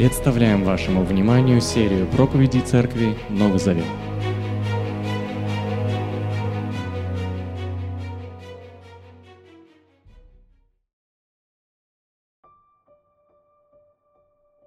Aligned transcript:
Представляем 0.00 0.64
вашему 0.64 1.04
вниманию 1.04 1.60
серию 1.60 2.06
проповедей 2.06 2.62
Церкви 2.62 3.14
Новый 3.28 3.58
Завет. 3.58 3.84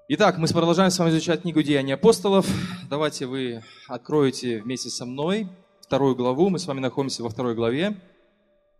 Итак, 0.07 0.37
мы 0.37 0.47
продолжаем 0.49 0.91
с 0.91 0.99
вами 0.99 1.09
изучать 1.09 1.41
книгу 1.41 1.63
Деяний 1.63 1.95
апостолов. 1.95 2.45
Давайте 2.87 3.25
вы 3.25 3.63
откроете 3.87 4.61
вместе 4.61 4.91
со 4.91 5.07
мной 5.07 5.47
вторую 5.81 6.15
главу. 6.15 6.51
Мы 6.51 6.59
с 6.59 6.67
вами 6.67 6.79
находимся 6.79 7.23
во 7.23 7.29
второй 7.29 7.55
главе. 7.55 7.95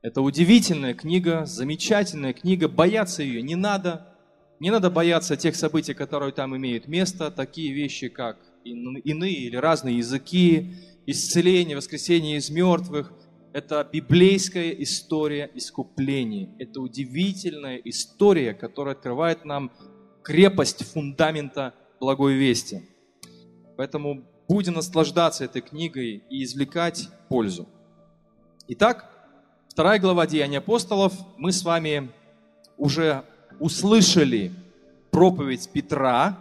Это 0.04 0.22
удивительная 0.22 0.94
книга, 0.94 1.48
замечательная 1.48 2.34
книга. 2.34 2.68
Бояться 2.68 3.24
ее 3.24 3.42
не 3.42 3.56
надо. 3.56 4.13
Не 4.60 4.72
надо 4.72 4.90
бояться 4.90 5.36
тех 5.36 5.56
событий, 5.56 5.94
которые 5.94 6.32
там 6.32 6.56
имеют 6.56 6.88
место, 6.88 7.32
такие 7.32 7.74
вещи, 7.74 8.08
как 8.08 8.38
иные 8.64 9.34
или 9.34 9.56
разные 9.58 9.98
языки, 9.98 10.76
исцеление, 11.06 11.76
воскресение 11.76 12.38
из 12.38 12.50
мертвых. 12.50 13.12
Это 13.52 13.88
библейская 13.92 14.72
история 14.72 15.50
искупления. 15.54 16.50
Это 16.60 16.82
удивительная 16.82 17.78
история, 17.78 18.54
которая 18.54 18.96
открывает 18.96 19.46
нам 19.46 19.72
крепость 20.24 20.84
фундамента 20.84 21.74
благой 22.00 22.36
вести. 22.36 22.82
Поэтому 23.76 24.24
будем 24.48 24.74
наслаждаться 24.74 25.44
этой 25.46 25.62
книгой 25.62 26.24
и 26.30 26.44
извлекать 26.44 27.10
пользу. 27.28 27.68
Итак, 28.70 29.10
вторая 29.68 30.00
глава 30.00 30.26
Деяний 30.26 30.60
апостолов. 30.60 31.14
Мы 31.38 31.52
с 31.52 31.64
вами 31.64 32.12
уже 32.78 33.24
услышали 33.60 34.52
проповедь 35.12 35.70
Петра, 35.72 36.38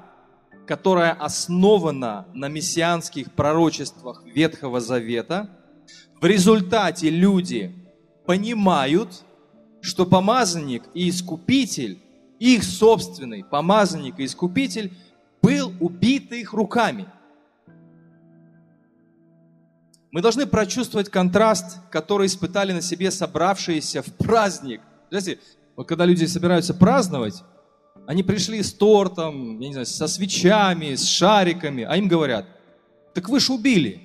которая 0.66 1.12
основана 1.12 2.26
на 2.32 2.48
мессианских 2.48 3.32
пророчествах 3.32 4.24
Ветхого 4.24 4.80
Завета. 4.80 5.50
В 6.20 6.24
результате 6.24 7.10
люди 7.10 7.74
понимают, 8.24 9.24
что 9.80 10.06
помазанник 10.06 10.84
и 10.94 11.10
искупитель, 11.10 11.98
их 12.38 12.62
собственный 12.64 13.44
помазанник 13.44 14.20
и 14.20 14.24
искупитель, 14.24 14.92
был 15.42 15.72
убит 15.80 16.32
их 16.32 16.52
руками. 16.52 17.06
Мы 20.12 20.20
должны 20.20 20.46
прочувствовать 20.46 21.08
контраст, 21.08 21.78
который 21.90 22.26
испытали 22.26 22.72
на 22.72 22.82
себе 22.82 23.10
собравшиеся 23.10 24.02
в 24.02 24.12
праздник. 24.14 24.80
Знаете, 25.10 25.40
вот 25.76 25.88
когда 25.88 26.04
люди 26.04 26.24
собираются 26.24 26.74
праздновать, 26.74 27.42
они 28.06 28.22
пришли 28.22 28.62
с 28.62 28.72
тортом, 28.72 29.58
я 29.60 29.68
не 29.68 29.72
знаю, 29.72 29.86
со 29.86 30.08
свечами, 30.08 30.94
с 30.94 31.04
шариками, 31.04 31.84
а 31.84 31.96
им 31.96 32.08
говорят, 32.08 32.46
так 33.14 33.28
вы 33.28 33.40
ж 33.40 33.50
убили. 33.50 34.00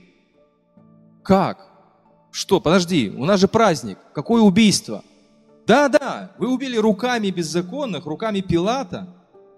Как? 1.23 1.67
Что, 2.31 2.61
подожди, 2.61 3.09
у 3.09 3.25
нас 3.25 3.39
же 3.39 3.47
праздник. 3.47 3.97
Какое 4.13 4.41
убийство? 4.41 5.03
Да-да, 5.65 6.31
вы 6.37 6.53
убили 6.53 6.77
руками 6.77 7.29
беззаконных, 7.29 8.05
руками 8.05 8.41
Пилата, 8.41 9.07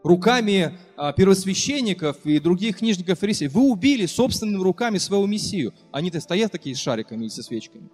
руками 0.03 0.79
а, 0.97 1.13
первосвященников 1.13 2.25
и 2.25 2.39
других 2.39 2.77
книжников 2.77 3.19
фарисеев. 3.19 3.51
Вы 3.53 3.69
убили 3.69 4.05
собственными 4.05 4.63
руками 4.63 4.97
своего 4.97 5.27
Мессию. 5.27 5.73
Они-то 5.91 6.19
стоят 6.19 6.51
такие 6.51 6.75
с 6.75 6.79
шариками 6.79 7.25
и 7.25 7.29
со 7.29 7.43
свечками. 7.43 7.89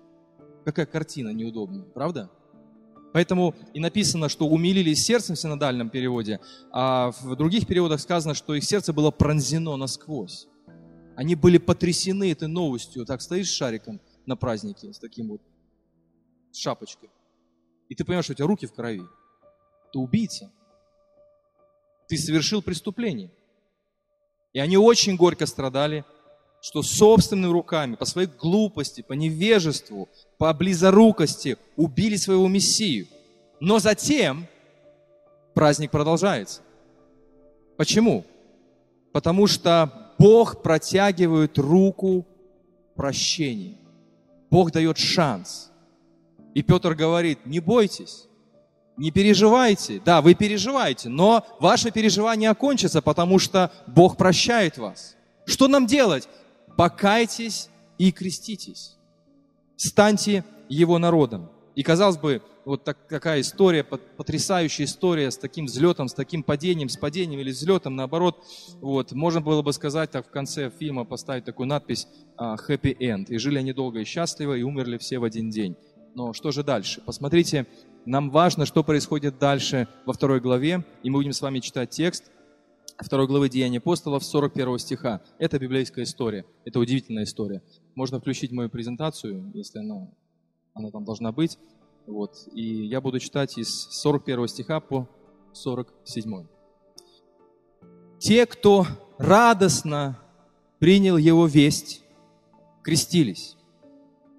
Какая 0.63 0.85
картина 0.85 1.29
неудобная, 1.29 1.83
правда? 1.83 2.29
Поэтому 3.15 3.55
и 3.73 3.79
написано, 3.79 4.27
что 4.27 4.45
умилились 4.45 5.05
сердцем 5.05 5.37
в 5.37 5.39
синодальном 5.39 5.89
переводе, 5.89 6.41
а 6.73 7.11
в 7.21 7.37
других 7.37 7.65
переводах 7.65 8.01
сказано, 8.01 8.33
что 8.33 8.55
их 8.55 8.65
сердце 8.65 8.91
было 8.91 9.09
пронзено 9.09 9.77
насквозь. 9.77 10.47
Они 11.15 11.33
были 11.35 11.57
потрясены 11.57 12.29
этой 12.33 12.49
новостью. 12.49 13.05
Так 13.05 13.21
стоишь 13.21 13.47
с 13.47 13.53
шариком 13.53 14.01
на 14.25 14.35
празднике, 14.35 14.91
с 14.91 14.99
таким 14.99 15.29
вот, 15.29 15.41
с 16.51 16.57
шапочкой. 16.57 17.09
И 17.87 17.95
ты 17.95 18.03
понимаешь, 18.03 18.25
что 18.25 18.33
у 18.33 18.35
тебя 18.35 18.47
руки 18.47 18.65
в 18.67 18.73
крови. 18.73 19.03
Ты 19.93 19.99
убийца. 19.99 20.51
Ты 22.09 22.17
совершил 22.17 22.61
преступление. 22.61 23.31
И 24.51 24.59
они 24.59 24.75
очень 24.75 25.15
горько 25.15 25.45
страдали, 25.45 26.03
что 26.65 26.81
собственными 26.81 27.51
руками, 27.51 27.95
по 27.95 28.05
своей 28.05 28.27
глупости, 28.27 29.01
по 29.01 29.13
невежеству, 29.13 30.09
по 30.39 30.51
близорукости 30.51 31.57
убили 31.75 32.15
своего 32.15 32.47
Мессию. 32.47 33.05
Но 33.59 33.79
затем 33.79 34.47
праздник 35.53 35.91
продолжается. 35.91 36.61
Почему? 37.77 38.25
Потому 39.11 39.47
что 39.47 40.13
Бог 40.17 40.61
протягивает 40.61 41.57
руку 41.57 42.25
прощения. 42.95 43.77
Бог 44.49 44.71
дает 44.71 44.97
шанс. 44.97 45.71
И 46.53 46.61
Петр 46.61 46.93
говорит, 46.95 47.45
не 47.45 47.59
бойтесь, 47.59 48.27
не 48.97 49.11
переживайте. 49.11 50.01
Да, 50.03 50.21
вы 50.21 50.35
переживаете, 50.35 51.09
но 51.09 51.45
ваше 51.59 51.91
переживание 51.91 52.49
окончится, 52.49 53.01
потому 53.01 53.39
что 53.39 53.71
Бог 53.87 54.15
прощает 54.15 54.77
вас. 54.77 55.15
Что 55.45 55.67
нам 55.67 55.85
делать? 55.85 56.29
покайтесь 56.75 57.69
и 57.97 58.11
креститесь. 58.11 58.95
Станьте 59.75 60.43
его 60.69 60.97
народом. 60.97 61.49
И 61.75 61.83
казалось 61.83 62.17
бы, 62.17 62.41
вот 62.65 62.83
так, 62.83 63.07
такая 63.07 63.41
история, 63.41 63.83
потрясающая 63.83 64.85
история 64.85 65.29
с 65.29 65.37
таким 65.37 65.65
взлетом, 65.65 66.07
с 66.07 66.13
таким 66.13 66.43
падением, 66.43 66.89
с 66.89 66.97
падением 66.97 67.39
или 67.39 67.51
взлетом, 67.51 67.95
наоборот, 67.95 68.43
вот, 68.81 69.11
можно 69.11 69.39
было 69.39 69.61
бы 69.61 69.71
сказать, 69.71 70.11
так 70.11 70.27
в 70.27 70.31
конце 70.31 70.71
фильма 70.71 71.05
поставить 71.05 71.45
такую 71.45 71.67
надпись 71.67 72.07
а, 72.37 72.55
«Happy 72.55 72.97
End». 72.97 73.27
И 73.29 73.37
жили 73.37 73.59
они 73.59 73.71
долго 73.71 73.99
и 73.99 74.03
счастливо, 74.03 74.55
и 74.55 74.63
умерли 74.63 74.97
все 74.97 75.19
в 75.19 75.23
один 75.23 75.49
день. 75.51 75.75
Но 76.15 76.33
что 76.33 76.51
же 76.51 76.63
дальше? 76.63 77.01
Посмотрите, 77.05 77.67
нам 78.05 78.31
важно, 78.31 78.65
что 78.65 78.83
происходит 78.83 79.37
дальше 79.37 79.87
во 80.05 80.13
второй 80.13 80.39
главе, 80.39 80.83
и 81.03 81.09
мы 81.09 81.19
будем 81.19 81.33
с 81.33 81.41
вами 81.41 81.59
читать 81.59 81.91
текст, 81.91 82.31
второй 82.97 83.27
главы 83.27 83.49
Деяний 83.49 83.79
апостолов, 83.79 84.23
41 84.23 84.79
стиха. 84.79 85.21
Это 85.37 85.59
библейская 85.59 86.03
история, 86.03 86.45
это 86.63 86.79
удивительная 86.79 87.23
история. 87.23 87.61
Можно 87.93 88.19
включить 88.19 88.51
мою 88.51 88.69
презентацию, 88.69 89.51
если 89.53 89.79
она, 89.79 90.07
она 90.73 90.89
там 90.89 91.03
должна 91.03 91.31
быть. 91.31 91.59
Вот. 92.07 92.47
И 92.53 92.85
я 92.85 93.01
буду 93.01 93.19
читать 93.19 93.57
из 93.57 93.69
41 93.69 94.47
стиха 94.47 94.79
по 94.79 95.07
47. 95.53 96.45
Те, 98.19 98.45
кто 98.45 98.85
радостно 99.17 100.19
принял 100.79 101.17
его 101.17 101.45
весть, 101.47 102.03
крестились. 102.83 103.55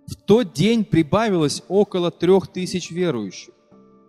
В 0.06 0.14
тот 0.14 0.52
день 0.52 0.84
прибавилось 0.84 1.62
около 1.68 2.10
трех 2.10 2.48
тысяч 2.48 2.90
верующих. 2.90 3.52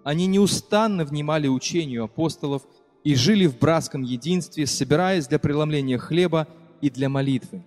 Они 0.04 0.28
неустанно 0.28 1.04
внимали 1.06 1.48
учению 1.48 2.04
апостолов– 2.04 2.64
и 3.08 3.16
жили 3.16 3.46
в 3.46 3.58
братском 3.58 4.02
единстве, 4.02 4.66
собираясь 4.66 5.28
для 5.28 5.40
преломления 5.40 5.98
хлеба 5.98 6.46
и 6.82 6.90
для 6.90 7.08
молитвы. 7.08 7.64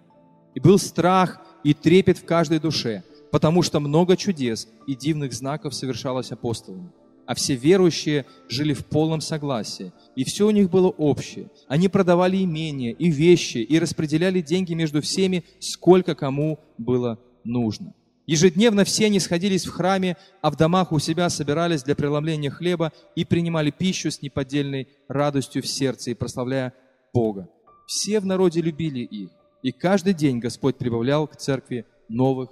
И 0.55 0.61
был 0.61 0.79
страх 0.79 1.41
и 1.65 1.73
трепет 1.73 2.19
в 2.19 2.27
каждой 2.27 2.61
душе, 2.61 3.03
потому 3.31 3.63
что 3.63 3.81
много 3.81 4.17
чудес 4.17 4.69
и 4.87 4.95
дивных 4.95 5.33
знаков 5.33 5.75
совершалось 5.75 6.33
апостолами. 6.33 6.91
А 7.27 7.35
все 7.35 7.55
верующие 7.55 8.27
жили 8.49 8.75
в 8.75 8.85
полном 8.87 9.21
согласии, 9.21 9.93
и 10.17 10.25
все 10.25 10.49
у 10.49 10.51
них 10.51 10.69
было 10.69 10.89
общее. 10.89 11.49
Они 11.69 11.89
продавали 11.89 12.43
имения 12.43 12.91
и 12.93 13.09
вещи, 13.09 13.59
и 13.59 13.79
распределяли 13.79 14.41
деньги 14.41 14.75
между 14.75 15.01
всеми, 15.01 15.45
сколько 15.61 16.17
кому 16.17 16.59
было 16.77 17.21
нужно. 17.45 17.95
Ежедневно 18.27 18.85
все 18.85 19.07
они 19.07 19.21
сходились 19.21 19.65
в 19.65 19.71
храме, 19.71 20.17
а 20.41 20.51
в 20.51 20.57
домах 20.57 20.93
у 20.93 20.99
себя 20.99 21.29
собирались 21.31 21.83
для 21.83 21.97
преломления 21.97 22.51
хлеба 22.51 22.93
и 23.17 23.25
принимали 23.25 23.71
пищу 23.71 24.11
с 24.11 24.23
неподдельной 24.23 24.89
радостью 25.09 25.63
в 25.63 25.67
сердце 25.67 26.11
и 26.11 26.15
прославляя 26.15 26.73
Бога. 27.13 27.49
Все 27.87 28.21
в 28.21 28.27
народе 28.27 28.61
любили 28.61 29.01
их, 29.01 29.31
и 29.63 29.73
каждый 29.73 30.15
день 30.15 30.39
Господь 30.39 30.77
прибавлял 30.77 31.27
к 31.27 31.37
церкви 31.37 31.87
новых 32.09 32.51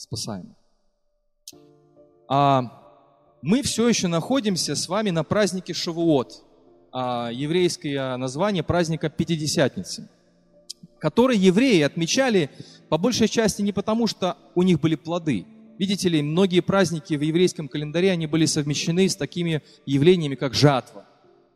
спасаемых. 0.00 0.56
А 2.28 2.62
мы 3.42 3.62
все 3.62 3.88
еще 3.88 4.08
находимся 4.08 4.74
с 4.74 4.88
вами 4.88 5.10
на 5.10 5.24
празднике 5.24 5.74
Шавуот, 5.74 6.44
а 6.92 7.30
еврейское 7.32 8.16
название 8.16 8.62
праздника 8.62 9.08
Пятидесятницы– 9.08 10.08
который 11.00 11.36
евреи 11.36 11.80
отмечали 11.80 12.50
по 12.88 12.98
большей 12.98 13.26
части 13.26 13.62
не 13.62 13.72
потому, 13.72 14.06
что 14.06 14.36
у 14.54 14.62
них 14.62 14.80
были 14.80 14.94
плоды. 14.94 15.46
Видите 15.78 16.08
ли, 16.10 16.22
многие 16.22 16.60
праздники 16.60 17.14
в 17.14 17.22
еврейском 17.22 17.66
календаре, 17.66 18.12
они 18.12 18.26
были 18.26 18.44
совмещены 18.44 19.08
с 19.08 19.16
такими 19.16 19.62
явлениями, 19.86 20.34
как 20.34 20.54
жатва, 20.54 21.06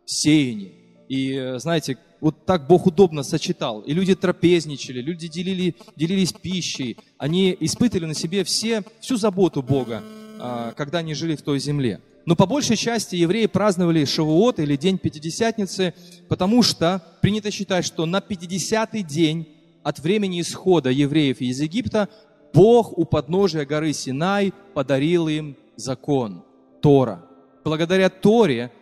сеяние. 0.06 0.72
И, 1.08 1.58
знаете, 1.58 1.98
вот 2.24 2.46
так 2.46 2.66
Бог 2.66 2.86
удобно 2.86 3.22
сочетал. 3.22 3.82
И 3.82 3.92
люди 3.92 4.14
трапезничали, 4.14 5.02
люди 5.02 5.28
делили, 5.28 5.76
делились 5.94 6.32
пищей. 6.32 6.96
Они 7.18 7.54
испытывали 7.60 8.06
на 8.06 8.14
себе 8.14 8.44
все, 8.44 8.82
всю 8.98 9.18
заботу 9.18 9.62
Бога, 9.62 10.02
а, 10.40 10.72
когда 10.72 11.00
они 11.00 11.12
жили 11.12 11.36
в 11.36 11.42
той 11.42 11.58
земле. 11.58 12.00
Но 12.24 12.34
по 12.34 12.46
большей 12.46 12.76
части 12.76 13.14
евреи 13.14 13.44
праздновали 13.44 14.06
Шавуот 14.06 14.58
или 14.58 14.74
День 14.74 14.96
Пятидесятницы, 14.96 15.92
потому 16.26 16.62
что 16.62 17.02
принято 17.20 17.50
считать, 17.50 17.84
что 17.84 18.06
на 18.06 18.20
50-й 18.20 19.02
день 19.02 19.46
от 19.82 19.98
времени 19.98 20.40
исхода 20.40 20.88
евреев 20.88 21.42
из 21.42 21.60
Египта 21.60 22.08
Бог 22.54 22.96
у 22.96 23.04
подножия 23.04 23.66
горы 23.66 23.92
Синай 23.92 24.54
подарил 24.72 25.28
им 25.28 25.58
закон, 25.76 26.42
Тора. 26.80 27.22
Благодаря 27.64 28.08
Торе 28.08 28.72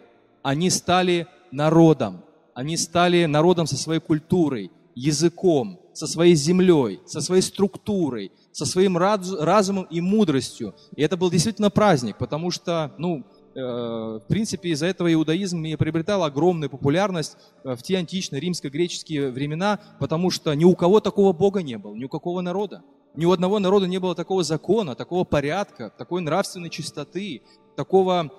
они 0.45 0.71
стали 0.71 1.27
народом, 1.51 2.23
они 2.55 2.77
стали 2.77 3.25
народом 3.27 3.67
со 3.67 3.77
своей 3.77 4.01
культурой, 4.01 4.71
языком, 4.95 5.81
со 5.93 6.07
своей 6.07 6.35
землей, 6.35 7.01
со 7.07 7.21
своей 7.21 7.43
структурой, 7.43 8.33
со 8.51 8.67
своим 8.67 8.97
разумом 8.97 9.85
и 9.85 10.01
мудростью. 10.01 10.75
И 10.97 11.03
это 11.03 11.17
был 11.17 11.31
действительно 11.31 11.71
праздник, 11.71 12.19
потому 12.19 12.51
что, 12.51 12.95
ну, 12.99 13.25
э, 13.55 13.61
в 13.61 14.25
принципе, 14.29 14.71
из-за 14.71 14.87
этого 14.87 15.13
иудаизм 15.13 15.65
и 15.65 15.77
приобретал 15.77 16.25
огромную 16.25 16.71
популярность 16.71 17.37
э, 17.65 17.75
в 17.75 17.83
те 17.83 17.97
античные 17.99 18.41
римско-греческие 18.41 19.31
времена, 19.31 19.79
потому 19.99 20.31
что 20.31 20.53
ни 20.55 20.65
у 20.65 20.75
кого 20.75 21.01
такого 21.01 21.33
Бога 21.33 21.63
не 21.63 21.79
было, 21.79 21.95
ни 21.95 22.05
у 22.05 22.09
какого 22.09 22.41
народа. 22.41 22.83
Ни 23.15 23.27
у 23.27 23.33
одного 23.33 23.59
народа 23.59 23.87
не 23.87 23.99
было 23.99 24.15
такого 24.15 24.43
закона, 24.43 24.95
такого 24.95 25.25
порядка, 25.25 25.93
такой 25.99 26.23
нравственной 26.23 26.71
чистоты, 26.71 27.43
такого 27.77 28.33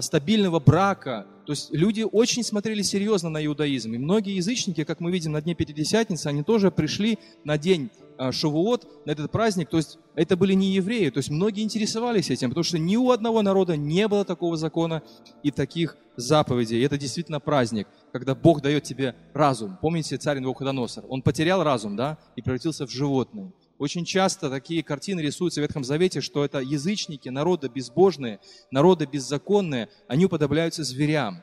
стабильного 0.00 0.60
брака. 0.60 1.26
То 1.46 1.52
есть 1.52 1.72
люди 1.72 2.02
очень 2.02 2.42
смотрели 2.42 2.82
серьезно 2.82 3.30
на 3.30 3.44
иудаизм. 3.44 3.94
И 3.94 3.98
многие 3.98 4.34
язычники, 4.34 4.84
как 4.84 5.00
мы 5.00 5.12
видим 5.12 5.32
на 5.32 5.40
Дне 5.40 5.54
Пятидесятницы, 5.54 6.26
они 6.26 6.42
тоже 6.42 6.70
пришли 6.70 7.18
на 7.44 7.56
день 7.56 7.90
э, 8.18 8.32
Шавуот, 8.32 9.06
на 9.06 9.12
этот 9.12 9.30
праздник. 9.30 9.68
То 9.68 9.76
есть 9.76 9.98
это 10.16 10.36
были 10.36 10.54
не 10.54 10.72
евреи. 10.72 11.10
То 11.10 11.18
есть 11.18 11.30
многие 11.30 11.62
интересовались 11.62 12.30
этим, 12.30 12.48
потому 12.48 12.64
что 12.64 12.78
ни 12.78 12.96
у 12.96 13.10
одного 13.10 13.42
народа 13.42 13.76
не 13.76 14.08
было 14.08 14.24
такого 14.24 14.56
закона 14.56 15.02
и 15.44 15.52
таких 15.52 15.96
заповедей. 16.16 16.80
И 16.80 16.82
это 16.82 16.98
действительно 16.98 17.38
праздник, 17.38 17.86
когда 18.12 18.34
Бог 18.34 18.62
дает 18.62 18.82
тебе 18.82 19.14
разум. 19.32 19.78
Помните 19.80 20.16
царь 20.16 20.40
Навуходоносор? 20.40 21.04
Он 21.08 21.22
потерял 21.22 21.62
разум, 21.62 21.94
да, 21.94 22.18
и 22.34 22.42
превратился 22.42 22.86
в 22.86 22.90
животное. 22.90 23.52
Очень 23.78 24.04
часто 24.04 24.48
такие 24.48 24.82
картины 24.82 25.20
рисуются 25.20 25.60
в 25.60 25.62
Ветхом 25.62 25.84
Завете, 25.84 26.20
что 26.20 26.44
это 26.44 26.60
язычники, 26.60 27.28
народы 27.28 27.68
безбожные, 27.68 28.40
народы 28.70 29.06
беззаконные, 29.06 29.88
они 30.08 30.24
уподобляются 30.24 30.82
зверям. 30.82 31.42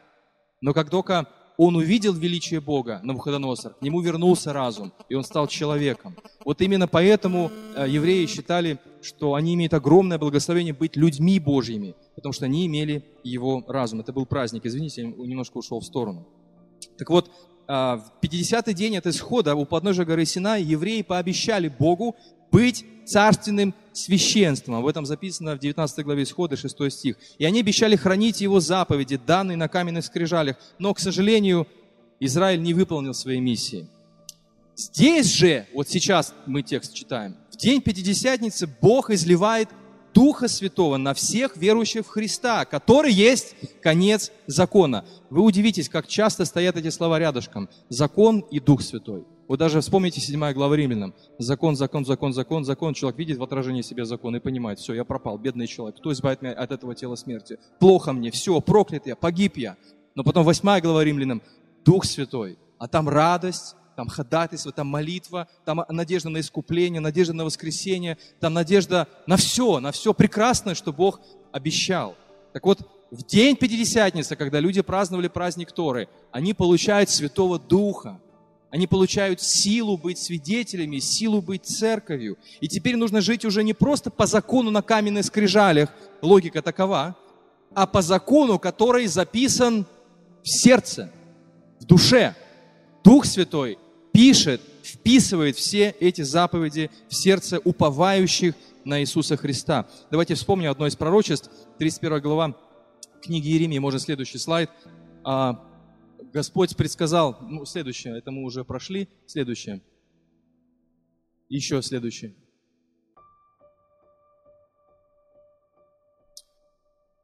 Но 0.62 0.74
как 0.74 0.90
только 0.90 1.28
он 1.58 1.76
увидел 1.76 2.14
величие 2.14 2.60
Бога, 2.60 3.00
Навуходоносор, 3.04 3.76
к 3.76 3.82
нему 3.82 4.02
вернулся 4.02 4.54
разум, 4.54 4.92
и 5.10 5.16
он 5.16 5.24
стал 5.24 5.48
человеком. 5.48 6.16
Вот 6.44 6.62
именно 6.62 6.88
поэтому 6.88 7.52
э, 7.76 7.86
евреи 7.88 8.26
считали, 8.26 8.80
что 9.02 9.36
они 9.36 9.54
имеют 9.54 9.74
огромное 9.74 10.18
благословение 10.18 10.74
быть 10.74 10.96
людьми 10.96 11.40
Божьими, 11.40 11.96
потому 12.16 12.34
что 12.34 12.46
они 12.46 12.66
имели 12.66 13.06
его 13.24 13.64
разум. 13.68 14.00
Это 14.00 14.14
был 14.14 14.26
праздник. 14.26 14.66
Извините, 14.66 15.02
я 15.02 15.08
немножко 15.08 15.58
ушел 15.58 15.80
в 15.80 15.86
сторону. 15.86 16.28
Так 16.98 17.10
вот, 17.10 17.32
в 17.68 18.12
50-й 18.22 18.74
день 18.74 18.98
от 18.98 19.08
исхода 19.08 19.56
у 19.56 19.66
подножия 19.66 20.06
горы 20.06 20.26
Синай 20.26 20.64
евреи 20.64 21.02
пообещали 21.02 21.68
Богу 21.70 22.16
быть 22.52 22.86
царственным 23.06 23.74
священством. 23.94 24.76
Об 24.76 24.86
этом 24.86 25.06
записано 25.06 25.56
в 25.56 25.60
19 25.60 26.06
главе 26.06 26.24
Исхода, 26.24 26.56
6 26.56 26.92
стих. 26.92 27.18
И 27.38 27.46
они 27.46 27.60
обещали 27.60 27.96
хранить 27.96 28.42
его 28.42 28.60
заповеди, 28.60 29.20
данные 29.26 29.58
на 29.58 29.68
каменных 29.68 30.06
скрижалях. 30.06 30.58
Но, 30.80 30.94
к 30.94 31.00
сожалению, 31.00 31.68
Израиль 32.20 32.62
не 32.62 32.74
выполнил 32.74 33.14
своей 33.14 33.40
миссии. 33.40 33.88
Здесь 34.76 35.32
же, 35.32 35.68
вот 35.74 35.90
сейчас 35.90 36.34
мы 36.46 36.64
текст 36.64 36.94
читаем, 36.94 37.36
в 37.52 37.58
день 37.58 37.82
Пятидесятницы 37.82 38.68
Бог 38.82 39.10
изливает 39.12 39.70
Духа 40.14 40.48
Святого 40.48 40.98
на 40.98 41.14
всех 41.14 41.58
верующих 41.58 42.06
в 42.06 42.10
Христа, 42.10 42.66
который 42.66 43.12
есть 43.12 43.56
конец 43.82 44.32
закона. 44.48 45.06
Вы 45.30 45.42
удивитесь, 45.42 45.90
как 45.90 46.08
часто 46.08 46.46
стоят 46.46 46.78
эти 46.78 46.90
слова 46.90 47.20
рядышком. 47.20 47.70
Закон 47.90 48.40
и 48.52 48.60
Дух 48.60 48.82
Святой. 48.82 49.26
Вот 49.48 49.60
даже 49.60 49.82
вспомните 49.82 50.22
7 50.22 50.54
глава 50.54 50.76
Римлянам. 50.76 51.14
Закон, 51.38 51.76
закон, 51.76 52.06
закон, 52.06 52.34
закон, 52.34 52.64
закон. 52.64 52.94
Человек 52.94 53.20
видит 53.20 53.38
в 53.38 53.44
отражении 53.44 53.82
себя 53.82 54.06
закон 54.06 54.36
и 54.36 54.40
понимает, 54.40 54.80
все, 54.80 54.94
я 54.94 55.04
пропал, 55.04 55.38
бедный 55.38 55.68
человек. 55.68 55.98
Кто 55.98 56.12
избавит 56.14 56.42
меня 56.42 56.54
от 56.54 56.72
этого 56.72 56.96
тела 56.96 57.16
смерти? 57.16 57.58
Плохо 57.80 58.14
мне, 58.14 58.32
все, 58.32 58.60
проклят 58.62 59.06
я, 59.06 59.16
погиб 59.16 59.58
я. 59.58 59.76
Но 60.16 60.24
потом 60.24 60.44
8 60.46 60.80
глава 60.80 61.04
Римлянам. 61.04 61.42
Дух 61.84 62.06
Святой. 62.06 62.58
А 62.78 62.88
там 62.88 63.10
радость, 63.10 63.76
там 63.96 64.08
ходатайство, 64.08 64.72
там 64.72 64.88
молитва, 64.88 65.48
там 65.66 65.84
надежда 65.90 66.30
на 66.30 66.40
искупление, 66.40 67.00
надежда 67.00 67.34
на 67.34 67.46
воскресение, 67.46 68.18
там 68.40 68.54
надежда 68.54 69.08
на 69.28 69.38
все, 69.38 69.80
на 69.80 69.92
все 69.92 70.14
прекрасное, 70.14 70.76
что 70.76 70.92
Бог 70.92 71.20
обещал. 71.52 72.16
Так 72.54 72.66
вот, 72.66 72.80
в 73.12 73.24
день 73.24 73.56
Пятидесятницы, 73.56 74.36
когда 74.36 74.60
люди 74.60 74.82
праздновали 74.82 75.28
праздник 75.28 75.72
Торы, 75.72 76.08
они 76.32 76.54
получают 76.54 77.10
Святого 77.10 77.60
Духа. 77.60 78.20
Они 78.72 78.88
получают 78.88 79.40
силу 79.40 79.98
быть 79.98 80.18
свидетелями, 80.18 80.98
силу 80.98 81.44
быть 81.44 81.64
церковью. 81.64 82.40
И 82.60 82.68
теперь 82.68 82.96
нужно 82.96 83.22
жить 83.22 83.46
уже 83.46 83.64
не 83.64 83.76
просто 83.76 84.10
по 84.10 84.26
закону 84.26 84.72
на 84.72 84.82
каменных 84.82 85.26
скрижалях, 85.26 85.90
логика 86.24 86.64
такова, 86.64 87.16
а 87.76 87.86
по 87.86 88.02
закону, 88.02 88.58
который 88.58 89.06
записан 89.06 89.86
в 90.42 90.50
сердце, 90.50 91.12
в 91.80 91.86
душе. 91.86 92.36
Дух 93.04 93.26
Святой 93.26 93.78
пишет, 94.14 94.62
вписывает 94.84 95.58
все 95.58 95.90
эти 96.00 96.22
заповеди 96.22 96.90
в 97.10 97.16
сердце 97.16 97.60
уповающих 97.60 98.56
на 98.86 99.02
Иисуса 99.02 99.36
Христа. 99.36 99.90
Давайте 100.12 100.36
вспомним 100.36 100.72
одно 100.72 100.88
из 100.88 100.96
пророчеств, 100.96 101.50
31 101.80 102.22
глава 102.22 102.58
книги 103.22 103.50
Иеремии, 103.50 103.80
можно 103.80 104.00
следующий 104.00 104.38
слайд. 104.38 104.70
А, 105.24 105.68
Господь 106.32 106.76
предсказал, 106.76 107.38
ну, 107.42 107.66
следующее, 107.66 108.18
это 108.18 108.32
мы 108.32 108.44
уже 108.44 108.64
прошли, 108.64 109.10
следующее. 109.26 109.82
Еще 111.50 111.82
следующее. 111.82 112.36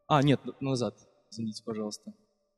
А, 0.07 0.24
нет, 0.24 0.39
назад, 0.59 0.95
извините, 1.30 1.63
пожалуйста. 1.63 2.13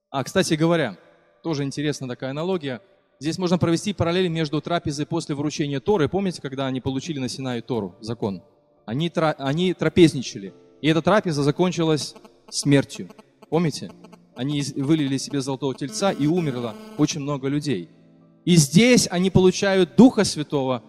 А, 0.09 0.23
кстати 0.23 0.53
говоря, 0.53 0.97
тоже 1.43 1.63
интересная 1.63 2.07
такая 2.07 2.31
аналогия. 2.31 2.81
Здесь 3.21 3.37
можно 3.37 3.59
провести 3.59 3.93
параллель 3.93 4.29
между 4.29 4.61
трапезой 4.61 5.05
после 5.05 5.35
вручения 5.35 5.79
Торы. 5.79 6.09
Помните, 6.09 6.41
когда 6.41 6.65
они 6.65 6.81
получили 6.81 7.19
на 7.19 7.29
Синае 7.29 7.61
Тору, 7.61 7.95
закон? 8.01 8.41
Они, 8.87 9.11
тра... 9.11 9.35
они 9.37 9.75
трапезничали. 9.75 10.55
И 10.81 10.87
эта 10.87 11.03
трапеза 11.03 11.43
закончилась 11.43 12.15
смертью. 12.49 13.11
Помните? 13.51 13.91
Они 14.35 14.63
вылили 14.75 15.17
себе 15.17 15.39
золотого 15.39 15.75
тельца, 15.75 16.11
и 16.11 16.25
умерло 16.25 16.73
очень 16.97 17.19
много 17.19 17.47
людей. 17.47 17.89
И 18.43 18.55
здесь 18.55 19.07
они 19.11 19.29
получают 19.29 19.95
Духа 19.95 20.23
Святого, 20.23 20.81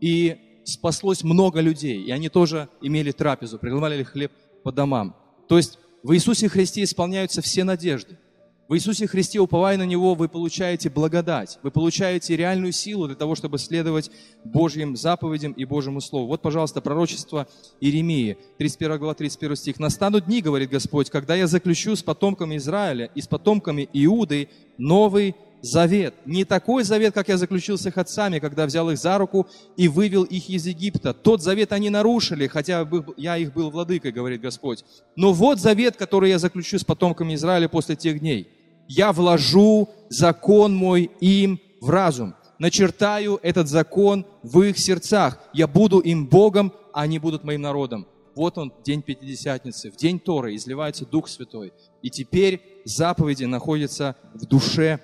и 0.00 0.38
спаслось 0.64 1.22
много 1.22 1.60
людей. 1.60 2.02
И 2.02 2.10
они 2.10 2.30
тоже 2.30 2.70
имели 2.80 3.10
трапезу, 3.10 3.58
приглашали 3.58 4.04
хлеб 4.04 4.32
по 4.62 4.72
домам. 4.72 5.14
То 5.50 5.58
есть 5.58 5.78
в 6.02 6.14
Иисусе 6.14 6.48
Христе 6.48 6.82
исполняются 6.82 7.42
все 7.42 7.62
надежды. 7.62 8.18
В 8.66 8.74
Иисусе 8.74 9.06
Христе, 9.06 9.40
уповая 9.40 9.76
на 9.76 9.82
Него, 9.82 10.14
вы 10.14 10.26
получаете 10.26 10.88
благодать, 10.88 11.58
вы 11.62 11.70
получаете 11.70 12.34
реальную 12.34 12.72
силу 12.72 13.06
для 13.06 13.14
того, 13.14 13.34
чтобы 13.34 13.58
следовать 13.58 14.10
Божьим 14.42 14.96
заповедям 14.96 15.52
и 15.52 15.66
Божьему 15.66 16.00
Слову. 16.00 16.28
Вот, 16.28 16.40
пожалуйста, 16.40 16.80
пророчество 16.80 17.46
Иеремии, 17.80 18.38
31 18.56 18.98
глава, 18.98 19.12
31 19.12 19.56
стих. 19.56 19.78
«Настанут 19.78 20.24
дни, 20.24 20.40
говорит 20.40 20.70
Господь, 20.70 21.10
когда 21.10 21.34
я 21.34 21.46
заключу 21.46 21.94
с 21.94 22.02
потомками 22.02 22.56
Израиля 22.56 23.10
и 23.14 23.20
с 23.20 23.26
потомками 23.26 23.86
Иуды 23.92 24.48
новый 24.78 25.34
завет. 25.64 26.14
Не 26.26 26.44
такой 26.44 26.84
завет, 26.84 27.14
как 27.14 27.28
я 27.28 27.38
заключил 27.38 27.78
с 27.78 27.86
их 27.86 27.96
отцами, 27.96 28.38
когда 28.38 28.66
взял 28.66 28.90
их 28.90 28.98
за 28.98 29.16
руку 29.18 29.46
и 29.76 29.88
вывел 29.88 30.24
их 30.24 30.48
из 30.50 30.66
Египта. 30.66 31.14
Тот 31.14 31.42
завет 31.42 31.72
они 31.72 31.90
нарушили, 31.90 32.46
хотя 32.46 32.86
я 33.16 33.36
их 33.38 33.52
был 33.54 33.70
владыкой, 33.70 34.12
говорит 34.12 34.42
Господь. 34.42 34.84
Но 35.16 35.32
вот 35.32 35.58
завет, 35.58 35.96
который 35.96 36.30
я 36.30 36.38
заключу 36.38 36.78
с 36.78 36.84
потомками 36.84 37.34
Израиля 37.34 37.68
после 37.68 37.96
тех 37.96 38.20
дней. 38.20 38.48
Я 38.88 39.12
вложу 39.12 39.88
закон 40.10 40.74
мой 40.74 41.10
им 41.20 41.58
в 41.80 41.88
разум. 41.88 42.34
Начертаю 42.58 43.40
этот 43.42 43.68
закон 43.68 44.26
в 44.42 44.60
их 44.60 44.78
сердцах. 44.78 45.38
Я 45.54 45.66
буду 45.66 45.98
им 45.98 46.26
Богом, 46.26 46.72
а 46.92 47.02
они 47.02 47.18
будут 47.18 47.42
моим 47.42 47.62
народом. 47.62 48.06
Вот 48.34 48.58
он, 48.58 48.72
день 48.84 49.00
Пятидесятницы. 49.00 49.90
В 49.90 49.96
день 49.96 50.20
Торы 50.20 50.54
изливается 50.56 51.06
Дух 51.06 51.28
Святой. 51.28 51.72
И 52.02 52.10
теперь 52.10 52.60
заповеди 52.84 53.44
находятся 53.44 54.16
в 54.34 54.44
душе 54.44 55.00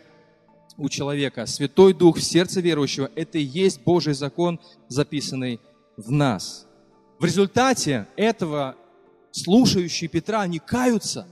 у 0.76 0.88
человека. 0.88 1.46
Святой 1.46 1.94
Дух 1.94 2.18
в 2.18 2.22
сердце 2.22 2.60
верующего– 2.60 3.10
это 3.14 3.38
и 3.38 3.42
есть 3.42 3.82
Божий 3.82 4.14
закон, 4.14 4.60
записанный 4.88 5.60
в 5.96 6.10
нас. 6.10 6.66
В 7.18 7.24
результате 7.24 8.06
этого 8.16 8.76
слушающие 9.32 10.08
Петра, 10.08 10.40
они 10.40 10.58
каются. 10.58 11.26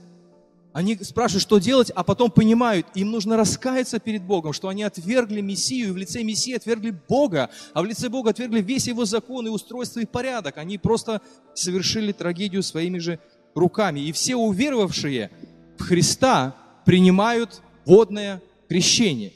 Они 0.71 0.95
спрашивают, 0.97 1.41
что 1.41 1.57
делать, 1.57 1.89
а 1.89 2.03
потом 2.03 2.29
понимают, 2.29 2.85
им 2.93 3.09
нужно 3.09 3.35
раскаяться 3.35 3.99
перед 3.99 4.23
Богом, 4.23 4.53
что 4.53 4.69
они 4.69 4.83
отвергли 4.83 5.41
Мессию, 5.41 5.89
и 5.89 5.91
в 5.91 5.97
лице 5.97 6.23
Мессии 6.23 6.53
отвергли 6.53 6.91
Бога, 6.91 7.49
а 7.73 7.81
в 7.81 7.85
лице 7.85 8.07
Бога 8.07 8.29
отвергли 8.29 8.61
весь 8.61 8.87
Его 8.87 9.05
закон 9.05 9.47
и 9.47 9.49
устройство 9.49 9.99
и 9.99 10.05
порядок. 10.05 10.57
Они 10.57 10.77
просто 10.77 11.21
совершили 11.55 12.11
трагедию 12.11 12.61
своими 12.61 12.99
же 12.99 13.19
руками. 13.55 13.99
И 14.01 14.11
все 14.11 14.35
уверовавшие 14.35 15.31
в 15.77 15.83
Христа 15.83 16.55
принимают 16.85 17.61
водное 17.85 18.41
крещение. 18.69 19.33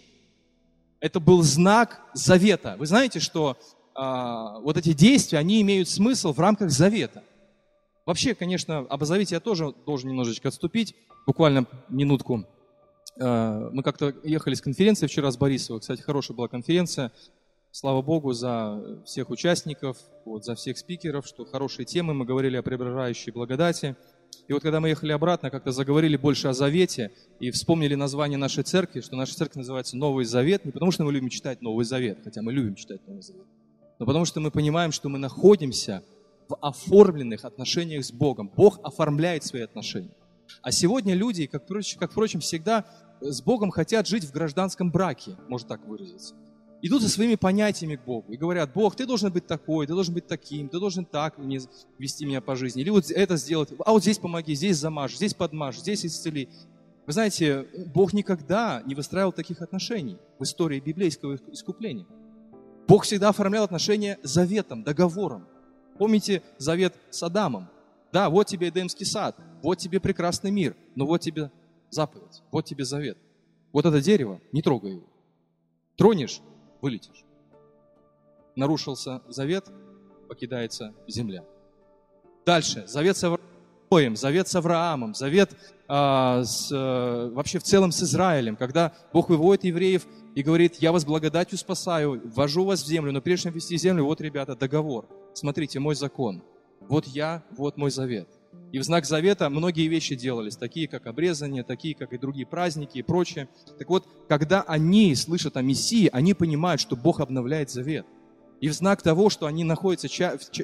Это 1.00 1.20
был 1.20 1.42
знак 1.42 2.02
завета. 2.14 2.76
Вы 2.80 2.86
знаете, 2.86 3.20
что 3.20 3.58
а, 3.96 4.60
вот 4.60 4.78
эти 4.78 4.94
действия, 4.94 5.40
они 5.40 5.62
имеют 5.62 5.90
смысл 5.90 6.32
в 6.32 6.40
рамках 6.40 6.70
завета. 6.70 7.24
Вообще, 8.06 8.36
конечно, 8.36 8.80
об 8.80 9.04
завете 9.04 9.36
я 9.36 9.42
тоже 9.42 9.74
должен 9.86 10.10
немножечко 10.10 10.48
отступить, 10.48 10.96
буквально 11.26 11.66
минутку. 11.90 12.46
А, 13.20 13.70
мы 13.72 13.84
как-то 13.84 14.14
ехали 14.24 14.54
с 14.54 14.62
конференции 14.62 15.08
вчера 15.08 15.32
с 15.32 15.38
Борисовой. 15.38 15.82
Кстати, 15.82 16.02
хорошая 16.02 16.38
была 16.38 16.48
конференция. 16.48 17.12
Слава 17.72 18.04
Богу 18.04 18.34
за 18.34 19.02
всех 19.04 19.32
участников, 19.32 19.98
вот, 20.26 20.46
за 20.46 20.54
всех 20.54 20.78
спикеров, 20.78 21.26
что 21.26 21.44
хорошие 21.44 21.88
темы. 21.88 22.14
Мы 22.14 22.24
говорили 22.24 22.56
о 22.56 22.62
преображающей 22.62 23.32
благодати. 23.32 23.96
И 24.48 24.54
вот 24.54 24.62
когда 24.62 24.80
мы 24.80 24.90
ехали 24.90 25.12
обратно, 25.12 25.50
как-то 25.50 25.72
заговорили 25.72 26.18
больше 26.18 26.48
о 26.48 26.54
Завете 26.54 27.12
и 27.40 27.52
вспомнили 27.52 27.96
название 27.96 28.38
нашей 28.38 28.64
церкви, 28.64 29.02
что 29.02 29.16
наша 29.16 29.36
церковь 29.36 29.58
называется 29.58 29.98
Новый 29.98 30.26
Завет, 30.26 30.66
не 30.66 30.72
потому 30.72 30.92
что 30.92 31.04
мы 31.04 31.14
любим 31.14 31.30
читать 31.30 31.62
Новый 31.62 31.86
Завет, 31.86 32.20
хотя 32.24 32.42
мы 32.42 32.54
любим 32.54 32.76
читать 32.76 33.02
Новый 33.08 33.22
Завет, 33.22 33.46
но 34.00 34.06
потому 34.06 34.26
что 34.26 34.40
мы 34.40 34.52
понимаем, 34.52 34.92
что 34.92 35.10
мы 35.10 35.20
находимся 35.20 36.04
в 36.50 36.56
оформленных 36.62 37.46
отношениях 37.46 38.04
с 38.06 38.12
Богом. 38.12 38.52
Бог 38.56 38.80
оформляет 38.84 39.44
свои 39.44 39.62
отношения. 39.62 40.16
А 40.62 40.72
сегодня 40.72 41.14
люди, 41.16 41.46
как, 41.48 41.66
как 42.00 42.12
впрочем, 42.12 42.42
всегда 42.42 42.86
с 43.22 43.42
Богом 43.42 43.72
хотят 43.72 44.08
жить 44.08 44.26
в 44.26 44.32
гражданском 44.32 44.92
браке, 44.92 45.38
можно 45.48 45.70
так 45.70 45.86
выразиться 45.88 46.36
идут 46.84 47.02
за 47.02 47.08
своими 47.08 47.36
понятиями 47.36 47.96
к 47.96 48.04
Богу 48.04 48.32
и 48.34 48.36
говорят, 48.36 48.74
Бог, 48.74 48.96
ты 48.96 49.06
должен 49.06 49.32
быть 49.32 49.48
такой, 49.48 49.88
ты 49.88 49.94
должен 49.94 50.14
быть 50.14 50.28
таким, 50.28 50.68
ты 50.68 50.80
должен 50.80 51.06
так 51.06 51.36
вести 51.98 52.26
меня 52.26 52.42
по 52.42 52.58
жизни, 52.58 52.82
или 52.82 52.90
вот 52.90 53.10
это 53.10 53.38
сделать, 53.38 53.70
а 53.86 53.94
вот 53.94 54.02
здесь 54.02 54.20
помоги, 54.20 54.54
здесь 54.54 54.78
замажь, 54.78 55.16
здесь 55.16 55.34
подмажь, 55.34 55.80
здесь 55.80 56.06
исцели. 56.06 56.50
Вы 57.06 57.14
знаете, 57.14 57.68
Бог 57.94 58.12
никогда 58.12 58.84
не 58.86 58.96
выстраивал 58.96 59.32
таких 59.32 59.62
отношений 59.62 60.18
в 60.40 60.44
истории 60.44 60.82
библейского 60.82 61.40
искупления. 61.52 62.06
Бог 62.86 63.06
всегда 63.06 63.30
оформлял 63.30 63.64
отношения 63.64 64.20
заветом, 64.22 64.84
договором. 64.84 65.48
Помните 65.98 66.44
завет 66.58 66.94
с 67.12 67.24
Адамом? 67.24 67.70
Да, 68.12 68.30
вот 68.30 68.48
тебе 68.48 68.70
Эдемский 68.70 69.06
сад, 69.06 69.38
вот 69.62 69.78
тебе 69.78 70.02
прекрасный 70.02 70.52
мир, 70.52 70.76
но 70.96 71.06
вот 71.06 71.22
тебе 71.22 71.50
заповедь, 71.90 72.44
вот 72.52 72.66
тебе 72.66 72.84
завет. 72.84 73.18
Вот 73.72 73.86
это 73.86 74.02
дерево, 74.02 74.42
не 74.52 74.62
трогай 74.62 74.92
его. 74.92 75.08
Тронешь, 75.96 76.42
вылетишь. 76.84 77.24
Нарушился 78.56 79.22
завет, 79.30 79.66
покидается 80.28 80.94
земля. 81.08 81.44
Дальше, 82.46 82.86
завет 82.88 83.16
с 83.16 83.24
Авраамом, 83.24 84.16
завет 84.18 84.48
с 84.50 84.56
Авраамом, 84.56 85.16
завет 85.16 85.56
а, 85.88 86.44
с, 86.44 86.70
а, 86.74 87.32
вообще 87.32 87.60
в 87.60 87.64
целом 87.64 87.94
с 87.94 88.04
Израилем, 88.04 88.58
когда 88.58 88.94
Бог 89.14 89.30
выводит 89.30 89.64
евреев 89.64 90.06
и 90.36 90.44
говорит, 90.44 90.76
я 90.76 90.92
вас 90.92 91.06
благодатью 91.06 91.58
спасаю, 91.58 92.22
ввожу 92.26 92.66
вас 92.66 92.84
в 92.84 92.88
землю, 92.88 93.14
но 93.14 93.22
прежде 93.22 93.44
чем 93.44 93.54
ввести 93.54 93.78
землю, 93.78 94.04
вот, 94.04 94.20
ребята, 94.20 94.56
договор. 94.56 95.08
Смотрите, 95.34 95.80
мой 95.80 95.96
закон. 95.96 96.44
Вот 96.82 97.08
я, 97.08 97.44
вот 97.52 97.78
мой 97.78 97.92
завет. 97.92 98.28
И 98.72 98.80
в 98.80 98.84
знак 98.84 99.06
завета 99.06 99.50
многие 99.50 99.88
вещи 99.88 100.16
делались, 100.16 100.58
такие 100.58 100.88
как 100.88 101.06
обрезание, 101.06 101.64
такие 101.64 101.94
как 101.94 102.12
и 102.12 102.18
другие 102.18 102.48
праздники 102.48 102.98
и 102.98 103.04
прочее. 103.04 103.48
Так 103.78 103.88
вот, 103.90 104.08
когда 104.28 104.62
они 104.64 105.14
слышат 105.16 105.58
о 105.58 105.62
Мессии, 105.62 106.10
они 106.12 106.34
понимают, 106.34 106.82
что 106.82 106.96
Бог 106.96 107.20
обновляет 107.20 107.70
завет. 107.70 108.06
И 108.62 108.70
в 108.70 108.74
знак 108.74 109.04
того, 109.04 109.30
что 109.30 109.46
они 109.46 109.64
находятся, 109.64 110.08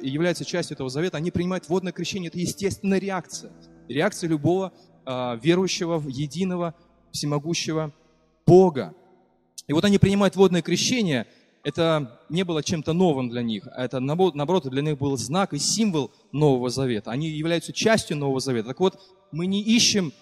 являются 0.02 0.44
частью 0.44 0.74
этого 0.74 0.90
завета, 0.90 1.18
они 1.18 1.30
принимают 1.30 1.68
водное 1.68 1.92
крещение. 1.92 2.28
Это 2.28 2.38
естественная 2.38 2.98
реакция. 2.98 3.52
Реакция 3.88 4.28
любого 4.28 4.72
э, 5.06 5.38
верующего 5.40 5.98
в 5.98 6.08
единого, 6.08 6.74
всемогущего 7.12 7.92
Бога. 8.46 8.94
И 9.68 9.72
вот 9.72 9.84
они 9.84 9.98
принимают 9.98 10.34
водное 10.34 10.62
крещение– 10.62 11.26
это 11.62 12.20
не 12.28 12.44
было 12.44 12.62
чем-то 12.62 12.92
новым 12.92 13.28
для 13.28 13.42
них, 13.42 13.68
а 13.74 13.84
это, 13.84 14.00
наоборот, 14.00 14.68
для 14.68 14.82
них 14.82 14.98
был 14.98 15.16
знак 15.16 15.52
и 15.52 15.58
символ 15.58 16.10
Нового 16.32 16.70
Завета. 16.70 17.10
Они 17.10 17.28
являются 17.28 17.72
частью 17.72 18.16
Нового 18.16 18.40
Завета. 18.40 18.68
Так 18.68 18.80
вот, 18.80 18.98
мы 19.30 19.46
не 19.46 19.62
ищем, 19.62 20.12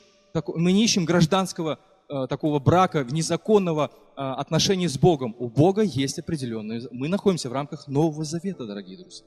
мы 0.54 0.72
не 0.72 0.84
ищем 0.84 1.04
гражданского 1.04 1.78
э, 2.08 2.26
такого 2.28 2.58
брака, 2.58 3.06
незаконного 3.08 3.90
э, 3.92 4.20
отношения 4.20 4.88
с 4.88 4.98
Богом. 4.98 5.34
У 5.38 5.48
Бога 5.48 5.82
есть 5.82 6.18
определенные... 6.18 6.82
Мы 6.90 7.08
находимся 7.08 7.48
в 7.48 7.52
рамках 7.52 7.86
Нового 7.86 8.24
Завета, 8.24 8.66
дорогие 8.66 8.98
друзья. 8.98 9.26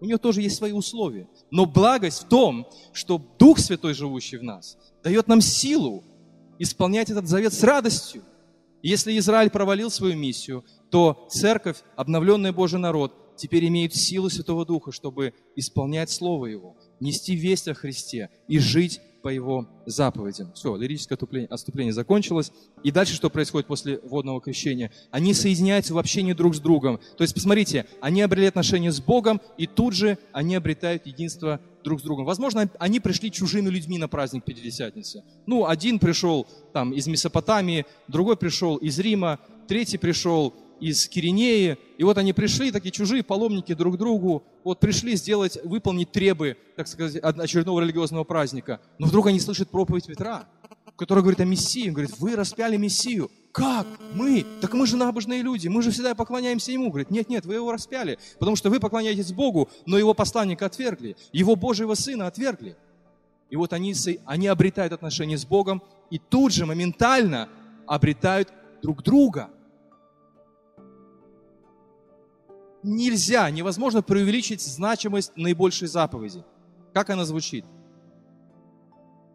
У 0.00 0.04
него 0.04 0.18
тоже 0.18 0.42
есть 0.42 0.56
свои 0.56 0.72
условия. 0.72 1.28
Но 1.52 1.64
благость 1.64 2.24
в 2.24 2.28
том, 2.28 2.66
что 2.92 3.24
Дух 3.38 3.60
Святой, 3.60 3.94
живущий 3.94 4.36
в 4.36 4.42
нас, 4.42 4.76
дает 5.04 5.28
нам 5.28 5.40
силу 5.40 6.02
исполнять 6.58 7.10
этот 7.10 7.28
завет 7.28 7.52
с 7.52 7.62
радостью. 7.62 8.24
Если 8.82 9.16
Израиль 9.16 9.48
провалил 9.50 9.90
свою 9.90 10.16
миссию, 10.16 10.64
то 10.92 11.26
церковь, 11.30 11.78
обновленный 11.96 12.52
Божий 12.52 12.78
народ, 12.78 13.14
теперь 13.34 13.66
имеет 13.66 13.94
силу 13.94 14.28
Святого 14.28 14.66
Духа, 14.66 14.92
чтобы 14.92 15.32
исполнять 15.56 16.10
Слово 16.10 16.46
Его, 16.46 16.76
нести 17.00 17.34
весть 17.34 17.66
о 17.66 17.72
Христе 17.74 18.28
и 18.46 18.58
жить 18.58 19.00
по 19.22 19.28
Его 19.28 19.66
заповедям. 19.86 20.52
Все, 20.52 20.76
лирическое 20.76 21.16
отступление, 21.16 21.48
отступление 21.48 21.94
закончилось. 21.94 22.52
И 22.82 22.90
дальше 22.90 23.14
что 23.14 23.30
происходит 23.30 23.68
после 23.68 24.00
водного 24.00 24.42
крещения? 24.42 24.92
Они 25.10 25.32
соединяются 25.32 25.94
в 25.94 25.98
общении 25.98 26.34
друг 26.34 26.54
с 26.54 26.60
другом. 26.60 27.00
То 27.16 27.22
есть, 27.22 27.32
посмотрите, 27.32 27.86
они 28.02 28.20
обрели 28.20 28.48
отношения 28.48 28.92
с 28.92 29.00
Богом, 29.00 29.40
и 29.56 29.66
тут 29.66 29.94
же 29.94 30.18
они 30.32 30.56
обретают 30.56 31.06
единство 31.06 31.58
друг 31.84 32.00
с 32.00 32.02
другом. 32.02 32.26
Возможно, 32.26 32.68
они 32.78 33.00
пришли 33.00 33.30
чужими 33.30 33.70
людьми 33.70 33.96
на 33.96 34.08
праздник 34.08 34.44
Пятидесятницы. 34.44 35.24
Ну, 35.46 35.66
один 35.66 35.98
пришел 35.98 36.46
там 36.74 36.92
из 36.92 37.06
Месопотамии, 37.06 37.86
другой 38.08 38.36
пришел 38.36 38.76
из 38.76 38.98
Рима, 38.98 39.38
третий 39.66 39.96
пришел 39.96 40.52
из 40.82 41.08
Киринеи. 41.08 41.78
И 41.96 42.02
вот 42.02 42.18
они 42.18 42.32
пришли, 42.32 42.72
такие 42.72 42.90
чужие 42.90 43.22
паломники 43.22 43.72
друг 43.72 43.96
другу, 43.96 44.42
вот 44.64 44.80
пришли 44.80 45.14
сделать, 45.14 45.56
выполнить 45.62 46.10
требы, 46.10 46.56
так 46.76 46.88
сказать, 46.88 47.22
очередного 47.22 47.80
религиозного 47.80 48.24
праздника. 48.24 48.80
Но 48.98 49.06
вдруг 49.06 49.28
они 49.28 49.38
слышат 49.38 49.70
проповедь 49.70 50.06
Петра, 50.06 50.48
который 50.96 51.20
говорит 51.20 51.40
о 51.40 51.44
Мессии. 51.44 51.86
Он 51.86 51.94
говорит, 51.94 52.18
вы 52.18 52.34
распяли 52.34 52.76
Мессию. 52.76 53.30
Как? 53.52 53.86
Мы? 54.14 54.44
Так 54.60 54.74
мы 54.74 54.86
же 54.88 54.96
набожные 54.96 55.42
люди, 55.42 55.68
мы 55.68 55.82
же 55.82 55.92
всегда 55.92 56.16
поклоняемся 56.16 56.72
Ему. 56.72 56.88
Говорит, 56.88 57.10
нет, 57.10 57.28
нет, 57.28 57.46
вы 57.46 57.54
его 57.54 57.70
распяли, 57.70 58.18
потому 58.40 58.56
что 58.56 58.68
вы 58.68 58.80
поклоняетесь 58.80 59.32
Богу, 59.32 59.68
но 59.86 59.98
Его 59.98 60.14
посланника 60.14 60.66
отвергли, 60.66 61.16
Его 61.32 61.54
Божьего 61.54 61.94
Сына 61.94 62.26
отвергли. 62.26 62.76
И 63.50 63.56
вот 63.56 63.72
они, 63.72 63.94
они 64.24 64.48
обретают 64.48 64.92
отношения 64.92 65.38
с 65.38 65.44
Богом 65.44 65.82
и 66.10 66.18
тут 66.18 66.52
же 66.52 66.66
моментально 66.66 67.48
обретают 67.86 68.52
друг 68.82 69.04
друга– 69.04 69.48
нельзя, 72.82 73.50
невозможно 73.50 74.02
преувеличить 74.02 74.60
значимость 74.60 75.36
наибольшей 75.36 75.88
заповеди. 75.88 76.44
Как 76.92 77.10
она 77.10 77.24
звучит? 77.24 77.64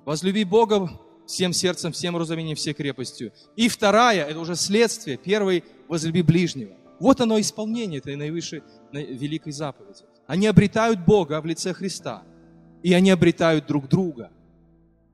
Возлюби 0.05 0.43
Бога 0.43 0.89
всем 1.25 1.53
сердцем, 1.53 1.91
всем 1.91 2.15
разумением, 2.17 2.55
всей 2.55 2.73
крепостью. 2.73 3.33
И 3.55 3.67
вторая, 3.67 4.25
это 4.25 4.39
уже 4.39 4.55
следствие. 4.55 5.17
Первый, 5.17 5.63
возлюби 5.87 6.21
ближнего. 6.21 6.73
Вот 6.99 7.21
оно 7.21 7.39
исполнение 7.39 7.99
этой 7.99 8.15
наивысшей 8.15 8.63
великой 8.91 9.51
заповеди. 9.51 10.03
Они 10.25 10.47
обретают 10.47 11.05
Бога 11.05 11.39
в 11.41 11.45
лице 11.45 11.73
Христа. 11.73 12.23
И 12.83 12.93
они 12.93 13.11
обретают 13.11 13.67
друг 13.67 13.87
друга. 13.87 14.31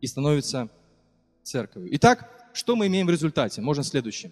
И 0.02 0.08
становятся 0.08 0.70
церковью. 1.44 1.90
Итак, 1.96 2.30
что 2.54 2.76
мы 2.76 2.88
имеем 2.88 3.08
в 3.08 3.10
результате? 3.10 3.62
Можно 3.62 3.84
следующее. 3.84 4.32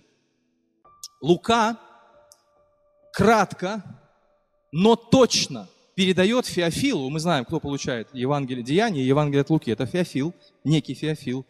Лука 1.22 1.80
кратко, 3.22 3.84
но 4.72 4.96
точно 4.96 5.68
передает 5.94 6.48
Феофилу, 6.48 7.08
мы 7.12 7.20
знаем, 7.20 7.46
кто 7.46 7.60
получает 7.60 8.08
Евангелие 8.14 8.64
Деяния, 8.64 9.06
Евангелие 9.06 9.42
от 9.42 9.52
Луки, 9.52 9.70
это 9.70 9.86
Феофил, 9.86 10.34
некий 10.64 10.96
Феофил, 10.96 11.46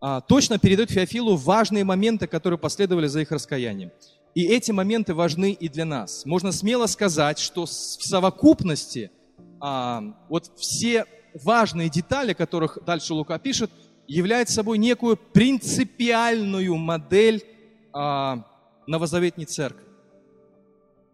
а, 0.00 0.22
точно 0.22 0.58
передает 0.58 0.90
Феофилу 0.90 1.36
важные 1.36 1.84
моменты, 1.84 2.26
которые 2.26 2.58
последовали 2.58 3.06
за 3.06 3.20
их 3.20 3.32
раскаянием. 3.32 3.90
И 4.34 4.46
эти 4.46 4.70
моменты 4.72 5.12
важны 5.12 5.52
и 5.52 5.68
для 5.68 5.84
нас. 5.84 6.24
Можно 6.24 6.52
смело 6.52 6.86
сказать, 6.86 7.38
что 7.38 7.66
в 7.66 7.68
совокупности 7.68 9.10
а, 9.60 10.02
вот 10.30 10.50
все 10.56 11.04
важные 11.44 11.90
детали, 11.90 12.32
которых 12.32 12.78
дальше 12.86 13.12
Лука 13.12 13.38
пишет, 13.38 13.70
являются 14.06 14.54
собой 14.54 14.78
некую 14.78 15.18
принципиальную 15.18 16.76
модель 16.76 17.44
а, 17.92 18.46
новозаветней 18.86 19.44
церкви 19.44 19.89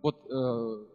вот 0.07 0.25
э, 0.31 0.35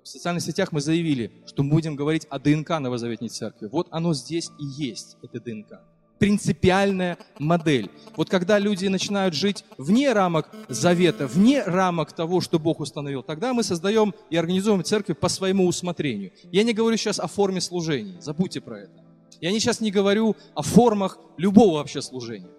в 0.04 0.08
социальных 0.08 0.42
сетях 0.42 0.72
мы 0.72 0.80
заявили, 0.80 1.34
что 1.46 1.64
мы 1.64 1.72
будем 1.72 1.98
говорить 1.98 2.26
о 2.30 2.40
ДНК 2.40 2.80
Новозаветней 2.80 3.28
Церкви. 3.28 3.68
Вот 3.70 3.90
оно 3.92 4.14
здесь 4.14 4.50
и 4.58 4.64
есть, 4.64 5.18
это 5.22 5.42
ДНК. 5.42 5.82
Принципиальная 6.18 7.18
модель. 7.38 7.92
Вот 8.16 8.30
когда 8.30 8.58
люди 8.58 8.88
начинают 8.88 9.34
жить 9.34 9.66
вне 9.78 10.14
рамок 10.14 10.50
завета, 10.70 11.28
вне 11.28 11.62
рамок 11.62 12.14
того, 12.14 12.40
что 12.40 12.58
Бог 12.58 12.80
установил, 12.80 13.22
тогда 13.22 13.54
мы 13.54 13.64
создаем 13.64 14.14
и 14.30 14.38
организуем 14.38 14.82
церковь 14.82 15.18
по 15.18 15.28
своему 15.28 15.68
усмотрению. 15.68 16.32
Я 16.50 16.64
не 16.64 16.72
говорю 16.72 16.96
сейчас 16.96 17.20
о 17.20 17.28
форме 17.28 17.60
служения, 17.60 18.22
забудьте 18.22 18.62
про 18.62 18.80
это. 18.80 19.04
Я 19.42 19.52
сейчас 19.52 19.82
не 19.82 19.92
говорю 19.92 20.38
о 20.54 20.62
формах 20.62 21.20
любого 21.36 21.80
вообще 21.80 22.02
служения. 22.02 22.52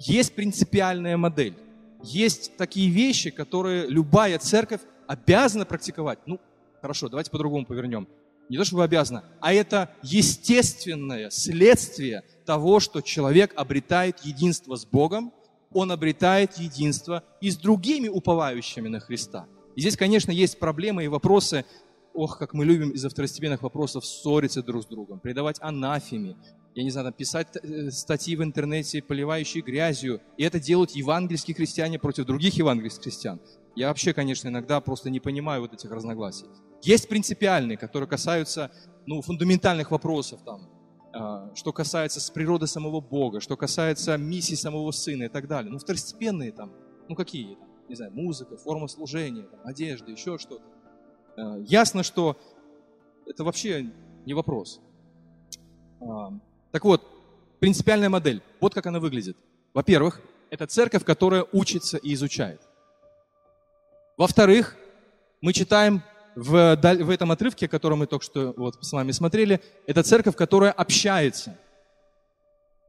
Есть 0.00 0.34
принципиальная 0.34 1.16
модель. 1.16 1.54
Есть 2.02 2.56
такие 2.56 2.90
вещи, 2.90 3.30
которые 3.30 3.86
любая 3.86 4.38
церковь 4.38 4.80
обязана 5.10 5.64
практиковать. 5.64 6.20
Ну, 6.26 6.38
хорошо, 6.80 7.08
давайте 7.08 7.32
по-другому 7.32 7.66
повернем. 7.66 8.06
Не 8.48 8.56
то 8.56 8.64
чтобы 8.64 8.84
обязана, 8.84 9.24
а 9.40 9.52
это 9.52 9.90
естественное 10.02 11.30
следствие 11.30 12.22
того, 12.44 12.78
что 12.78 13.00
человек 13.00 13.52
обретает 13.56 14.20
единство 14.20 14.76
с 14.76 14.86
Богом, 14.86 15.32
он 15.72 15.90
обретает 15.90 16.58
единство 16.58 17.24
и 17.40 17.50
с 17.50 17.56
другими 17.56 18.06
уповающими 18.08 18.86
на 18.86 19.00
Христа. 19.00 19.46
И 19.74 19.80
здесь, 19.80 19.96
конечно, 19.96 20.30
есть 20.30 20.60
проблемы 20.60 21.04
и 21.04 21.08
вопросы, 21.08 21.64
ох, 22.14 22.38
как 22.38 22.54
мы 22.54 22.64
любим 22.64 22.90
из-за 22.90 23.08
второстепенных 23.08 23.62
вопросов 23.62 24.06
ссориться 24.06 24.62
друг 24.62 24.84
с 24.84 24.86
другом, 24.86 25.18
предавать 25.18 25.56
анафеме, 25.60 26.36
я 26.74 26.84
не 26.84 26.90
знаю, 26.90 27.06
там, 27.06 27.14
писать 27.14 27.48
э, 27.56 27.90
статьи 27.90 28.36
в 28.36 28.44
интернете, 28.44 29.02
поливающие 29.02 29.62
грязью. 29.62 30.20
И 30.36 30.44
это 30.44 30.60
делают 30.60 30.92
евангельские 30.92 31.54
христиане 31.56 31.98
против 31.98 32.26
других 32.26 32.54
евангельских 32.54 33.02
христиан. 33.02 33.40
Я 33.76 33.88
вообще, 33.88 34.12
конечно, 34.12 34.48
иногда 34.48 34.80
просто 34.80 35.10
не 35.10 35.20
понимаю 35.20 35.62
вот 35.62 35.72
этих 35.72 35.90
разногласий. 35.90 36.46
Есть 36.82 37.08
принципиальные, 37.08 37.76
которые 37.76 38.08
касаются 38.08 38.70
ну, 39.06 39.22
фундаментальных 39.22 39.90
вопросов, 39.90 40.40
там, 40.44 40.68
э, 41.14 41.54
что 41.54 41.72
касается 41.72 42.20
с 42.20 42.30
природы 42.30 42.66
самого 42.66 43.00
Бога, 43.00 43.40
что 43.40 43.56
касается 43.56 44.16
миссии 44.16 44.54
самого 44.54 44.90
Сына 44.90 45.24
и 45.24 45.28
так 45.28 45.46
далее. 45.46 45.70
Ну, 45.70 45.78
второстепенные 45.78 46.52
там, 46.52 46.72
ну 47.08 47.14
какие? 47.14 47.54
Там, 47.56 47.68
не 47.88 47.94
знаю, 47.94 48.12
музыка, 48.12 48.56
форма 48.56 48.88
служения, 48.88 49.42
там, 49.42 49.60
одежда, 49.64 50.10
еще 50.10 50.38
что-то. 50.38 50.64
Э, 51.36 51.62
ясно, 51.66 52.02
что 52.02 52.36
это 53.26 53.44
вообще 53.44 53.92
не 54.26 54.34
вопрос. 54.34 54.80
Так 56.72 56.84
вот, 56.84 57.06
принципиальная 57.58 58.08
модель. 58.08 58.42
Вот 58.60 58.74
как 58.74 58.86
она 58.86 59.00
выглядит. 59.00 59.36
Во-первых, 59.74 60.20
это 60.50 60.66
церковь, 60.66 61.04
которая 61.04 61.46
учится 61.52 61.96
и 61.98 62.14
изучает. 62.14 62.60
Во-вторых, 64.20 64.76
мы 65.40 65.54
читаем 65.54 66.02
в, 66.36 66.76
в 66.76 67.08
этом 67.08 67.30
отрывке, 67.30 67.66
который 67.66 67.96
мы 67.96 68.06
только 68.06 68.22
что 68.22 68.52
вот 68.54 68.76
с 68.84 68.92
вами 68.92 69.12
смотрели, 69.12 69.62
это 69.86 70.02
церковь, 70.02 70.36
которая 70.36 70.72
общается. 70.72 71.56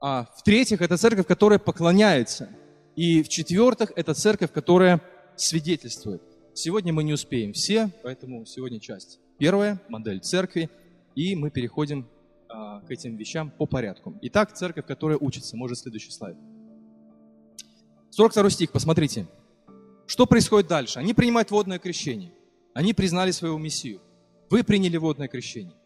А 0.01 0.25
в-третьих, 0.35 0.81
это 0.81 0.97
церковь, 0.97 1.25
которая 1.25 1.57
поклоняется. 1.57 2.50
И 2.97 3.23
в-четвертых, 3.23 3.93
это 3.95 4.13
церковь, 4.13 4.51
которая 4.51 5.00
свидетельствует. 5.38 6.21
Сегодня 6.53 6.91
мы 6.91 7.05
не 7.05 7.13
успеем 7.13 7.53
все, 7.53 7.89
поэтому 8.03 8.45
сегодня 8.45 8.81
часть. 8.81 9.21
Первая 9.38 9.81
модель 9.88 10.19
церкви, 10.19 10.69
и 11.15 11.38
мы 11.38 11.50
переходим 11.50 12.09
а, 12.50 12.81
к 12.81 12.91
этим 12.91 13.15
вещам 13.15 13.51
по 13.51 13.65
порядку. 13.65 14.19
Итак, 14.23 14.51
церковь, 14.51 14.85
которая 14.85 15.17
учится. 15.17 15.55
Может, 15.55 15.77
следующий 15.77 16.11
слайд. 16.11 16.35
42 18.09 18.50
стих, 18.50 18.71
посмотрите. 18.73 19.27
Что 20.11 20.25
происходит 20.25 20.67
дальше? 20.67 20.99
Они 20.99 21.13
принимают 21.13 21.51
водное 21.51 21.79
крещение. 21.79 22.33
Они 22.73 22.93
признали 22.93 23.31
своего 23.31 23.57
Мессию. 23.57 24.01
Вы 24.49 24.61
приняли 24.65 24.97
водное 24.97 25.29
крещение. 25.29 25.77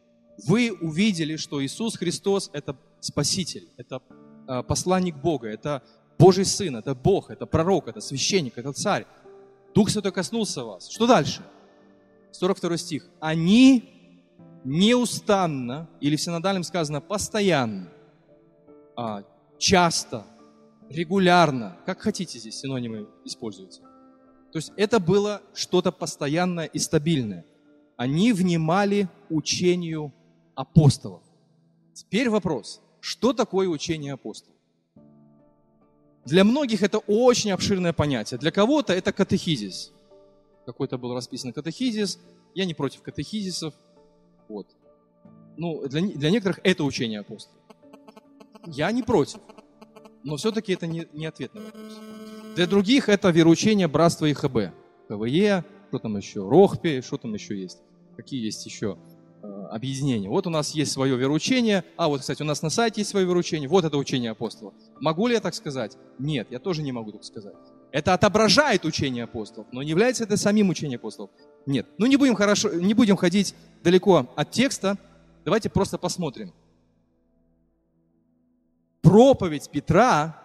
Вы 0.48 0.72
увидели, 0.82 1.36
что 1.36 1.64
Иисус 1.64 1.96
Христос– 1.96 2.50
это 2.54 2.76
Спаситель, 3.00 3.70
это 3.78 4.02
а, 4.48 4.64
посланник 4.64 5.16
Бога, 5.16 5.48
это 5.48 5.84
Божий 6.18 6.44
Сын, 6.44 6.76
это 6.76 6.96
Бог, 6.96 7.30
это 7.30 7.46
пророк, 7.46 7.88
это 7.88 8.02
священник, 8.02 8.58
это 8.58 8.74
царь. 8.74 9.06
Дух 9.76 9.92
Святой 9.92 10.12
коснулся 10.12 10.64
вас. 10.64 10.90
Что 10.90 11.06
дальше? 11.06 11.44
42 12.32 12.78
стих. 12.78 13.08
Они 13.20 13.84
неустанно, 14.64 15.88
или 16.02 16.16
в 16.16 16.22
синодальном 16.22 16.64
сказано 16.64 17.00
постоянно, 17.00 17.90
а, 18.96 19.22
часто, 19.60 20.26
регулярно, 20.90 21.78
как 21.86 22.00
хотите 22.02 22.40
здесь 22.40 22.58
синонимы 22.60 23.08
используйте. 23.24 23.84
То 24.56 24.60
есть 24.60 24.72
это 24.78 25.02
было 25.02 25.42
что-то 25.54 25.92
постоянное 25.92 26.64
и 26.64 26.80
стабильное. 26.80 27.44
Они 27.98 28.32
внимали 28.32 29.10
учению 29.30 30.14
апостолов. 30.56 31.22
Теперь 31.94 32.30
вопрос, 32.30 32.82
что 33.02 33.34
такое 33.34 33.68
учение 33.68 34.14
апостолов? 34.14 34.56
Для 36.24 36.46
многих 36.46 36.84
это 36.84 37.00
очень 37.00 37.52
обширное 37.52 37.92
понятие. 37.92 38.38
Для 38.38 38.50
кого-то 38.50 38.94
это 38.94 39.12
катехизис. 39.12 39.92
Какой-то 40.66 40.98
был 40.98 41.14
расписан 41.14 41.52
катехизис. 41.52 42.18
Я 42.54 42.64
не 42.64 42.74
против 42.74 43.02
катехизисов. 43.02 43.74
Вот. 44.48 44.68
Ну, 45.58 45.86
для, 45.86 46.00
для 46.00 46.30
некоторых 46.30 46.62
это 46.64 46.86
учение 46.86 47.20
апостолов. 47.20 47.60
Я 48.68 48.90
не 48.94 49.04
против, 49.04 49.42
но 50.24 50.38
все-таки 50.38 50.72
это 50.72 50.88
не, 50.88 51.10
не 51.12 51.26
ответ 51.26 51.54
на 51.54 51.60
вопрос. 51.60 52.00
Для 52.56 52.68
других 52.68 53.10
это 53.10 53.32
вероучение 53.32 53.90
братства 53.90 54.32
ИХБ. 54.32 54.74
КВЕ, 55.10 55.66
что 55.90 56.00
там 56.00 56.16
еще, 56.16 56.40
Рохпе, 56.48 57.02
что 57.02 57.18
там 57.18 57.34
еще 57.34 57.60
есть. 57.60 57.80
Какие 58.16 58.46
есть 58.46 58.66
еще 58.66 58.98
э, 59.44 59.48
объединения. 59.72 60.30
Вот 60.30 60.48
у 60.48 60.50
нас 60.50 60.72
есть 60.72 60.94
свое 60.94 61.18
вероучение. 61.18 61.84
А, 61.98 62.08
вот, 62.08 62.22
кстати, 62.22 62.42
у 62.44 62.46
нас 62.46 62.62
на 62.62 62.70
сайте 62.70 63.02
есть 63.02 63.12
свое 63.12 63.26
вероучение. 63.26 63.68
Вот 63.68 63.84
это 63.84 63.98
учение 63.98 64.32
апостолов. 64.32 64.74
Могу 65.02 65.28
ли 65.28 65.34
я 65.34 65.42
так 65.42 65.54
сказать? 65.54 65.98
Нет, 66.18 66.48
я 66.50 66.60
тоже 66.60 66.82
не 66.82 66.94
могу 66.94 67.12
так 67.12 67.26
сказать. 67.26 67.56
Это 67.92 68.14
отображает 68.14 68.86
учение 68.86 69.26
апостолов, 69.26 69.68
но 69.74 69.84
не 69.84 69.90
является 69.90 70.24
это 70.24 70.38
самим 70.38 70.70
учением 70.70 71.00
апостолов. 71.00 71.32
Нет. 71.66 71.88
Ну 71.98 72.06
не 72.06 72.16
будем, 72.16 72.36
хорошо, 72.36 72.74
не 72.74 72.94
будем 72.94 73.18
ходить 73.18 73.54
далеко 73.84 74.32
от 74.38 74.52
текста, 74.52 74.98
давайте 75.44 75.70
просто 75.70 75.98
посмотрим. 75.98 76.54
Проповедь 79.02 79.70
Петра– 79.70 80.42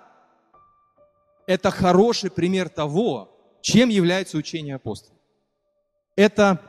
это 1.51 1.73
хороший 1.73 2.31
пример 2.31 2.69
того, 2.69 3.37
чем 3.61 3.89
является 3.89 4.39
учение 4.39 4.77
апостолов. 4.77 5.19
Это 6.15 6.61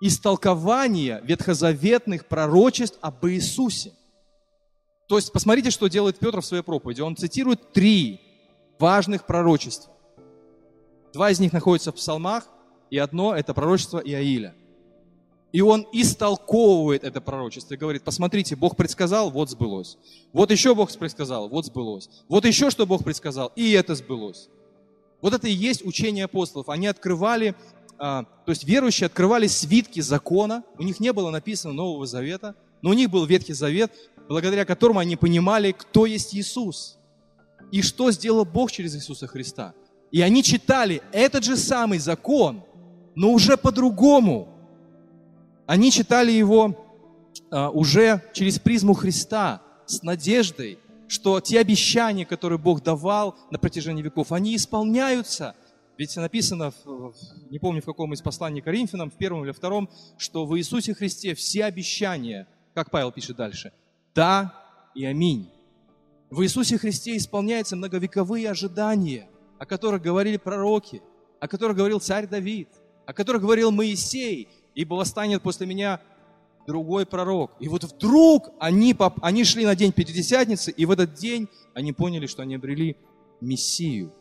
истолкование 0.00 1.20
ветхозаветных 1.22 2.26
пророчеств 2.26 2.98
об 3.00 3.24
Иисусе. 3.26 3.92
То 5.08 5.18
есть 5.18 5.32
посмотрите, 5.32 5.70
что 5.70 5.86
делает 5.86 6.18
Петр 6.18 6.40
в 6.40 6.44
своей 6.44 6.64
проповеди. 6.64 7.00
Он 7.00 7.14
цитирует 7.14 7.72
три 7.72 8.20
важных 8.80 9.24
пророчеств. 9.24 9.88
Два 11.12 11.30
из 11.30 11.38
них 11.38 11.52
находятся 11.52 11.92
в 11.92 11.94
псалмах, 11.94 12.48
и 12.90 12.98
одно– 12.98 13.32
это 13.36 13.54
пророчество 13.54 14.00
Иаиля. 14.00 14.56
И 15.52 15.60
он 15.60 15.86
истолковывает 15.92 17.04
это 17.04 17.20
пророчество 17.20 17.74
и 17.74 17.76
говорит, 17.76 18.02
посмотрите, 18.02 18.56
Бог 18.56 18.74
предсказал, 18.74 19.30
вот 19.30 19.50
сбылось. 19.50 19.98
Вот 20.32 20.50
еще 20.50 20.74
Бог 20.74 20.90
предсказал, 20.90 21.48
вот 21.50 21.66
сбылось. 21.66 22.08
Вот 22.28 22.46
еще 22.46 22.70
что 22.70 22.86
Бог 22.86 23.04
предсказал, 23.04 23.52
и 23.54 23.72
это 23.72 23.94
сбылось. 23.94 24.48
Вот 25.20 25.34
это 25.34 25.46
и 25.46 25.52
есть 25.52 25.84
учение 25.84 26.24
апостолов. 26.24 26.70
Они 26.70 26.86
открывали, 26.86 27.54
а, 27.98 28.24
то 28.46 28.50
есть 28.50 28.64
верующие 28.64 29.06
открывали 29.06 29.46
свитки 29.46 30.00
закона, 30.00 30.64
у 30.78 30.82
них 30.82 31.00
не 31.00 31.12
было 31.12 31.28
написано 31.28 31.74
Нового 31.74 32.06
Завета, 32.06 32.54
но 32.80 32.90
у 32.90 32.94
них 32.94 33.10
был 33.10 33.26
Ветхий 33.26 33.52
Завет, 33.52 33.92
благодаря 34.28 34.64
которому 34.64 35.00
они 35.00 35.16
понимали, 35.16 35.72
кто 35.72 36.06
есть 36.06 36.34
Иисус 36.34 36.96
и 37.70 37.82
что 37.82 38.10
сделал 38.10 38.46
Бог 38.46 38.72
через 38.72 38.96
Иисуса 38.96 39.26
Христа. 39.26 39.74
И 40.10 40.22
они 40.22 40.42
читали 40.42 41.02
этот 41.12 41.44
же 41.44 41.58
самый 41.58 41.98
закон, 41.98 42.64
но 43.14 43.30
уже 43.32 43.58
по-другому– 43.58 44.48
они 45.72 45.90
читали 45.90 46.30
его 46.30 46.76
а, 47.50 47.70
уже 47.70 48.22
через 48.34 48.58
призму 48.58 48.92
Христа, 48.92 49.62
с 49.86 50.02
надеждой, 50.02 50.78
что 51.08 51.40
те 51.40 51.60
обещания, 51.60 52.26
которые 52.26 52.58
Бог 52.58 52.82
давал 52.82 53.36
на 53.50 53.58
протяжении 53.58 54.02
веков, 54.02 54.32
они 54.32 54.54
исполняются. 54.54 55.56
Ведь 55.96 56.14
написано, 56.14 56.74
не 57.48 57.58
помню 57.58 57.80
в 57.80 57.86
каком 57.86 58.12
из 58.12 58.20
посланий 58.20 58.60
Коринфянам, 58.60 59.10
в 59.10 59.14
первом 59.14 59.44
или 59.44 59.52
втором, 59.52 59.88
что 60.18 60.44
в 60.44 60.58
Иисусе 60.58 60.92
Христе 60.92 61.34
все 61.34 61.64
обещания, 61.64 62.46
как 62.74 62.90
Павел 62.90 63.10
пишет 63.10 63.38
дальше, 63.38 63.72
да 64.14 64.52
и 64.94 65.06
аминь. 65.06 65.50
В 66.28 66.42
Иисусе 66.42 66.76
Христе 66.76 67.16
исполняются 67.16 67.76
многовековые 67.76 68.50
ожидания, 68.50 69.26
о 69.58 69.64
которых 69.64 70.02
говорили 70.02 70.36
пророки, 70.36 71.00
о 71.40 71.48
которых 71.48 71.78
говорил 71.78 71.98
царь 71.98 72.26
Давид, 72.26 72.68
о 73.06 73.14
которых 73.14 73.40
говорил 73.40 73.70
Моисей, 73.70 74.50
ибо 74.74 74.94
восстанет 74.94 75.42
после 75.42 75.66
меня 75.66 76.00
другой 76.66 77.06
пророк. 77.06 77.52
И 77.60 77.68
вот 77.68 77.84
вдруг 77.84 78.50
они, 78.58 78.94
они 79.20 79.44
шли 79.44 79.64
на 79.64 79.74
день 79.74 79.92
Пятидесятницы, 79.92 80.70
и 80.70 80.86
в 80.86 80.90
этот 80.90 81.14
день 81.14 81.48
они 81.74 81.92
поняли, 81.92 82.26
что 82.26 82.42
они 82.42 82.54
обрели 82.54 82.96
Мессию. 83.40 84.12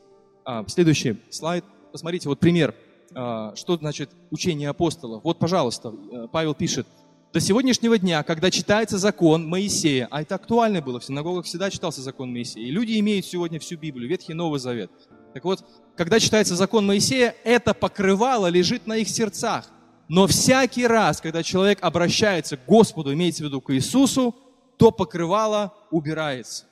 А, 0.44 0.66
следующий 0.68 1.18
слайд. 1.30 1.64
Посмотрите, 1.92 2.28
вот 2.30 2.40
пример, 2.40 2.74
а, 3.14 3.56
что 3.56 3.78
значит 3.78 4.10
учение 4.32 4.70
апостолов. 4.70 5.24
Вот, 5.24 5.38
пожалуйста, 5.38 5.94
э, 6.12 6.28
Павел 6.32 6.56
пишет, 6.56 6.88
до 7.34 7.40
сегодняшнего 7.40 7.98
дня, 7.98 8.24
когда 8.24 8.52
читается 8.52 8.98
закон 8.98 9.48
Моисея, 9.48 10.08
а 10.12 10.22
это 10.22 10.36
актуально 10.36 10.82
было, 10.82 11.00
в 11.00 11.06
синагогах 11.06 11.46
всегда 11.46 11.70
читался 11.70 12.02
закон 12.02 12.32
Моисея, 12.34 12.66
и 12.66 12.72
люди 12.72 13.00
имеют 13.00 13.26
сегодня 13.26 13.58
всю 13.58 13.78
Библию, 13.78 14.10
Ветхий 14.10 14.34
Новый 14.34 14.60
Завет. 14.60 14.92
Так 15.34 15.46
вот, 15.46 15.64
когда 15.96 16.20
читается 16.20 16.58
закон 16.58 16.86
Моисея, 16.86 17.34
это 17.46 17.74
покрывало 17.74 18.48
лежит 18.48 18.86
на 18.86 18.98
их 18.98 19.08
сердцах. 19.08 19.70
Но 20.10 20.28
всякий 20.28 20.86
раз, 20.86 21.22
когда 21.22 21.44
человек 21.44 21.80
обращается 21.82 22.58
к 22.58 22.66
Господу, 22.66 23.14
имеется 23.14 23.44
в 23.44 23.48
виду 23.48 23.62
к 23.62 23.74
Иисусу, 23.74 24.36
то 24.78 24.92
покрывало 24.92 25.74
убирается. 25.92 26.66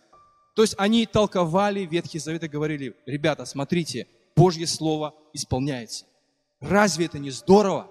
То 0.56 0.64
есть 0.64 0.76
они 0.78 1.06
толковали 1.06 1.86
Ветхий 1.86 2.20
Завет 2.20 2.44
и 2.44 2.48
говорили, 2.48 2.96
ребята, 3.06 3.46
смотрите, 3.46 4.08
Божье 4.36 4.68
Слово 4.68 5.14
исполняется. 5.34 6.06
Разве 6.60 7.06
это 7.06 7.20
не 7.20 7.32
здорово? 7.32 7.90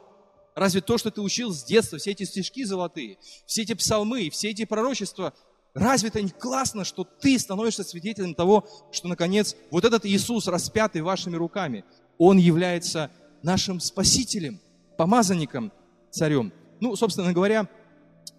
Разве 0.55 0.81
то, 0.81 0.98
что 0.98 1.11
ты 1.11 1.20
учил 1.20 1.53
с 1.53 1.62
детства, 1.62 1.98
все 1.98 2.11
эти 2.11 2.24
стишки 2.24 2.64
золотые, 2.64 3.16
все 3.46 3.62
эти 3.62 3.74
псалмы, 3.74 4.29
все 4.29 4.51
эти 4.51 4.64
пророчества, 4.64 5.33
разве 5.72 6.09
это 6.09 6.20
не 6.20 6.31
классно, 6.31 6.85
что 6.85 7.05
ты 7.05 7.38
становишься 7.38 7.85
свидетелем 7.85 8.35
того, 8.35 8.68
что, 8.90 9.09
наконец, 9.09 9.55
вот 9.70 9.85
этот 9.85 10.05
Иисус, 10.05 10.48
распятый 10.48 11.01
вашими 11.01 11.37
руками, 11.37 11.85
Он 12.18 12.38
является 12.38 13.11
нашим 13.42 13.79
Спасителем, 13.79 14.61
помазанником, 14.98 15.72
царем. 16.11 16.52
Ну, 16.80 16.96
собственно 16.96 17.32
говоря, 17.32 17.68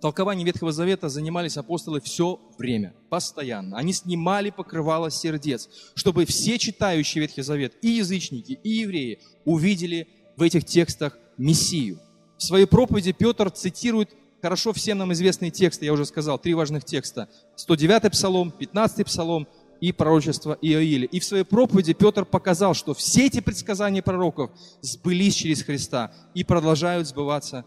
толкованием 0.02 0.45
Ветхого 0.45 0.74
Завета 0.74 1.08
занимались 1.08 1.56
апостолы 1.58 2.02
все 2.02 2.39
время, 2.58 2.93
постоянно. 3.10 3.78
Они 3.78 3.93
снимали 3.93 4.50
покрывало 4.50 5.10
сердец, 5.10 5.69
чтобы 5.95 6.26
все 6.26 6.60
читающие 6.60 7.22
Ветхий 7.22 7.43
Завет, 7.43 7.74
и 7.82 7.88
язычники, 7.88 8.60
и 8.62 8.69
евреи, 8.69 9.19
увидели 9.45 10.10
в 10.36 10.43
этих 10.43 10.65
текстах 10.65 11.17
Мессию. 11.38 11.98
В 12.38 12.43
своей 12.43 12.65
проповеди 12.65 13.13
Петр 13.13 13.50
цитирует 13.50 14.10
хорошо 14.41 14.74
всем 14.74 14.98
нам 14.98 15.13
известные 15.13 15.52
тексты, 15.52 15.86
я 15.86 15.93
уже 15.93 16.06
сказал, 16.06 16.38
три 16.39 16.54
важных 16.54 16.84
текста. 16.84 17.30
109 17.56 18.12
псалом, 18.12 18.52
15 18.52 19.06
псалом 19.06 19.48
и 19.82 19.92
пророчество 19.92 20.58
Иоиля. 20.62 21.06
И 21.06 21.20
в 21.20 21.24
своей 21.24 21.44
проповеди 21.44 21.94
Петр 21.94 22.26
показал, 22.26 22.74
что 22.74 22.94
все 22.94 23.28
эти 23.28 23.39
предсказания 23.39 24.02
пророков 24.02 24.52
сбылись 24.82 25.36
через 25.36 25.63
Христа 25.63 26.13
и 26.34 26.44
продолжают 26.44 27.08
сбываться 27.08 27.65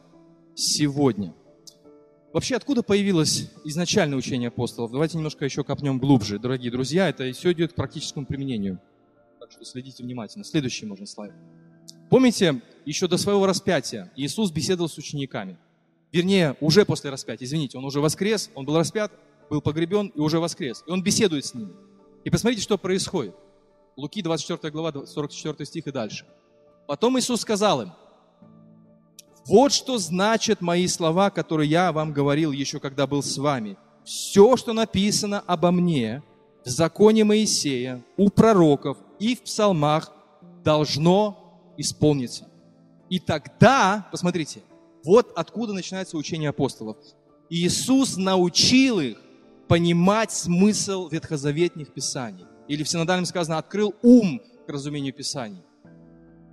сегодня. 0.55 1.35
Вообще, 2.33 2.57
откуда 2.57 2.83
появилось 2.83 3.51
изначальное 3.65 4.17
учение 4.17 4.49
апостолов? 4.49 4.91
Давайте 4.91 5.19
немножко 5.19 5.45
еще 5.45 5.65
копнем 5.65 5.99
глубже, 5.99 6.39
дорогие 6.39 6.71
друзья. 6.71 7.09
Это 7.09 7.31
все 7.33 7.53
идет 7.53 7.73
к 7.73 7.75
практическому 7.75 8.25
применению. 8.25 8.81
Так 9.39 9.51
что 9.51 9.65
следите 9.65 10.03
внимательно. 10.03 10.45
Следующий 10.45 10.87
можно 10.87 11.05
слайд. 11.07 11.33
Помните, 12.09 12.63
еще 12.87 13.07
до 13.07 13.19
своего 13.19 13.47
распятия 13.47 14.11
Иисус 14.17 14.51
беседовал 14.51 14.89
с 14.89 14.97
учениками. 14.97 15.59
Вернее, 16.11 16.57
уже 16.61 16.85
после 16.85 17.11
распятия, 17.11 17.47
извините, 17.47 17.79
он 17.79 17.85
уже 17.85 18.01
воскрес, 18.01 18.51
он 18.55 18.67
был 18.67 18.77
распят, 18.77 19.13
был 19.51 19.61
погребен 19.61 20.09
и 20.09 20.21
уже 20.21 20.39
воскрес. 20.39 20.85
И 20.87 20.91
он 20.91 21.03
беседует 21.03 21.45
с 21.45 21.55
ними. 21.55 21.73
И 22.25 22.31
посмотрите, 22.31 22.63
что 22.63 22.79
происходит. 22.79 23.35
Луки 23.97 24.23
24 24.23 24.73
глава, 24.73 25.07
44 25.07 25.67
стих 25.67 25.87
и 25.87 25.93
дальше. 25.93 26.25
Потом 26.87 27.19
Иисус 27.19 27.41
сказал 27.41 27.83
им, 27.83 27.93
вот 29.47 29.73
что 29.73 29.99
значат 29.99 30.61
мои 30.61 30.87
слова, 30.87 31.31
которые 31.31 31.69
я 31.69 31.93
вам 31.93 32.13
говорил 32.13 32.53
еще, 32.53 32.79
когда 32.79 33.07
был 33.07 33.23
с 33.23 33.37
вами. 33.39 33.77
Все, 34.05 34.57
что 34.57 34.73
написано 34.73 35.41
обо 35.47 35.71
мне 35.71 36.23
в 36.65 36.69
законе 36.69 37.25
Моисея, 37.25 38.03
у 38.17 38.31
пророков 38.31 38.99
и 39.19 39.35
в 39.35 39.43
псалмах, 39.43 40.13
должно 40.65 41.75
исполнится. 41.77 42.49
И 43.11 43.19
тогда, 43.19 44.09
посмотрите, 44.11 44.63
вот 45.05 45.33
откуда 45.35 45.73
начинается 45.73 46.17
учение 46.17 46.51
апостолов. 46.51 46.97
Иисус 47.51 48.17
научил 48.17 49.01
их 49.01 49.19
понимать 49.73 50.31
смысл 50.31 51.09
ветхозаветных 51.09 51.95
писаний. 51.95 52.45
Или 52.69 52.83
в 52.83 52.89
синодальном 52.91 53.25
сказано, 53.25 53.57
открыл 53.57 53.95
ум 54.03 54.43
к 54.67 54.69
разумению 54.69 55.15
писаний. 55.15 55.63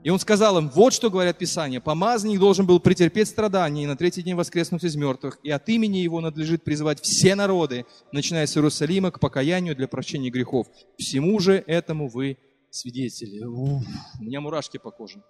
И 0.06 0.10
он 0.10 0.20
сказал 0.20 0.58
им, 0.58 0.70
вот 0.70 0.94
что 0.94 1.10
говорят 1.10 1.38
Писания, 1.38 1.82
помазанник 1.82 2.40
должен 2.40 2.66
был 2.66 2.80
претерпеть 2.80 3.28
страдания 3.28 3.84
и 3.84 3.88
на 3.88 3.98
третий 3.98 4.24
день 4.24 4.36
воскреснуть 4.36 4.86
из 4.86 4.96
мертвых, 4.96 5.38
и 5.44 5.52
от 5.52 5.68
имени 5.68 5.98
его 5.98 6.22
надлежит 6.22 6.64
призывать 6.64 7.02
все 7.02 7.36
народы, 7.36 7.86
начиная 8.14 8.48
с 8.48 8.56
Иерусалима, 8.56 9.12
к 9.12 9.20
покаянию 9.20 9.76
для 9.76 9.90
прощения 9.90 10.30
грехов. 10.30 10.68
Всему 10.98 11.40
же 11.40 11.62
этому 11.68 12.08
вы 12.08 12.38
свидетели. 12.70 13.44
Уф, 13.44 13.84
у 14.22 14.24
меня 14.24 14.40
мурашки 14.40 14.78
по 14.78 14.92
коже. 14.92 15.22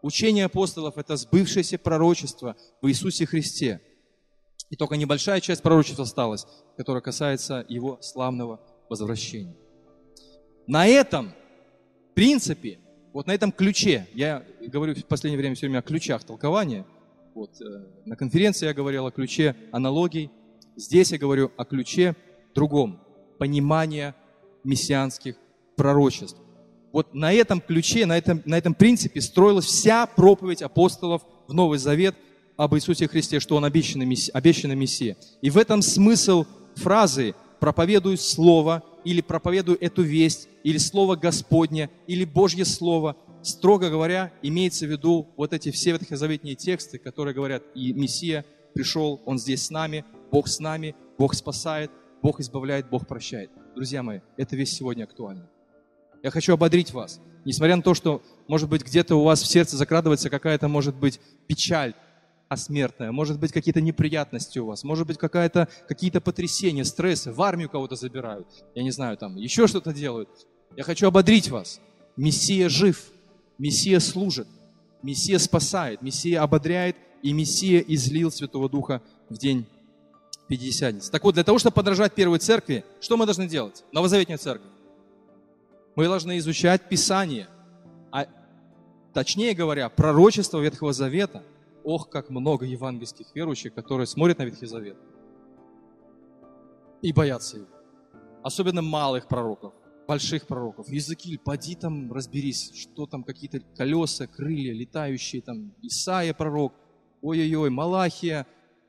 Учение 0.00 0.46
апостолов– 0.46 0.94
это 0.96 1.16
сбывшееся 1.16 1.76
пророчество 1.76 2.56
в 2.80 2.88
Иисусе 2.88 3.26
Христе. 3.26 3.82
И 4.70 4.76
только 4.76 4.96
небольшая 4.96 5.40
часть 5.40 5.62
пророчества 5.62 6.04
осталась, 6.04 6.46
которая 6.76 7.02
касается 7.02 7.64
Его 7.68 7.98
славного 8.00 8.60
возвращения. 8.88 9.56
На 10.66 10.86
этом 10.86 11.32
принципе, 12.14 12.78
вот 13.12 13.26
на 13.26 13.34
этом 13.34 13.52
ключе, 13.52 14.08
я 14.14 14.44
говорю 14.60 14.94
в 14.94 15.04
последнее 15.04 15.38
время 15.38 15.54
все 15.54 15.66
время 15.66 15.80
о 15.80 15.82
ключах 15.82 16.24
толкования, 16.24 16.86
вот, 17.34 17.60
э, 17.60 17.64
на 18.04 18.16
конференции 18.16 18.66
я 18.66 18.74
говорил 18.74 19.06
о 19.06 19.10
ключе 19.10 19.56
аналогий, 19.72 20.30
здесь 20.76 21.12
я 21.12 21.18
говорю 21.18 21.52
о 21.56 21.64
ключе 21.64 22.14
другом, 22.54 23.00
понимания 23.38 24.14
мессианских 24.62 25.36
пророчеств. 25.76 26.40
Вот 26.92 27.12
на 27.12 27.32
этом 27.32 27.60
ключе, 27.60 28.06
на 28.06 28.16
этом, 28.16 28.40
на 28.44 28.56
этом 28.56 28.72
принципе 28.72 29.20
строилась 29.20 29.64
вся 29.64 30.06
проповедь 30.06 30.62
апостолов 30.62 31.22
в 31.48 31.52
Новый 31.52 31.78
Завет 31.78 32.14
об 32.56 32.74
Иисусе 32.74 33.08
Христе, 33.08 33.40
что 33.40 33.56
Он 33.56 33.64
обещанный, 33.64 34.06
мессия, 34.06 34.32
обещанный 34.34 34.76
Мессия. 34.76 35.16
И 35.42 35.50
в 35.50 35.58
этом 35.58 35.82
смысл 35.82 36.44
фразы 36.76 37.34
«проповедую 37.60 38.16
Слово» 38.16 38.82
или 39.04 39.20
«проповедую 39.20 39.82
эту 39.82 40.02
весть» 40.02 40.48
или 40.62 40.78
«Слово 40.78 41.16
Господне» 41.16 41.90
или 42.06 42.24
«Божье 42.24 42.64
Слово», 42.64 43.16
строго 43.42 43.90
говоря, 43.90 44.32
имеется 44.42 44.86
в 44.86 44.90
виду 44.90 45.28
вот 45.36 45.52
эти 45.52 45.70
все 45.70 45.92
ветхозаветные 45.92 46.54
тексты, 46.54 46.98
которые 46.98 47.34
говорят, 47.34 47.62
и 47.74 47.92
Мессия 47.92 48.44
пришел, 48.72 49.20
Он 49.26 49.38
здесь 49.38 49.66
с 49.66 49.70
нами, 49.70 50.04
Бог 50.30 50.48
с 50.48 50.58
нами, 50.58 50.94
Бог 51.18 51.34
спасает, 51.34 51.90
Бог 52.22 52.40
избавляет, 52.40 52.88
Бог 52.88 53.06
прощает. 53.06 53.50
Друзья 53.74 54.02
мои, 54.02 54.20
это 54.36 54.56
весь 54.56 54.72
сегодня 54.72 55.04
актуально. 55.04 55.48
Я 56.22 56.30
хочу 56.30 56.54
ободрить 56.54 56.92
вас. 56.92 57.20
Несмотря 57.44 57.76
на 57.76 57.82
то, 57.82 57.92
что, 57.92 58.22
может 58.48 58.70
быть, 58.70 58.82
где-то 58.82 59.16
у 59.16 59.24
вас 59.24 59.42
в 59.42 59.46
сердце 59.46 59.76
закрадывается 59.76 60.30
какая-то, 60.30 60.68
может 60.68 60.96
быть, 60.96 61.20
печаль 61.46 61.94
осмертная, 62.48 63.10
может 63.10 63.38
быть, 63.40 63.52
какие-то 63.52 63.80
неприятности 63.80 64.58
у 64.58 64.66
вас, 64.66 64.84
может 64.84 65.06
быть, 65.06 65.18
какая-то, 65.18 65.68
какие-то 65.88 66.20
потрясения, 66.20 66.84
стрессы, 66.84 67.32
в 67.32 67.42
армию 67.42 67.68
кого-то 67.68 67.96
забирают, 67.96 68.46
я 68.74 68.82
не 68.82 68.90
знаю, 68.90 69.16
там 69.16 69.36
еще 69.36 69.66
что-то 69.66 69.92
делают. 69.92 70.28
Я 70.76 70.82
хочу 70.82 71.06
ободрить 71.06 71.48
вас. 71.48 71.80
Мессия 72.16 72.68
жив, 72.68 73.02
Мессия 73.58 74.00
служит, 74.00 74.48
Мессия 75.02 75.38
спасает, 75.38 76.02
Мессия 76.02 76.42
ободряет, 76.42 76.96
и 77.22 77.32
Мессия 77.32 77.80
излил 77.80 78.30
Святого 78.30 78.68
Духа 78.68 79.00
в 79.28 79.38
день 79.38 79.66
Пятидесятницы. 80.46 81.10
Так 81.10 81.24
вот, 81.24 81.34
для 81.34 81.44
того, 81.44 81.58
чтобы 81.58 81.74
подражать 81.74 82.12
первой 82.12 82.38
церкви, 82.38 82.84
что 83.00 83.16
мы 83.16 83.24
должны 83.24 83.48
делать? 83.48 83.82
Новозаветная 83.92 84.36
церковь. 84.36 84.70
Мы 85.96 86.04
должны 86.04 86.36
изучать 86.38 86.86
Писание, 86.88 87.48
а 88.10 88.26
точнее 89.14 89.54
говоря, 89.54 89.88
пророчество 89.88 90.60
Ветхого 90.60 90.92
Завета. 90.92 91.42
Ох, 91.84 92.08
как 92.08 92.30
много 92.30 92.64
евангельских 92.64 93.34
верующих, 93.34 93.74
которые 93.74 94.06
смотрят 94.06 94.38
на 94.38 94.44
Ветхий 94.44 94.66
Завет 94.66 94.96
и 97.04 97.12
боятся 97.12 97.58
его. 97.58 97.68
Особенно 98.42 98.80
малых 98.80 99.28
пророков, 99.28 99.74
больших 100.08 100.46
пророков. 100.46 100.88
Языки, 100.88 101.36
поди 101.36 101.74
там 101.74 102.10
разберись, 102.10 102.72
что 102.74 103.06
там 103.06 103.24
какие-то 103.24 103.60
колеса, 103.76 104.26
крылья, 104.26 104.72
летающие, 104.72 105.42
там 105.42 105.74
Исаия 105.82 106.32
пророк, 106.32 106.72
ой-ой-ой, 107.20 107.68
Малахия, 107.68 108.46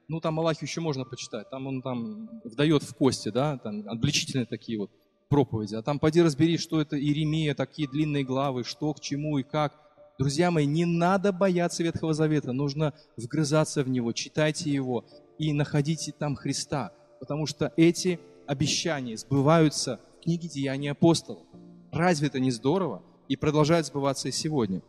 ну 0.08 0.22
там 0.22 0.36
Малахию 0.36 0.70
еще 0.70 0.80
можно 0.80 1.04
почитать, 1.04 1.50
там 1.50 1.68
он 1.68 1.82
там 1.82 2.30
вдает 2.46 2.84
в 2.84 2.96
кости, 2.96 3.30
да, 3.30 3.58
там 3.58 3.84
обличительные 3.88 4.46
такие 4.46 4.80
вот 4.80 4.92
проповеди, 5.28 5.76
а 5.76 5.82
там 5.82 6.00
поди 6.00 6.22
разбери, 6.22 6.58
что 6.58 6.80
это 6.80 6.98
Иеремия, 6.98 7.54
такие 7.54 7.90
длинные 7.90 8.24
главы, 8.24 8.64
что 8.64 8.94
к 8.94 9.02
чему 9.02 9.40
и 9.40 9.44
как. 9.44 9.85
Друзья 10.18 10.50
мои, 10.50 10.66
не 10.66 10.86
надо 10.86 11.34
бояться 11.34 11.84
Ветхого 11.84 12.14
Завета, 12.14 12.54
нужно 12.54 12.94
вгрызаться 13.18 13.84
в 13.84 13.90
него, 13.90 14.14
читайте 14.14 14.70
его 14.70 15.04
и 15.38 15.52
находите 15.52 16.14
там 16.14 16.38
Христа, 16.38 16.94
потому 17.20 17.46
что 17.46 17.74
эти 17.76 18.22
обещания 18.48 19.18
сбываются 19.18 20.00
в 20.20 20.24
книге 20.24 20.48
Деяний 20.48 20.90
апостолов. 20.90 21.44
Разве 21.92 22.28
это 22.28 22.40
не 22.40 22.52
здорово? 22.52 23.04
И 23.28 23.36
продолжает 23.36 23.88
сбываться 23.88 24.30
и 24.30 24.32
сегодня. 24.32 24.82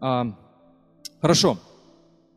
А, 0.00 0.38
хорошо. 1.20 1.58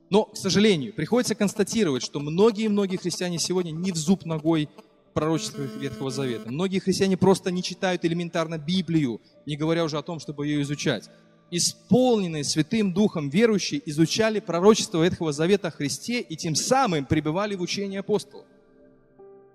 Но, 0.10 0.26
к 0.26 0.36
сожалению, 0.36 0.96
приходится 0.96 1.36
констатировать, 1.36 2.02
что 2.02 2.20
многие-многие 2.20 2.98
христиане 2.98 3.38
сегодня 3.38 3.70
не 3.70 3.92
в 3.92 3.98
зуб 3.98 4.26
ногой 4.26 4.68
пророчествах 5.14 5.76
Ветхого 5.78 6.10
Завета. 6.10 6.52
Многие 6.52 6.80
христиане 6.80 7.18
просто 7.18 7.52
не 7.52 7.62
читают 7.62 8.04
элементарно 8.04 8.58
Библию, 8.58 9.22
не 9.46 9.56
говоря 9.56 9.84
уже 9.84 10.00
о 10.00 10.02
том, 10.02 10.20
чтобы 10.20 10.48
ее 10.48 10.64
изучать. 10.64 11.08
Исполненные 11.52 12.44
Святым 12.44 12.94
Духом 12.94 13.30
верующие 13.30 13.82
изучали 13.86 14.40
пророчество 14.40 15.04
Ветхого 15.04 15.32
Завета 15.32 15.70
о 15.70 15.72
Христе 15.72 16.22
и 16.22 16.36
тем 16.36 16.56
самым 16.56 17.06
пребывали 17.06 17.56
в 17.56 17.62
учении 17.62 17.98
апостолов. 17.98 18.46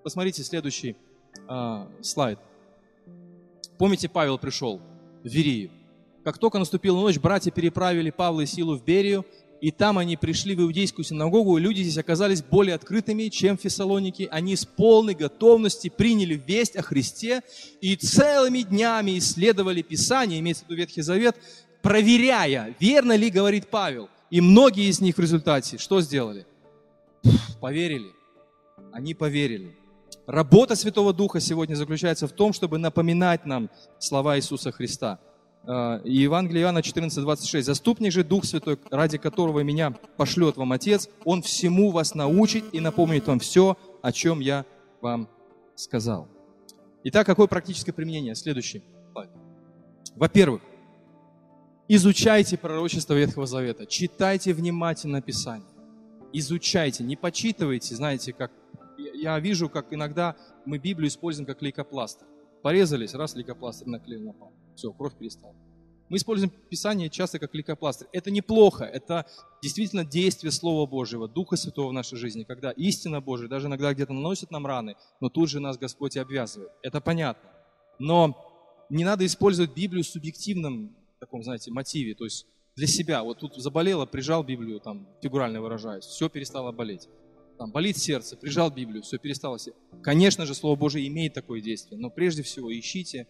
Посмотрите 0.02 0.42
следующий 0.42 0.96
э, 1.48 1.86
слайд. 2.02 2.38
Помните, 3.78 4.08
Павел 4.08 4.38
пришел 4.38 4.80
в 5.22 5.28
Верию. 5.28 5.70
Как 6.24 6.38
только 6.38 6.58
наступила 6.58 7.00
ночь, 7.00 7.18
братья 7.18 7.50
переправили 7.50 8.10
Павла 8.10 8.42
и 8.42 8.46
Силу 8.46 8.76
в 8.76 8.84
Берию, 8.84 9.24
и 9.60 9.70
там 9.70 9.96
они 9.96 10.18
пришли 10.18 10.54
в 10.54 10.60
иудейскую 10.60 11.06
синагогу, 11.06 11.56
и 11.56 11.60
люди 11.60 11.80
здесь 11.80 11.96
оказались 11.96 12.42
более 12.42 12.74
открытыми, 12.74 13.28
чем 13.28 13.56
в. 13.56 14.28
Они 14.30 14.56
с 14.56 14.66
полной 14.66 15.14
готовности 15.14 15.88
приняли 15.88 16.34
весть 16.34 16.76
о 16.76 16.82
Христе 16.82 17.40
и 17.80 17.96
целыми 17.96 18.58
днями 18.58 19.16
исследовали 19.16 19.80
Писание, 19.80 20.40
имеется 20.40 20.64
в 20.64 20.68
виду 20.68 20.80
Ветхий 20.80 21.00
Завет, 21.00 21.36
проверяя, 21.84 22.74
верно 22.80 23.14
ли 23.14 23.30
говорит 23.30 23.68
Павел. 23.68 24.08
И 24.30 24.40
многие 24.40 24.88
из 24.88 25.00
них 25.00 25.16
в 25.16 25.20
результате 25.20 25.76
что 25.78 26.00
сделали? 26.00 26.46
Поверили. 27.60 28.10
Они 28.90 29.14
поверили. 29.14 29.76
Работа 30.26 30.76
Святого 30.76 31.12
Духа 31.12 31.40
сегодня 31.40 31.74
заключается 31.74 32.26
в 32.26 32.32
том, 32.32 32.54
чтобы 32.54 32.78
напоминать 32.78 33.44
нам 33.44 33.68
слова 33.98 34.38
Иисуса 34.38 34.72
Христа. 34.72 35.20
А, 35.66 36.00
и 36.04 36.14
Евангелие 36.14 36.62
Иоанна 36.62 36.78
14:26. 36.78 37.62
«Заступник 37.62 38.12
же 38.12 38.24
Дух 38.24 38.46
Святой, 38.46 38.78
ради 38.90 39.18
которого 39.18 39.60
меня 39.60 39.90
пошлет 40.16 40.56
вам 40.56 40.72
Отец, 40.72 41.08
Он 41.24 41.42
всему 41.42 41.90
вас 41.90 42.14
научит 42.14 42.64
и 42.72 42.80
напомнит 42.80 43.26
вам 43.26 43.38
все, 43.40 43.76
о 44.00 44.12
чем 44.12 44.40
я 44.40 44.64
вам 45.02 45.28
сказал». 45.74 46.28
Итак, 47.04 47.26
какое 47.26 47.46
практическое 47.46 47.92
применение? 47.92 48.34
Следующий. 48.34 48.82
Во-первых, 50.16 50.62
изучайте 51.88 52.56
пророчество 52.56 53.14
Ветхого 53.14 53.46
Завета, 53.46 53.86
читайте 53.86 54.54
внимательно 54.54 55.20
Писание, 55.20 55.68
изучайте, 56.32 57.04
не 57.04 57.16
почитывайте, 57.16 57.94
знаете, 57.94 58.32
как 58.32 58.52
я 58.96 59.38
вижу, 59.38 59.68
как 59.68 59.92
иногда 59.92 60.36
мы 60.64 60.78
Библию 60.78 61.08
используем 61.08 61.46
как 61.46 61.62
лейкопластырь. 61.62 62.28
Порезались, 62.62 63.14
раз 63.14 63.34
лейкопластырь 63.34 63.88
наклеил 63.88 64.22
на 64.22 64.32
палец. 64.32 64.54
Все, 64.74 64.92
кровь 64.92 65.14
перестала. 65.14 65.54
Мы 66.08 66.18
используем 66.18 66.52
Писание 66.68 67.08
часто 67.08 67.38
как 67.38 67.54
лейкопластырь. 67.54 68.08
Это 68.12 68.30
неплохо, 68.30 68.84
это 68.84 69.26
действительно 69.62 70.04
действие 70.04 70.52
Слова 70.52 70.86
Божьего, 70.86 71.28
Духа 71.28 71.56
Святого 71.56 71.88
в 71.88 71.92
нашей 71.92 72.18
жизни, 72.18 72.44
когда 72.44 72.70
истина 72.72 73.20
Божия 73.20 73.48
даже 73.48 73.66
иногда 73.66 73.92
где-то 73.92 74.12
наносит 74.12 74.50
нам 74.50 74.66
раны, 74.66 74.96
но 75.20 75.28
тут 75.28 75.48
же 75.48 75.60
нас 75.60 75.78
Господь 75.78 76.16
и 76.16 76.18
обвязывает. 76.18 76.70
Это 76.82 77.00
понятно. 77.00 77.50
Но 77.98 78.36
не 78.90 79.04
надо 79.04 79.24
использовать 79.24 79.74
Библию 79.74 80.04
в 80.04 80.08
субъективном 80.08 80.94
таком, 81.24 81.42
знаете, 81.42 81.70
мотиве, 81.70 82.14
то 82.14 82.24
есть 82.24 82.46
для 82.76 82.86
себя. 82.86 83.22
Вот 83.22 83.38
тут 83.38 83.54
заболело, 83.56 84.06
прижал 84.06 84.42
Библию, 84.42 84.80
там, 84.80 85.08
фигурально 85.22 85.60
выражаясь, 85.60 86.04
все 86.04 86.28
перестало 86.28 86.72
болеть 86.72 87.08
там, 87.58 87.70
болит 87.70 87.96
сердце, 87.96 88.36
прижал 88.36 88.70
Библию, 88.70 89.02
все, 89.02 89.18
перестало. 89.18 89.58
Конечно 90.02 90.46
же, 90.46 90.54
Слово 90.54 90.76
Божие 90.76 91.06
имеет 91.08 91.34
такое 91.34 91.60
действие, 91.60 91.98
но 91.98 92.10
прежде 92.10 92.42
всего 92.42 92.72
ищите 92.76 93.26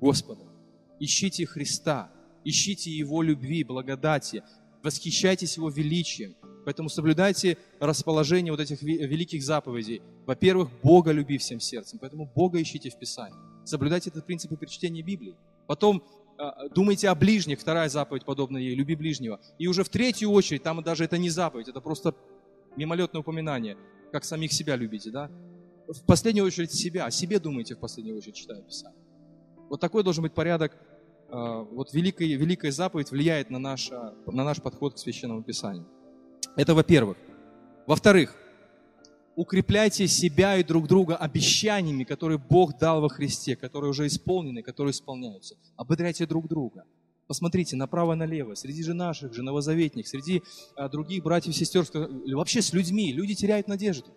Господа, 0.00 0.44
ищите 0.98 1.46
Христа, 1.46 2.10
ищите 2.44 2.90
Его 2.90 3.22
любви, 3.22 3.64
благодати, 3.64 4.42
восхищайтесь 4.82 5.56
Его 5.56 5.68
величием. 5.68 6.36
Поэтому 6.64 6.88
соблюдайте 6.88 7.58
расположение 7.78 8.50
вот 8.50 8.60
этих 8.60 8.82
великих 8.82 9.44
заповедей. 9.44 10.02
Во-первых, 10.26 10.68
Бога 10.82 11.12
люби 11.12 11.38
всем 11.38 11.60
сердцем, 11.60 12.00
поэтому 12.00 12.26
Бога 12.34 12.60
ищите 12.60 12.90
в 12.90 12.98
Писании. 12.98 13.38
Соблюдайте 13.64 14.10
этот 14.10 14.26
принцип 14.26 14.58
при 14.58 14.66
чтении 14.66 15.02
Библии. 15.02 15.36
Потом 15.68 16.02
думайте 16.74 17.08
о 17.08 17.14
ближних, 17.14 17.60
вторая 17.60 17.88
заповедь 17.88 18.24
подобная 18.24 18.60
ей, 18.60 18.74
люби 18.74 18.94
ближнего. 18.94 19.40
И 19.58 19.66
уже 19.66 19.84
в 19.84 19.88
третью 19.88 20.30
очередь, 20.30 20.62
там 20.62 20.82
даже 20.82 21.04
это 21.04 21.18
не 21.18 21.30
заповедь, 21.30 21.68
это 21.68 21.80
просто 21.80 22.14
мимолетное 22.76 23.20
упоминание, 23.20 23.76
как 24.12 24.24
самих 24.24 24.52
себя 24.52 24.76
любите, 24.76 25.10
да? 25.10 25.30
В 25.88 26.04
последнюю 26.04 26.46
очередь 26.46 26.72
себя, 26.72 27.06
о 27.06 27.10
себе 27.10 27.38
думайте 27.38 27.74
в 27.74 27.78
последнюю 27.78 28.16
очередь, 28.16 28.34
читая 28.34 28.60
Писание. 28.62 29.00
Вот 29.68 29.80
такой 29.80 30.02
должен 30.02 30.22
быть 30.22 30.34
порядок. 30.34 30.76
А, 31.28 31.62
вот 31.62 31.92
великая, 31.92 32.26
великая 32.26 32.72
заповедь 32.72 33.10
влияет 33.10 33.50
на 33.50 33.58
наш, 33.58 33.90
на 33.90 34.44
наш 34.44 34.60
подход 34.60 34.94
к 34.94 34.98
Священному 34.98 35.42
Писанию. 35.42 35.86
Это 36.56 36.74
во-первых. 36.74 37.16
Во-вторых, 37.86 38.36
укрепляйте 39.36 40.08
себя 40.08 40.56
и 40.56 40.64
друг 40.64 40.88
друга 40.88 41.14
обещаниями, 41.14 42.04
которые 42.04 42.38
Бог 42.38 42.78
дал 42.78 43.02
во 43.02 43.08
Христе, 43.08 43.54
которые 43.54 43.90
уже 43.90 44.06
исполнены, 44.06 44.62
которые 44.62 44.90
исполняются. 44.90 45.56
Ободряйте 45.76 46.26
друг 46.26 46.48
друга. 46.48 46.84
Посмотрите 47.28 47.76
направо-налево, 47.76 48.54
среди 48.54 48.82
же 48.82 48.94
наших 48.94 49.34
же 49.34 49.42
новозаветных, 49.42 50.06
среди 50.06 50.42
а, 50.76 50.88
других 50.88 51.24
братьев 51.24 51.54
и 51.54 51.58
сестер, 51.58 51.84
вообще 52.34 52.62
с 52.62 52.72
людьми, 52.72 53.12
люди 53.12 53.34
теряют 53.34 53.68
надежду. 53.68 54.14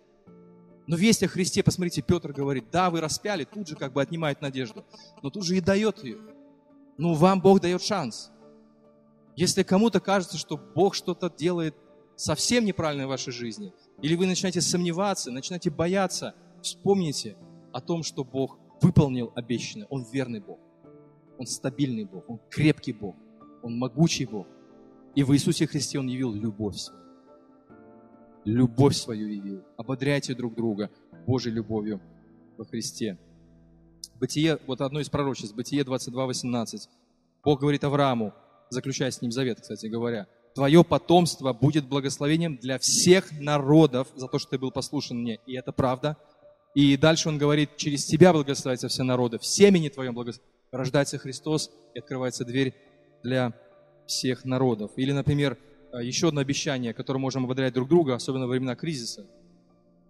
Но 0.86 0.96
весть 0.96 1.22
о 1.22 1.28
Христе, 1.28 1.62
посмотрите, 1.62 2.02
Петр 2.02 2.32
говорит, 2.32 2.66
да, 2.70 2.88
вы 2.88 3.00
распяли, 3.00 3.44
тут 3.44 3.68
же 3.68 3.76
как 3.76 3.92
бы 3.92 4.00
отнимает 4.00 4.40
надежду, 4.40 4.84
но 5.22 5.30
тут 5.30 5.44
же 5.44 5.56
и 5.56 5.60
дает 5.60 6.02
ее. 6.04 6.18
Ну, 6.98 7.14
вам 7.14 7.40
Бог 7.40 7.60
дает 7.60 7.82
шанс. 7.82 8.30
Если 9.36 9.64
кому-то 9.64 10.00
кажется, 10.00 10.38
что 10.38 10.56
Бог 10.56 10.94
что-то 10.94 11.30
делает 11.30 11.74
совсем 12.14 12.64
неправильно 12.64 13.06
в 13.06 13.10
вашей 13.10 13.32
жизни, 13.32 13.72
или 14.02 14.14
вы 14.14 14.26
начинаете 14.26 14.60
сомневаться, 14.60 15.30
начинаете 15.30 15.70
бояться, 15.70 16.34
вспомните 16.62 17.36
о 17.72 17.80
том, 17.80 18.02
что 18.02 18.24
Бог 18.24 18.58
выполнил 18.80 19.32
обещанное, 19.34 19.86
Он 19.90 20.04
верный 20.10 20.40
Бог. 20.40 20.58
Он 21.38 21.46
стабильный 21.46 22.04
Бог, 22.04 22.28
Он 22.28 22.40
крепкий 22.50 22.92
Бог, 22.92 23.16
Он 23.62 23.78
могучий 23.78 24.26
Бог. 24.26 24.46
И 25.14 25.22
в 25.22 25.32
Иисусе 25.34 25.66
Христе 25.66 25.98
Он 25.98 26.06
явил 26.06 26.32
любовь 26.32 26.76
свою. 26.76 27.00
Любовь 28.44 28.96
свою 28.96 29.28
явил. 29.28 29.64
Ободряйте 29.76 30.34
друг 30.34 30.54
друга 30.54 30.90
Божьей 31.26 31.52
любовью 31.52 32.00
во 32.56 32.64
Христе. 32.64 33.18
Бытие, 34.18 34.58
вот 34.66 34.80
одно 34.80 35.00
из 35.00 35.08
пророчеств, 35.08 35.54
Бытие 35.54 35.84
22, 35.84 36.26
18. 36.26 36.88
Бог 37.42 37.60
говорит 37.60 37.84
Аврааму, 37.84 38.34
заключая 38.68 39.10
с 39.10 39.20
ним 39.22 39.30
завет, 39.32 39.60
кстати 39.60 39.86
говоря, 39.86 40.26
твое 40.54 40.84
потомство 40.84 41.52
будет 41.52 41.86
благословением 41.86 42.56
для 42.56 42.78
всех 42.78 43.30
народов 43.38 44.08
за 44.14 44.28
то, 44.28 44.38
что 44.38 44.50
ты 44.50 44.58
был 44.58 44.70
послушен 44.70 45.18
мне. 45.18 45.38
И 45.46 45.54
это 45.54 45.72
правда. 45.72 46.16
И 46.74 46.96
дальше 46.96 47.28
он 47.28 47.38
говорит, 47.38 47.76
через 47.76 48.04
тебя 48.04 48.32
благословятся 48.32 48.88
все 48.88 49.02
народы, 49.02 49.38
в 49.38 49.46
семени 49.46 49.88
твоем 49.88 50.14
благословятся 50.14 50.50
рождается 50.70 51.18
Христос 51.18 51.70
и 51.94 51.98
открывается 51.98 52.44
дверь 52.44 52.74
для 53.22 53.52
всех 54.06 54.44
народов. 54.44 54.92
Или, 54.96 55.12
например, 55.12 55.58
э, 55.92 56.04
еще 56.04 56.28
одно 56.28 56.40
обещание, 56.40 56.94
которое 56.94 57.18
можем 57.18 57.44
ободрять 57.44 57.74
друг 57.74 57.88
друга, 57.88 58.14
особенно 58.14 58.46
во 58.46 58.52
времена 58.52 58.76
кризиса. 58.76 59.26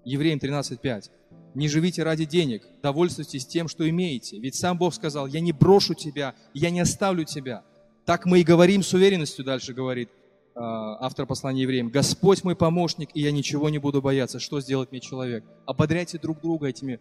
Евреям 0.05 0.39
13.5. 0.39 1.11
«Не 1.55 1.69
живите 1.69 2.03
ради 2.03 2.25
денег, 2.25 2.63
довольствуйтесь 2.83 3.47
тем, 3.47 3.69
что 3.69 3.89
имеете. 3.89 4.39
Ведь 4.39 4.55
сам 4.55 4.79
Бог 4.79 4.95
сказал, 4.95 5.27
я 5.27 5.41
не 5.41 5.53
брошу 5.53 5.95
тебя, 5.95 6.35
я 6.55 6.71
не 6.71 6.81
оставлю 6.81 7.25
тебя». 7.25 7.65
Так 8.07 8.25
мы 8.25 8.41
и 8.41 8.45
говорим 8.45 8.83
с 8.83 8.95
уверенностью, 8.95 9.45
дальше 9.45 9.75
говорит 9.75 10.09
автор 10.55 11.27
послания 11.27 11.63
евреям. 11.63 11.89
«Господь 11.89 12.45
мой 12.45 12.57
помощник, 12.57 13.11
и 13.15 13.21
я 13.21 13.33
ничего 13.33 13.71
не 13.71 13.79
буду 13.79 14.03
бояться». 14.03 14.39
Что 14.39 14.61
сделать 14.61 14.91
мне 14.91 15.01
человек? 15.01 15.45
Ободряйте 15.67 16.19
друг 16.19 16.41
друга 16.41 16.67
этими 16.69 17.01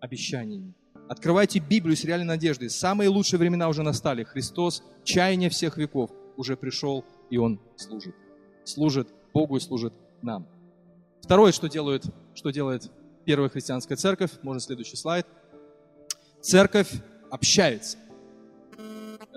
обещаниями. 0.00 0.74
Открывайте 1.08 1.58
Библию 1.58 1.96
с 1.96 2.04
реальной 2.04 2.26
надеждой. 2.26 2.70
Самые 2.70 3.08
лучшие 3.08 3.38
времена 3.38 3.68
уже 3.68 3.82
настали. 3.82 4.22
Христос, 4.22 4.82
чаяние 5.02 5.50
всех 5.50 5.76
веков, 5.76 6.10
уже 6.36 6.56
пришел, 6.56 7.04
и 7.30 7.36
Он 7.36 7.60
служит. 7.76 8.14
Служит 8.64 9.08
Богу 9.32 9.56
и 9.56 9.60
служит 9.60 9.92
нам. 10.22 10.46
Второе, 11.20 11.52
что 11.52 11.68
делает, 11.68 12.04
что 12.34 12.50
делает 12.50 12.90
первая 13.24 13.48
христианская 13.48 13.96
церковь, 13.96 14.30
можно 14.42 14.60
следующий 14.60 14.96
слайд. 14.96 15.26
Церковь 16.40 16.92
общается. 17.30 17.98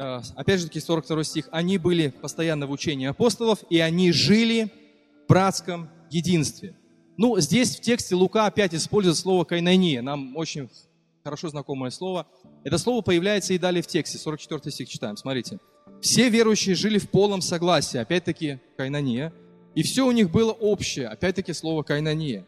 Э, 0.04 0.22
опять 0.36 0.60
же 0.60 0.68
таки, 0.68 0.82
42 0.82 1.24
стих. 1.24 1.50
Они 1.52 1.78
были 1.78 2.10
постоянно 2.10 2.68
в 2.68 2.72
учении 2.72 3.08
апостолов, 3.08 3.60
и 3.70 3.80
они 3.80 4.12
жили 4.12 4.70
в 5.24 5.30
братском 5.30 5.90
единстве. 6.10 6.76
Ну, 7.16 7.40
здесь 7.40 7.78
в 7.78 7.82
тексте 7.82 8.16
Лука 8.16 8.46
опять 8.48 8.74
использует 8.74 9.18
слово 9.18 9.46
«кайнания». 9.46 10.02
Нам 10.02 10.36
очень 10.36 10.70
хорошо 11.24 11.48
знакомое 11.48 11.90
слово. 11.90 12.28
Это 12.66 12.78
слово 12.78 13.02
появляется 13.02 13.54
и 13.54 13.58
далее 13.58 13.82
в 13.82 13.88
тексте, 13.88 14.18
44 14.18 14.72
стих 14.72 14.90
читаем, 14.90 15.16
смотрите. 15.16 15.60
«Все 16.02 16.30
верующие 16.30 16.76
жили 16.76 16.98
в 16.98 17.10
полном 17.10 17.42
согласии», 17.42 17.98
опять-таки 17.98 18.60
кайнания, 18.76 19.34
«и 19.74 19.84
все 19.84 20.06
у 20.06 20.12
них 20.12 20.32
было 20.32 20.52
общее», 20.52 21.08
опять-таки 21.08 21.54
слово 21.54 21.84
кайнания. 21.84 22.46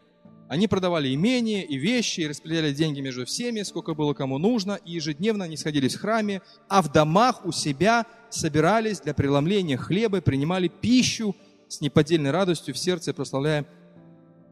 Они 0.48 0.68
продавали 0.68 1.14
имения 1.14 1.64
и 1.64 1.76
вещи, 1.76 2.22
и 2.22 2.28
распределяли 2.28 2.72
деньги 2.72 3.02
между 3.02 3.26
всеми, 3.26 3.64
сколько 3.64 3.96
было 3.96 4.14
кому 4.14 4.38
нужно, 4.38 4.80
и 4.86 4.92
ежедневно 4.92 5.46
они 5.46 5.58
сходились 5.58 5.96
в 5.96 6.02
храме, 6.02 6.42
а 6.70 6.84
в 6.84 6.92
домах 6.92 7.46
у 7.46 7.52
себя 7.52 8.06
собирались 8.30 9.00
для 9.00 9.16
преломления 9.16 9.78
хлеба, 9.78 10.22
принимали 10.22 10.68
пищу 10.68 11.36
с 11.68 11.82
неподдельной 11.82 12.30
радостью 12.30 12.76
в 12.76 12.78
сердце, 12.78 13.14
прославляя 13.14 13.66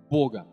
Бога. 0.10 0.48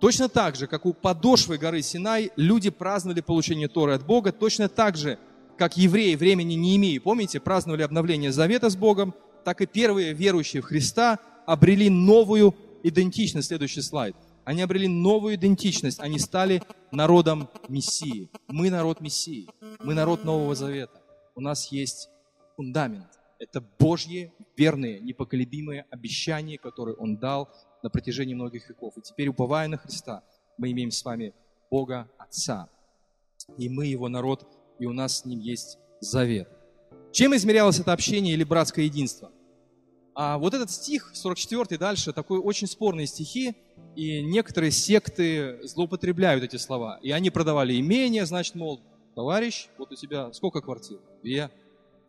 Точно 0.00 0.28
так 0.28 0.56
же, 0.56 0.66
как 0.66 0.86
у 0.86 0.92
подошвы 0.92 1.56
горы 1.56 1.80
Синай 1.80 2.32
люди 2.36 2.70
праздновали 2.70 3.20
получение 3.20 3.68
Торы 3.68 3.94
от 3.94 4.04
Бога, 4.04 4.32
точно 4.32 4.68
так 4.68 4.96
же, 4.96 5.18
как 5.56 5.76
евреи 5.76 6.16
времени 6.16 6.54
не 6.54 6.76
имея, 6.76 7.00
помните, 7.00 7.38
праздновали 7.38 7.82
обновление 7.82 8.32
завета 8.32 8.70
с 8.70 8.76
Богом, 8.76 9.14
так 9.44 9.60
и 9.60 9.66
первые 9.66 10.12
верующие 10.12 10.60
в 10.60 10.66
Христа 10.66 11.18
обрели 11.46 11.88
новую 11.88 12.54
идентичность. 12.88 13.48
Следующий 13.48 13.82
слайд. 13.82 14.16
Они 14.44 14.62
обрели 14.62 14.86
новую 14.86 15.34
идентичность, 15.34 15.98
они 15.98 16.18
стали 16.18 16.62
народом 16.92 17.48
Мессии. 17.68 18.30
Мы 18.46 18.70
народ 18.70 19.00
Мессии, 19.00 19.48
мы 19.80 19.94
народ 19.94 20.24
Нового 20.24 20.54
Завета. 20.54 21.02
У 21.34 21.40
нас 21.40 21.72
есть 21.72 22.08
фундамент, 22.56 23.08
Это 23.38 23.60
Божьи 23.78 24.32
верные, 24.56 25.00
непоколебимые 25.00 25.84
обещания, 25.90 26.58
которые 26.58 26.96
Он 26.96 27.16
дал 27.16 27.50
на 27.82 27.90
протяжении 27.90 28.34
многих 28.34 28.68
веков. 28.68 28.96
И 28.96 29.02
теперь, 29.02 29.28
уповая 29.28 29.68
на 29.68 29.76
Христа, 29.76 30.22
мы 30.56 30.70
имеем 30.70 30.90
с 30.90 31.04
вами 31.04 31.34
Бога 31.70 32.08
Отца. 32.16 32.68
И 33.58 33.68
мы 33.68 33.86
Его 33.86 34.08
народ, 34.08 34.46
и 34.78 34.86
у 34.86 34.92
нас 34.92 35.18
с 35.18 35.24
Ним 35.24 35.40
есть 35.40 35.78
завет. 36.00 36.48
Чем 37.12 37.34
измерялось 37.34 37.80
это 37.80 37.92
общение 37.92 38.34
или 38.34 38.44
братское 38.44 38.84
единство? 38.84 39.30
А 40.18 40.38
вот 40.38 40.54
этот 40.54 40.70
стих, 40.70 41.10
44 41.12 41.76
дальше, 41.78 42.10
такой 42.14 42.38
очень 42.38 42.66
спорные 42.66 43.06
стихи, 43.06 43.54
и 43.94 44.22
некоторые 44.22 44.70
секты 44.70 45.60
злоупотребляют 45.62 46.42
эти 46.42 46.56
слова. 46.56 46.98
И 47.02 47.10
они 47.10 47.28
продавали 47.28 47.78
имение, 47.78 48.24
значит, 48.24 48.54
мол, 48.54 48.80
товарищ, 49.14 49.68
вот 49.76 49.92
у 49.92 49.94
тебя 49.94 50.32
сколько 50.32 50.62
квартир? 50.62 51.00
Две. 51.22 51.50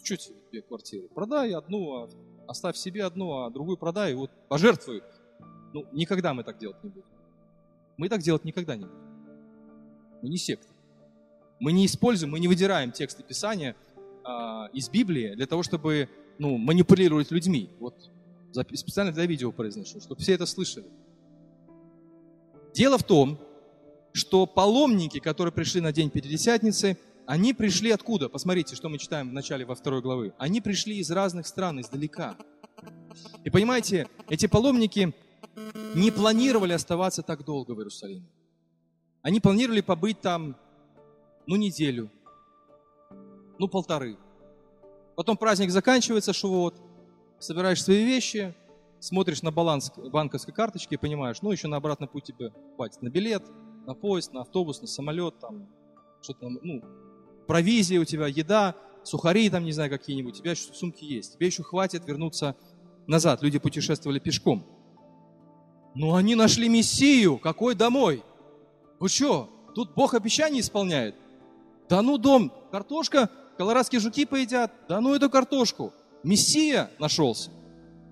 Чуть 0.01 0.31
две 0.51 0.61
квартиры. 0.61 1.09
Продай 1.09 1.51
одну, 1.51 1.95
а 1.95 2.09
оставь 2.47 2.77
себе 2.77 3.03
одну, 3.03 3.43
а 3.43 3.49
другую 3.49 3.75
продай, 3.75 4.13
и 4.13 4.15
вот 4.15 4.31
пожертвуй. 4.47 5.03
Ну, 5.73 5.85
никогда 5.91 6.33
мы 6.33 6.45
так 6.45 6.57
делать 6.57 6.81
не 6.85 6.89
будем. 6.89 7.07
Мы 7.97 8.07
так 8.07 8.21
делать 8.21 8.45
никогда 8.45 8.77
не 8.77 8.85
будем. 8.85 9.01
Мы 10.21 10.29
не 10.29 10.37
секта. 10.37 10.71
Мы 11.59 11.73
не 11.73 11.85
используем, 11.85 12.31
мы 12.31 12.39
не 12.39 12.47
выдираем 12.47 12.93
тексты 12.93 13.21
Писания 13.21 13.75
а, 14.23 14.69
из 14.71 14.87
Библии 14.87 15.35
для 15.35 15.45
того, 15.45 15.61
чтобы 15.61 16.07
ну, 16.39 16.57
манипулировать 16.57 17.31
людьми. 17.31 17.69
Вот 17.79 18.11
специально 18.73 19.11
для 19.11 19.25
видео 19.25 19.51
произношу, 19.51 19.99
чтобы 19.99 20.21
все 20.21 20.33
это 20.33 20.45
слышали. 20.45 20.87
Дело 22.73 22.97
в 22.97 23.03
том, 23.03 23.39
что 24.13 24.45
паломники, 24.45 25.19
которые 25.19 25.51
пришли 25.51 25.81
на 25.81 25.91
день 25.91 26.09
Пятидесятницы, 26.09 26.97
они 27.25 27.53
пришли 27.53 27.91
откуда? 27.91 28.29
Посмотрите, 28.29 28.75
что 28.75 28.89
мы 28.89 28.97
читаем 28.97 29.29
в 29.29 29.33
начале 29.33 29.65
во 29.65 29.75
второй 29.75 30.01
главы. 30.01 30.33
Они 30.37 30.61
пришли 30.61 30.97
из 30.97 31.11
разных 31.11 31.45
стран, 31.45 31.81
издалека. 31.81 32.37
И 33.43 33.49
понимаете, 33.49 34.07
эти 34.29 34.47
паломники 34.47 35.13
не 35.93 36.11
планировали 36.11 36.73
оставаться 36.73 37.23
так 37.23 37.43
долго 37.43 37.71
в 37.71 37.79
Иерусалиме. 37.79 38.27
Они 39.21 39.39
планировали 39.39 39.81
побыть 39.81 40.21
там, 40.21 40.55
ну, 41.47 41.55
неделю, 41.55 42.09
ну, 43.59 43.67
полторы. 43.67 44.17
Потом 45.17 45.35
праздник 45.35 45.71
заканчивается, 45.71 46.31
Шивот, 46.31 46.79
собираешь 47.39 47.83
свои 47.83 48.05
вещи, 48.05 48.53
смотришь 48.99 49.41
на 49.41 49.51
баланс 49.51 49.91
банковской 49.97 50.53
карточки 50.53 50.93
и 50.93 50.97
понимаешь, 50.97 51.41
ну, 51.41 51.51
еще 51.51 51.67
на 51.67 51.77
обратный 51.77 52.07
путь 52.07 52.25
тебе 52.25 52.53
хватит 52.75 53.01
на 53.01 53.09
билет, 53.09 53.43
на 53.87 53.95
поезд, 53.95 54.31
на 54.31 54.41
автобус, 54.41 54.79
на 54.79 54.85
самолет, 54.85 55.39
там, 55.39 55.67
что-то 56.21 56.41
там, 56.41 56.59
ну, 56.61 56.83
провизия 57.47 57.99
у 57.99 58.05
тебя, 58.05 58.27
еда, 58.27 58.75
сухари 59.01 59.49
там, 59.49 59.63
не 59.65 59.71
знаю, 59.71 59.89
какие-нибудь, 59.89 60.35
у 60.35 60.37
тебя 60.37 60.51
еще 60.51 60.71
сумки 60.71 61.03
есть. 61.03 61.33
Тебе 61.33 61.47
еще 61.47 61.63
хватит 61.63 62.05
вернуться 62.05 62.55
назад. 63.07 63.41
Люди 63.41 63.57
путешествовали 63.57 64.19
пешком. 64.19 64.67
Но 65.95 66.13
они 66.13 66.35
нашли 66.35 66.69
Мессию. 66.69 67.39
Какой 67.39 67.73
домой? 67.73 68.23
Вы 68.99 69.09
что, 69.09 69.49
тут 69.73 69.95
Бог 69.95 70.13
обещания 70.13 70.59
исполняет? 70.59 71.15
Да 71.89 72.03
ну 72.03 72.19
дом, 72.19 72.53
картошка, 72.69 73.31
колорадские 73.57 73.99
жуки 73.99 74.25
поедят, 74.25 74.71
да 74.87 75.01
ну 75.01 75.15
эту 75.15 75.29
картошку. 75.29 75.93
Мессия 76.23 76.89
нашелся. 76.99 77.51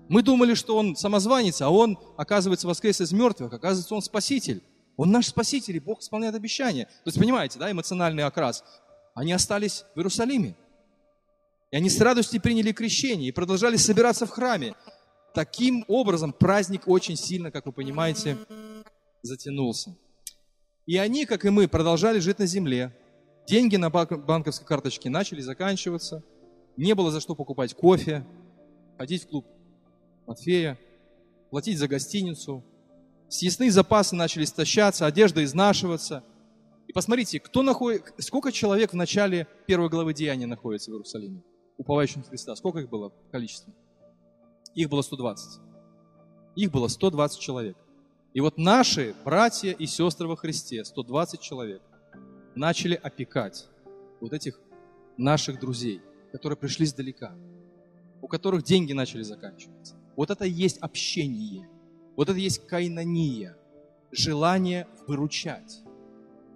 Мы 0.08 0.22
думали, 0.22 0.54
что 0.54 0.76
он 0.76 0.94
самозванец, 0.94 1.60
а 1.60 1.70
он, 1.70 1.98
оказывается, 2.16 2.66
воскрес 2.66 3.00
из 3.00 3.12
мертвых, 3.12 3.52
оказывается, 3.52 3.94
он 3.94 4.02
спаситель. 4.02 4.62
Он 4.96 5.10
наш 5.10 5.26
спаситель, 5.26 5.76
и 5.76 5.80
Бог 5.80 6.00
исполняет 6.00 6.34
обещания. 6.34 6.84
То 6.84 7.08
есть, 7.08 7.18
понимаете, 7.18 7.58
да, 7.58 7.70
эмоциональный 7.70 8.24
окрас. 8.24 8.64
Они 9.14 9.32
остались 9.32 9.84
в 9.94 9.98
Иерусалиме. 9.98 10.56
И 11.70 11.76
они 11.76 11.90
с 11.90 12.00
радостью 12.00 12.40
приняли 12.40 12.72
крещение 12.72 13.28
и 13.28 13.32
продолжали 13.32 13.76
собираться 13.76 14.26
в 14.26 14.30
храме. 14.30 14.74
Таким 15.34 15.84
образом, 15.88 16.32
праздник 16.32 16.86
очень 16.86 17.16
сильно, 17.16 17.50
как 17.50 17.66
вы 17.66 17.72
понимаете, 17.72 18.38
затянулся. 19.22 19.94
И 20.86 20.96
они, 20.96 21.26
как 21.26 21.44
и 21.44 21.50
мы, 21.50 21.68
продолжали 21.68 22.20
жить 22.20 22.38
на 22.38 22.46
земле, 22.46 22.96
Деньги 23.46 23.76
на 23.76 23.90
банковской 23.90 24.66
карточке 24.66 25.08
начали 25.08 25.40
заканчиваться. 25.40 26.24
Не 26.76 26.94
было 26.94 27.12
за 27.12 27.20
что 27.20 27.36
покупать 27.36 27.74
кофе, 27.74 28.26
ходить 28.98 29.22
в 29.22 29.28
клуб 29.28 29.46
Матфея, 30.26 30.76
платить 31.50 31.78
за 31.78 31.86
гостиницу. 31.86 32.64
Съестные 33.28 33.70
запасы 33.70 34.16
начали 34.16 34.42
истощаться, 34.42 35.06
одежда 35.06 35.44
изнашиваться. 35.44 36.24
И 36.88 36.92
посмотрите, 36.92 37.38
кто 37.38 37.62
находит, 37.62 38.12
сколько 38.18 38.50
человек 38.50 38.92
в 38.92 38.96
начале 38.96 39.46
первой 39.66 39.88
главы 39.90 40.12
Деяния 40.12 40.46
находится 40.46 40.90
в 40.90 40.94
Иерусалиме, 40.94 41.40
уповающих 41.78 42.16
на 42.16 42.22
Христа. 42.24 42.56
Сколько 42.56 42.80
их 42.80 42.88
было 42.88 43.12
количество? 43.30 43.72
Их 44.74 44.88
было 44.88 45.02
120. 45.02 45.60
Их 46.56 46.72
было 46.72 46.88
120 46.88 47.38
человек. 47.38 47.76
И 48.34 48.40
вот 48.40 48.58
наши 48.58 49.14
братья 49.24 49.70
и 49.70 49.86
сестры 49.86 50.26
во 50.26 50.36
Христе, 50.36 50.84
120 50.84 51.40
человек– 51.40 51.80
начали 52.56 52.94
опекать 52.94 53.68
вот 54.20 54.32
этих 54.32 54.58
наших 55.16 55.60
друзей, 55.60 56.00
которые 56.32 56.56
пришли 56.56 56.86
издалека, 56.86 57.34
у 58.22 58.28
которых 58.28 58.64
деньги 58.64 58.92
начали 58.92 59.22
заканчиваться. 59.22 59.94
Вот 60.16 60.30
это 60.30 60.46
и 60.46 60.50
есть 60.50 60.78
общение, 60.78 61.68
вот 62.16 62.28
это 62.28 62.38
и 62.38 62.42
есть 62.42 62.66
кайнания, 62.66 63.56
желание 64.10 64.88
выручать. 65.06 65.82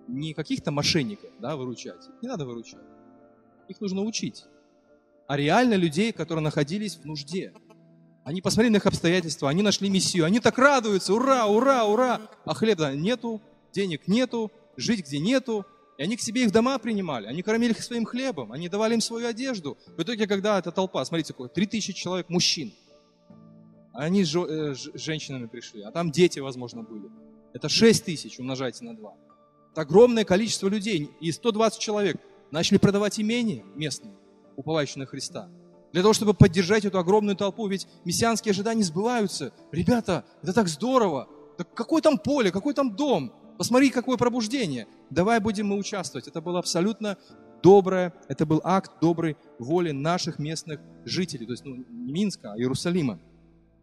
Не 0.08 0.34
каких-то 0.34 0.72
мошенников 0.72 1.30
да, 1.38 1.54
выручать, 1.56 2.08
не 2.20 2.28
надо 2.28 2.44
выручать, 2.44 2.80
их 3.68 3.80
нужно 3.80 4.02
учить, 4.02 4.44
а 5.28 5.36
реально 5.36 5.74
людей, 5.74 6.12
которые 6.12 6.42
находились 6.42 6.96
в 6.96 7.04
нужде. 7.04 7.52
Они 8.24 8.42
посмотрели 8.42 8.72
на 8.72 8.76
их 8.78 8.86
обстоятельства, 8.86 9.48
они 9.48 9.62
нашли 9.62 9.88
миссию, 9.88 10.24
они 10.24 10.40
так 10.40 10.58
радуются, 10.58 11.14
ура, 11.14 11.46
ура, 11.46 11.84
ура, 11.84 12.20
а 12.44 12.54
хлеба 12.54 12.92
нету, 12.94 13.40
денег 13.72 14.08
нету, 14.08 14.50
жить 14.76 15.06
где 15.06 15.20
нету, 15.20 15.64
и 16.00 16.02
они 16.02 16.16
к 16.16 16.22
себе 16.22 16.44
их 16.44 16.50
дома 16.50 16.78
принимали, 16.78 17.26
они 17.26 17.42
кормили 17.42 17.72
их 17.72 17.82
своим 17.82 18.06
хлебом, 18.06 18.52
они 18.52 18.70
давали 18.70 18.94
им 18.94 19.02
свою 19.02 19.28
одежду. 19.28 19.76
В 19.98 20.02
итоге, 20.02 20.26
когда 20.26 20.58
эта 20.58 20.72
толпа, 20.72 21.04
смотрите, 21.04 21.34
какое, 21.34 21.50
3000 21.50 21.92
человек 21.92 22.30
мужчин, 22.30 22.72
они 23.92 24.24
с 24.24 24.34
э, 24.34 24.74
женщинами 24.94 25.46
пришли, 25.46 25.82
а 25.82 25.90
там 25.90 26.10
дети, 26.10 26.38
возможно, 26.38 26.82
были. 26.82 27.10
Это 27.52 27.68
6 27.68 28.02
тысяч, 28.02 28.38
умножайте 28.38 28.82
на 28.82 28.96
2. 28.96 29.14
Это 29.72 29.82
огромное 29.82 30.24
количество 30.24 30.68
людей, 30.68 31.10
и 31.20 31.30
120 31.30 31.78
человек 31.78 32.16
начали 32.50 32.78
продавать 32.78 33.20
имения 33.20 33.62
местные, 33.74 34.14
уповающие 34.56 35.00
на 35.00 35.04
Христа. 35.04 35.50
Для 35.92 36.00
того, 36.00 36.14
чтобы 36.14 36.32
поддержать 36.32 36.86
эту 36.86 36.98
огромную 36.98 37.36
толпу, 37.36 37.66
ведь 37.66 37.86
мессианские 38.06 38.52
ожидания 38.52 38.84
сбываются. 38.84 39.52
Ребята, 39.70 40.24
это 40.42 40.54
так 40.54 40.68
здорово. 40.68 41.28
Да 41.58 41.64
какое 41.64 42.00
там 42.00 42.16
поле, 42.16 42.50
какой 42.50 42.72
там 42.72 42.96
дом? 42.96 43.34
Посмотри, 43.60 43.90
какое 43.90 44.16
пробуждение. 44.16 44.86
Давай 45.10 45.38
будем 45.38 45.66
мы 45.66 45.76
участвовать. 45.76 46.26
Это 46.26 46.40
было 46.40 46.58
абсолютно 46.60 47.18
доброе, 47.62 48.14
это 48.26 48.46
был 48.46 48.62
акт 48.64 48.90
доброй 49.02 49.36
воли 49.58 49.90
наших 49.90 50.38
местных 50.38 50.80
жителей, 51.04 51.44
то 51.44 51.52
есть 51.52 51.66
ну, 51.66 51.76
не 51.76 52.10
Минска, 52.10 52.54
а 52.54 52.56
Иерусалима. 52.56 53.18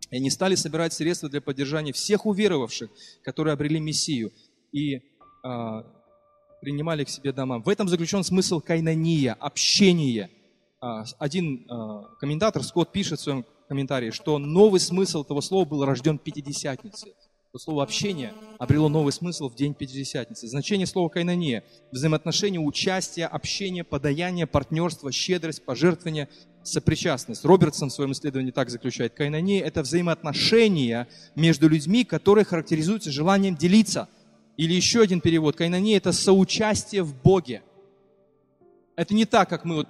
И 0.10 0.16
они 0.16 0.32
стали 0.32 0.56
собирать 0.56 0.94
средства 0.94 1.30
для 1.30 1.42
поддержания 1.42 1.94
всех 1.94 2.26
уверовавших, 2.26 2.90
которые 3.22 3.54
обрели 3.54 3.80
Мессию, 3.80 4.32
и 4.72 4.96
э, 4.96 5.00
принимали 6.60 7.04
к 7.04 7.10
себе 7.10 7.32
дома. 7.32 7.60
В 7.60 7.70
этом 7.70 7.88
заключен 7.88 8.24
смысл 8.24 8.60
кайнания, 8.60 9.36
общения. 9.36 10.32
Э, 10.82 11.04
один 11.20 11.68
э, 11.70 12.04
комментатор, 12.20 12.64
Скотт, 12.64 12.92
пишет 12.92 13.20
в 13.20 13.22
своем 13.22 13.46
комментарии, 13.70 14.10
что 14.10 14.40
новый 14.40 14.80
смысл 14.80 15.22
этого 15.22 15.42
слова 15.42 15.66
был 15.66 15.86
рожден 15.86 16.18
Пятидесятницей. 16.18 17.14
То 17.54 17.60
слово 17.60 17.84
«общение» 17.84 18.34
обрело 18.60 18.90
новый 18.90 19.14
смысл 19.14 19.48
в 19.48 19.56
день 19.56 19.74
Пятидесятницы. 19.74 20.48
Значение 20.48 20.86
слова 20.86 21.08
«кайнания»– 21.08 21.64
взаимоотношения, 21.92 22.60
участие, 22.60 23.26
общение, 23.26 23.86
подаяние, 23.86 24.46
партнерство, 24.48 25.14
щедрость, 25.14 25.64
пожертвование, 25.64 26.28
сопричастность. 26.64 27.46
Робертсон 27.46 27.90
в 27.90 27.94
своем 27.94 28.12
исследовании 28.12 28.52
так 28.52 28.70
заключает. 28.70 29.14
Кайнания– 29.14 29.64
это 29.66 29.82
взаимоотношения 29.82 31.08
между 31.36 31.70
людьми, 31.70 32.04
которые 32.04 32.44
характеризуются 32.44 33.12
желанием 33.12 33.56
делиться. 33.56 34.10
Или 34.58 34.74
еще 34.74 35.02
один 35.02 35.22
перевод. 35.22 35.56
Кайнания– 35.56 35.96
это 35.98 36.12
соучастие 36.12 37.04
в 37.04 37.16
Боге. 37.16 37.64
Это 38.98 39.14
не 39.14 39.24
так, 39.24 39.48
как 39.48 39.64
мы 39.64 39.76
вот 39.76 39.88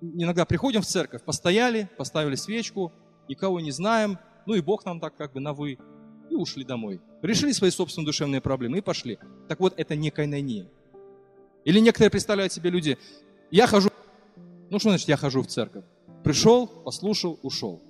иногда 0.00 0.44
приходим 0.44 0.82
в 0.82 0.86
церковь, 0.86 1.22
постояли, 1.22 1.88
поставили 1.96 2.36
свечку, 2.36 2.92
никого 3.28 3.58
не 3.58 3.72
знаем, 3.72 4.16
ну 4.46 4.54
и 4.54 4.60
Бог 4.60 4.84
нам 4.84 5.00
так 5.00 5.16
как 5.16 5.32
бы 5.32 5.40
на 5.40 5.54
«вы» 5.54 5.76
и 6.34 6.36
ушли 6.36 6.64
домой. 6.64 7.00
Решили 7.22 7.52
свои 7.52 7.70
собственные 7.70 8.06
душевные 8.06 8.40
проблемы 8.40 8.78
и 8.78 8.80
пошли. 8.80 9.18
Так 9.48 9.60
вот, 9.60 9.74
это 9.76 9.96
не 9.96 10.10
кайнания. 10.10 10.68
Или 11.64 11.80
некоторые 11.80 12.10
представляют 12.10 12.52
себе 12.52 12.70
люди, 12.70 12.98
я 13.50 13.66
хожу, 13.66 13.90
ну 14.70 14.78
что 14.78 14.90
значит 14.90 15.08
я 15.08 15.16
хожу 15.16 15.42
в 15.42 15.46
церковь? 15.46 15.84
Пришел, 16.22 16.66
послушал, 16.66 17.38
ушел. 17.42 17.82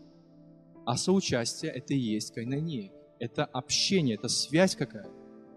А 0.85 0.97
соучастие 0.97 1.73
это 1.73 1.95
и 1.95 1.99
есть 1.99 2.35
кайнания. 2.35 2.93
Это 3.19 3.45
общение, 3.45 4.17
это 4.17 4.29
связь 4.29 4.77
какая 4.77 5.09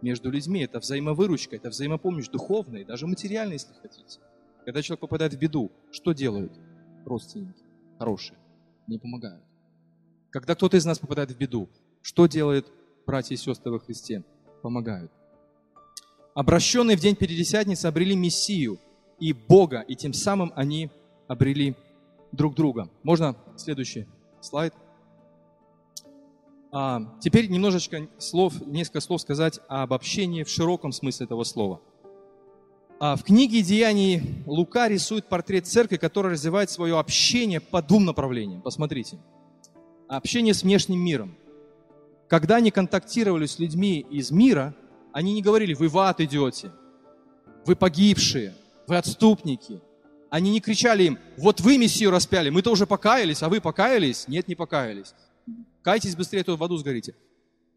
между 0.02 0.30
людьми, 0.30 0.62
это 0.62 0.80
взаимовыручка, 0.80 1.56
это 1.56 1.70
взаимопомощь 1.70 2.30
духовная, 2.30 2.86
даже 2.86 3.08
материальная, 3.08 3.54
если 3.54 3.74
хотите. 3.74 4.20
Когда 4.64 4.82
человек 4.82 5.02
попадает 5.02 5.34
в 5.34 5.40
беду, 5.40 5.72
что 5.92 6.14
делают 6.14 6.54
родственники 7.06 7.64
хорошие? 7.98 8.38
Не 8.88 9.00
помогают. 9.00 9.44
Когда 10.30 10.56
кто-то 10.56 10.78
из 10.78 10.86
нас 10.86 11.00
попадает 11.00 11.32
в 11.32 11.38
беду, 11.38 11.70
что 12.08 12.26
делают 12.26 12.72
братья 13.06 13.36
и 13.36 13.38
сестры 13.38 13.70
во 13.70 13.80
Христе? 13.80 14.24
Помогают. 14.62 15.12
Обращенные 16.34 16.96
в 16.96 17.02
день 17.02 17.18
Пятидесятницы 17.18 17.88
обрели 17.88 18.16
Мессию 18.16 18.80
и 19.20 19.34
Бога, 19.34 19.82
и 19.82 19.94
тем 19.94 20.14
самым 20.14 20.54
они 20.56 20.90
обрели 21.28 21.76
друг 22.32 22.56
друга. 22.56 22.90
Можно 23.04 23.36
следующий 23.58 24.08
слайд? 24.40 24.74
А, 26.72 27.02
теперь 27.20 27.50
немножечко 27.50 28.08
слов, 28.20 28.54
несколько 28.66 29.02
слов 29.02 29.20
сказать 29.20 29.60
об 29.68 29.92
общении 29.92 30.44
в 30.44 30.50
широком 30.50 30.94
смысле 30.94 31.26
этого 31.26 31.44
слова. 31.44 31.82
А 33.02 33.18
в 33.18 33.24
книге 33.24 33.62
«Деяний» 33.64 34.22
Лука 34.46 34.88
рисует 34.88 35.28
портрет 35.28 35.68
церкви, 35.68 35.98
которая 35.98 36.32
развивает 36.32 36.70
свое 36.70 36.98
общение 36.98 37.60
по 37.60 37.82
двум 37.82 38.06
направлениям. 38.06 38.62
Посмотрите. 38.62 39.20
Общение 40.08 40.54
с 40.54 40.64
внешним 40.64 41.00
миром. 41.00 41.36
Когда 42.28 42.58
они 42.58 42.72
контактировали 42.72 43.46
с 43.46 43.58
людьми 43.60 44.06
из 44.10 44.32
мира, 44.32 44.76
они 45.14 45.34
не 45.34 45.42
говорили, 45.42 45.74
вы 45.74 45.88
в 45.88 45.98
ад 45.98 46.20
идете, 46.20 46.72
вы 47.66 47.76
погибшие, 47.76 48.54
вы 48.86 48.98
отступники. 48.98 49.82
Они 50.30 50.52
не 50.52 50.60
кричали 50.60 51.04
им, 51.04 51.20
вот 51.38 51.62
вы 51.62 51.78
Мессию 51.78 52.12
распяли, 52.12 52.50
мы-то 52.50 52.72
уже 52.72 52.86
покаялись, 52.86 53.42
а 53.44 53.50
вы 53.50 53.62
покаялись? 53.62 54.28
Нет, 54.28 54.48
не 54.50 54.56
покаялись. 54.56 55.14
Кайтесь 55.82 56.18
быстрее, 56.18 56.44
то 56.44 56.58
в 56.58 56.64
аду 56.64 56.76
сгорите. 56.78 57.16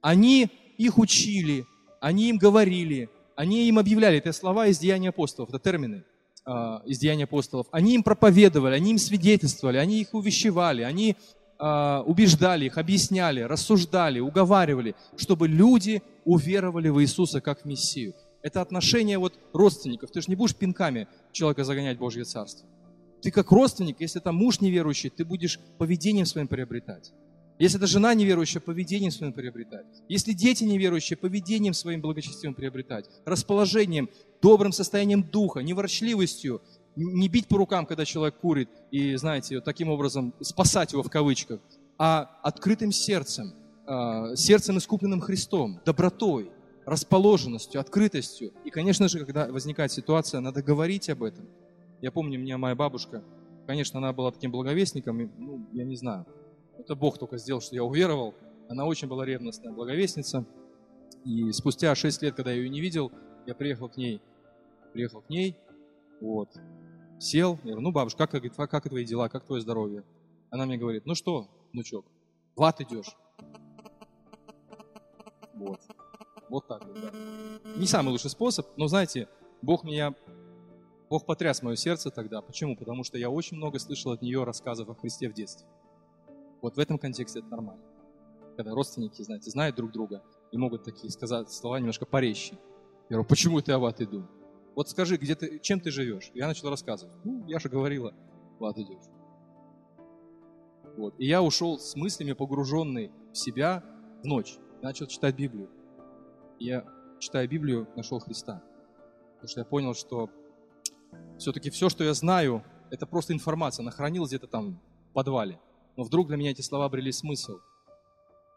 Они 0.00 0.50
их 0.76 0.98
учили, 0.98 1.64
они 2.00 2.30
им 2.30 2.38
говорили, 2.38 3.08
они 3.36 3.68
им 3.68 3.78
объявляли, 3.78 4.18
это 4.18 4.32
слова 4.32 4.66
из 4.66 4.78
Деяния 4.78 5.10
апостолов, 5.10 5.50
это 5.50 5.60
термины 5.60 6.04
э, 6.44 6.78
из 6.86 6.98
Деяния 6.98 7.24
апостолов. 7.24 7.68
Они 7.70 7.94
им 7.94 8.02
проповедовали, 8.02 8.74
они 8.74 8.90
им 8.90 8.98
свидетельствовали, 8.98 9.76
они 9.76 10.00
их 10.00 10.12
увещевали, 10.12 10.82
они 10.82 11.16
убеждали 11.60 12.66
их, 12.66 12.78
объясняли, 12.78 13.40
рассуждали, 13.42 14.18
уговаривали, 14.18 14.94
чтобы 15.16 15.46
люди 15.46 16.02
уверовали 16.24 16.88
в 16.88 17.02
Иисуса 17.02 17.40
как 17.40 17.62
в 17.62 17.64
Мессию. 17.66 18.14
Это 18.42 18.62
отношение 18.62 19.18
вот 19.18 19.38
родственников. 19.52 20.10
Ты 20.10 20.22
же 20.22 20.28
не 20.28 20.36
будешь 20.36 20.56
пинками 20.56 21.06
человека 21.32 21.64
загонять 21.64 21.98
в 21.98 22.00
Божье 22.00 22.24
Царство. 22.24 22.66
Ты 23.20 23.30
как 23.30 23.50
родственник, 23.50 24.00
если 24.00 24.20
это 24.20 24.32
муж 24.32 24.60
неверующий, 24.60 25.10
ты 25.10 25.24
будешь 25.24 25.60
поведением 25.76 26.24
своим 26.24 26.48
приобретать. 26.48 27.12
Если 27.58 27.76
это 27.76 27.86
жена 27.86 28.14
неверующая, 28.14 28.62
поведением 28.62 29.10
своим 29.10 29.34
приобретать. 29.34 29.84
Если 30.08 30.32
дети 30.32 30.64
неверующие, 30.64 31.18
поведением 31.18 31.74
своим 31.74 32.00
благочестивым 32.00 32.54
приобретать. 32.54 33.04
Расположением, 33.26 34.08
добрым 34.40 34.72
состоянием 34.72 35.22
духа, 35.22 35.60
неворчливостью, 35.60 36.62
не 37.04 37.28
бить 37.28 37.48
по 37.48 37.56
рукам, 37.56 37.86
когда 37.86 38.04
человек 38.04 38.36
курит, 38.36 38.68
и, 38.90 39.16
знаете, 39.16 39.60
таким 39.60 39.90
образом 39.90 40.34
спасать 40.40 40.92
его 40.92 41.02
в 41.02 41.10
кавычках, 41.10 41.60
а 41.98 42.38
открытым 42.42 42.92
сердцем, 42.92 43.52
а, 43.86 44.34
сердцем 44.36 44.78
искупленным 44.78 45.20
Христом, 45.20 45.80
добротой, 45.84 46.50
расположенностью, 46.86 47.80
открытостью. 47.80 48.52
И, 48.64 48.70
конечно 48.70 49.08
же, 49.08 49.24
когда 49.24 49.46
возникает 49.46 49.92
ситуация, 49.92 50.40
надо 50.40 50.62
говорить 50.62 51.08
об 51.10 51.22
этом. 51.22 51.46
Я 52.00 52.10
помню, 52.10 52.38
меня 52.38 52.58
моя 52.58 52.74
бабушка, 52.74 53.22
конечно, 53.66 53.98
она 53.98 54.12
была 54.12 54.30
таким 54.32 54.50
благовестником, 54.50 55.20
и, 55.20 55.28
ну, 55.38 55.66
я 55.72 55.84
не 55.84 55.96
знаю, 55.96 56.26
это 56.78 56.94
Бог 56.94 57.18
только 57.18 57.36
сделал, 57.38 57.60
что 57.60 57.74
я 57.74 57.84
уверовал. 57.84 58.34
Она 58.68 58.86
очень 58.86 59.08
была 59.08 59.24
ревностная 59.26 59.72
благовестница. 59.72 60.44
И 61.24 61.52
спустя 61.52 61.94
6 61.94 62.22
лет, 62.22 62.34
когда 62.34 62.50
я 62.50 62.58
ее 62.58 62.70
не 62.70 62.80
видел, 62.80 63.12
я 63.46 63.54
приехал 63.54 63.88
к 63.88 63.96
ней. 63.96 64.22
Приехал 64.92 65.20
к 65.20 65.28
ней, 65.28 65.56
вот, 66.20 66.48
сел, 67.20 67.58
я 67.62 67.72
говорю, 67.72 67.80
ну, 67.80 67.92
бабушка, 67.92 68.26
как, 68.26 68.42
как, 68.42 68.70
как 68.70 68.88
твои 68.88 69.04
дела, 69.04 69.28
как 69.28 69.44
твое 69.44 69.60
здоровье? 69.60 70.04
Она 70.50 70.66
мне 70.66 70.76
говорит, 70.76 71.06
ну 71.06 71.14
что, 71.14 71.48
внучок, 71.72 72.06
в 72.56 72.62
ад 72.62 72.80
идешь. 72.80 73.14
Вот. 75.54 75.80
Вот 76.48 76.66
так 76.66 76.84
вот, 76.84 77.00
да. 77.00 77.10
Не 77.76 77.86
самый 77.86 78.10
лучший 78.10 78.30
способ, 78.30 78.66
но 78.76 78.88
знаете, 78.88 79.28
Бог 79.62 79.84
меня, 79.84 80.14
Бог 81.08 81.26
потряс 81.26 81.62
мое 81.62 81.76
сердце 81.76 82.10
тогда. 82.10 82.40
Почему? 82.40 82.76
Потому 82.76 83.04
что 83.04 83.18
я 83.18 83.30
очень 83.30 83.56
много 83.56 83.78
слышал 83.78 84.12
от 84.12 84.22
нее 84.22 84.42
рассказов 84.42 84.88
о 84.88 84.94
Христе 84.94 85.28
в 85.28 85.34
детстве. 85.34 85.68
Вот 86.62 86.76
в 86.76 86.78
этом 86.80 86.98
контексте 86.98 87.40
это 87.40 87.48
нормально. 87.48 87.82
Когда 88.56 88.74
родственники, 88.74 89.22
знаете, 89.22 89.50
знают 89.50 89.76
друг 89.76 89.92
друга 89.92 90.22
и 90.50 90.58
могут 90.58 90.82
такие 90.82 91.10
сказать 91.10 91.50
слова 91.52 91.78
немножко 91.78 92.04
порезче. 92.04 92.54
Я 93.08 93.16
говорю, 93.16 93.28
почему 93.28 93.60
ты 93.60 93.72
ад 93.72 94.00
иду? 94.00 94.26
Вот 94.74 94.88
скажи, 94.88 95.16
где 95.16 95.34
ты, 95.34 95.58
чем 95.58 95.80
ты 95.80 95.90
живешь? 95.90 96.30
Я 96.34 96.46
начал 96.46 96.70
рассказывать. 96.70 97.14
Ну, 97.24 97.44
я 97.46 97.58
же 97.58 97.68
говорила, 97.68 98.14
ад 98.60 98.78
идешь. 98.78 99.04
Вот. 100.96 101.14
И 101.18 101.26
я 101.26 101.42
ушел 101.42 101.78
с 101.78 101.96
мыслями, 101.96 102.32
погруженный 102.32 103.10
в 103.32 103.36
себя 103.36 103.84
в 104.22 104.26
ночь. 104.26 104.58
Начал 104.82 105.06
читать 105.06 105.34
Библию 105.34 105.68
я, 106.60 106.84
читая 107.18 107.46
Библию, 107.48 107.88
нашел 107.96 108.20
Христа. 108.20 108.62
Потому 109.34 109.48
что 109.48 109.60
я 109.60 109.64
понял, 109.64 109.94
что 109.94 110.30
все-таки 111.38 111.70
все, 111.70 111.88
что 111.88 112.04
я 112.04 112.14
знаю, 112.14 112.62
это 112.90 113.06
просто 113.06 113.32
информация. 113.32 113.82
Она 113.82 113.90
хранилась 113.90 114.30
где-то 114.30 114.46
там 114.46 114.80
в 115.10 115.12
подвале. 115.14 115.58
Но 115.96 116.04
вдруг 116.04 116.28
для 116.28 116.36
меня 116.36 116.50
эти 116.50 116.60
слова 116.60 116.84
обрели 116.84 117.10
смысл. 117.10 117.58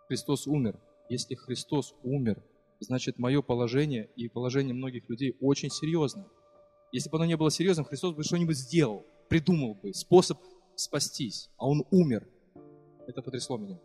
Христос 0.07 0.47
умер. 0.47 0.79
Если 1.09 1.35
Христос 1.35 1.95
умер, 2.03 2.43
значит 2.83 3.19
мое 3.19 3.41
положение 3.41 4.09
и 4.15 4.27
положение 4.27 4.73
многих 4.73 5.09
людей 5.09 5.35
очень 5.41 5.69
серьезно. 5.69 6.25
Если 6.91 7.09
бы 7.09 7.17
оно 7.17 7.25
не 7.25 7.37
было 7.37 7.49
серьезным, 7.49 7.85
Христос 7.85 8.13
бы 8.13 8.23
что-нибудь 8.23 8.57
сделал, 8.57 9.05
придумал 9.29 9.75
бы 9.75 9.93
способ 9.93 10.37
спастись, 10.75 11.49
а 11.57 11.67
Он 11.67 11.85
умер. 11.91 12.27
Это 13.07 13.21
потрясло 13.21 13.57
меня. 13.57 13.79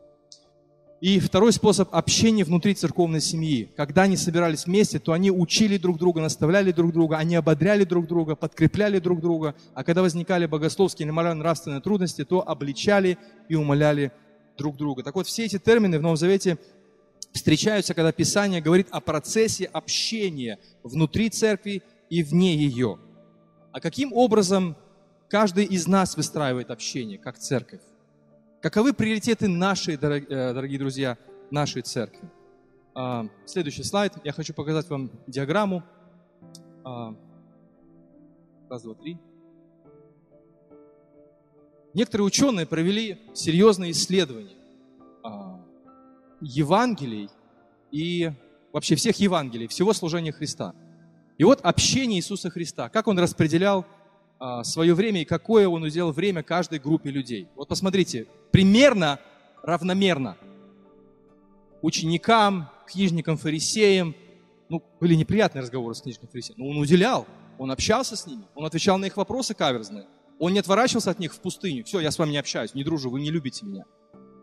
И 1.00 1.20
второй 1.20 1.52
способ 1.52 1.94
общения 1.94 2.42
внутри 2.42 2.74
церковной 2.74 3.20
семьи. 3.20 3.70
Когда 3.76 4.02
они 4.02 4.16
собирались 4.16 4.66
вместе, 4.66 4.98
то 4.98 5.12
они 5.12 5.30
учили 5.30 5.76
друг 5.76 5.96
друга, 5.96 6.20
наставляли 6.20 6.72
друг 6.72 6.92
друга, 6.92 7.18
они 7.18 7.36
ободряли 7.36 7.84
друг 7.84 8.08
друга, 8.08 8.34
подкрепляли 8.34 8.98
друг 8.98 9.20
друга. 9.20 9.54
А 9.74 9.84
когда 9.84 10.02
возникали 10.02 10.46
богословские 10.46 11.06
или 11.06 11.12
морально-нравственные 11.12 11.80
трудности, 11.82 12.24
то 12.24 12.46
обличали 12.46 13.16
и 13.48 13.54
умоляли 13.54 14.10
друг 14.56 14.76
друга. 14.76 15.04
Так 15.04 15.14
вот, 15.14 15.28
все 15.28 15.44
эти 15.44 15.58
термины 15.58 16.00
в 16.00 16.02
Новом 16.02 16.16
Завете 16.16 16.58
встречаются, 17.38 17.94
когда 17.94 18.12
Писание 18.12 18.60
говорит 18.60 18.88
о 18.90 19.00
процессе 19.00 19.64
общения 19.64 20.58
внутри 20.82 21.30
церкви 21.30 21.82
и 22.10 22.22
вне 22.22 22.54
ее. 22.54 22.98
А 23.72 23.80
каким 23.80 24.12
образом 24.12 24.76
каждый 25.28 25.64
из 25.64 25.86
нас 25.86 26.16
выстраивает 26.16 26.70
общение, 26.70 27.18
как 27.18 27.38
церковь? 27.38 27.80
Каковы 28.60 28.92
приоритеты 28.92 29.48
нашей, 29.48 29.94
э, 29.94 30.52
дорогие 30.52 30.78
друзья, 30.78 31.16
нашей 31.50 31.82
церкви? 31.82 32.28
А, 32.94 33.28
следующий 33.46 33.84
слайд. 33.84 34.12
Я 34.24 34.32
хочу 34.32 34.52
показать 34.52 34.88
вам 34.90 35.10
диаграмму. 35.26 35.84
А, 36.84 37.14
раз, 38.68 38.82
два, 38.82 38.94
три. 38.94 39.16
Некоторые 41.94 42.26
ученые 42.26 42.66
провели 42.66 43.18
серьезные 43.34 43.92
исследования 43.92 44.57
Евангелий 46.40 47.28
и 47.90 48.30
вообще 48.72 48.94
всех 48.94 49.16
Евангелий, 49.16 49.66
всего 49.66 49.92
служения 49.92 50.32
Христа. 50.32 50.74
И 51.38 51.44
вот 51.44 51.60
общение 51.62 52.18
Иисуса 52.18 52.50
Христа, 52.50 52.88
как 52.88 53.08
Он 53.08 53.18
распределял 53.18 53.86
а, 54.40 54.62
свое 54.62 54.94
время 54.94 55.22
и 55.22 55.24
какое 55.24 55.68
он 55.68 55.82
уделил 55.82 56.12
время 56.12 56.42
каждой 56.42 56.78
группе 56.78 57.10
людей. 57.10 57.48
Вот 57.56 57.68
посмотрите, 57.68 58.28
примерно 58.52 59.18
равномерно 59.64 60.36
ученикам, 61.82 62.70
книжникам, 62.86 63.36
фарисеям, 63.36 64.14
ну, 64.68 64.82
были 65.00 65.14
неприятные 65.14 65.62
разговоры 65.62 65.94
с 65.94 66.02
книжниками 66.02 66.30
фарисеями, 66.30 66.62
но 66.62 66.70
он 66.70 66.78
уделял, 66.78 67.26
он 67.58 67.70
общался 67.72 68.14
с 68.14 68.26
ними, 68.26 68.44
он 68.54 68.64
отвечал 68.64 68.98
на 68.98 69.06
их 69.06 69.16
вопросы 69.16 69.54
каверзные, 69.54 70.06
он 70.38 70.52
не 70.52 70.60
отворачивался 70.60 71.10
от 71.10 71.18
них 71.18 71.34
в 71.34 71.40
пустыню, 71.40 71.84
все, 71.84 71.98
я 71.98 72.12
с 72.12 72.18
вами 72.18 72.30
не 72.30 72.38
общаюсь, 72.38 72.74
не 72.74 72.84
дружу, 72.84 73.10
вы 73.10 73.20
не 73.20 73.30
любите 73.30 73.66
меня. 73.66 73.84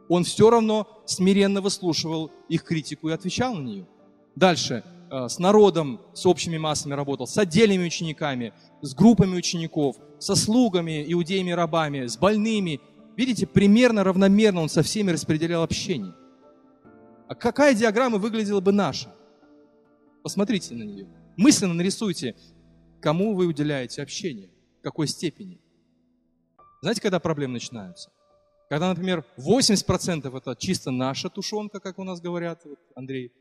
Он 0.09 0.23
все 0.23 0.49
равно 0.49 0.87
смиренно 1.05 1.61
выслушивал 1.61 2.31
их 2.49 2.63
критику 2.63 3.09
и 3.09 3.13
отвечал 3.13 3.55
на 3.55 3.61
нее. 3.61 3.87
Дальше, 4.35 4.83
Э, 5.11 5.29
с 5.29 5.39
народом, 5.39 6.01
с 6.13 6.25
общими 6.25 6.57
массами 6.57 6.93
работал, 6.93 7.27
с 7.27 7.37
отдельными 7.37 7.85
учениками, 7.85 8.53
с 8.81 8.95
группами 8.95 9.35
учеников, 9.35 9.97
со 10.19 10.35
слугами, 10.35 11.05
иудеями, 11.07 11.51
рабами, 11.51 12.07
с 12.07 12.17
больными. 12.17 12.81
Видите, 13.15 13.45
примерно 13.45 14.03
равномерно 14.03 14.61
он 14.61 14.69
со 14.69 14.81
всеми 14.81 15.11
распределял 15.11 15.63
общение. 15.63 16.13
А 17.27 17.35
какая 17.35 17.73
диаграмма 17.75 18.17
выглядела 18.17 18.61
бы 18.61 18.71
наша? 18.71 19.13
Посмотрите 20.23 20.73
на 20.73 20.83
нее. 20.83 21.07
Мысленно 21.37 21.73
нарисуйте, 21.73 22.35
кому 22.99 23.35
вы 23.35 23.45
уделяете 23.45 24.01
общение, 24.01 24.49
в 24.79 24.83
какой 24.83 25.07
степени. 25.07 25.61
Знаете, 26.81 27.01
когда 27.01 27.19
проблемы 27.19 27.53
начинаются? 27.53 28.09
Когда, 28.69 28.89
например, 28.89 29.23
80% 29.37 30.35
это 30.35 30.55
чисто 30.55 30.91
наша 30.91 31.29
тушенка, 31.29 31.79
как 31.79 31.99
у 31.99 32.03
нас 32.03 32.19
говорят, 32.19 32.61
вот 32.65 32.79
Андрей 32.95 33.31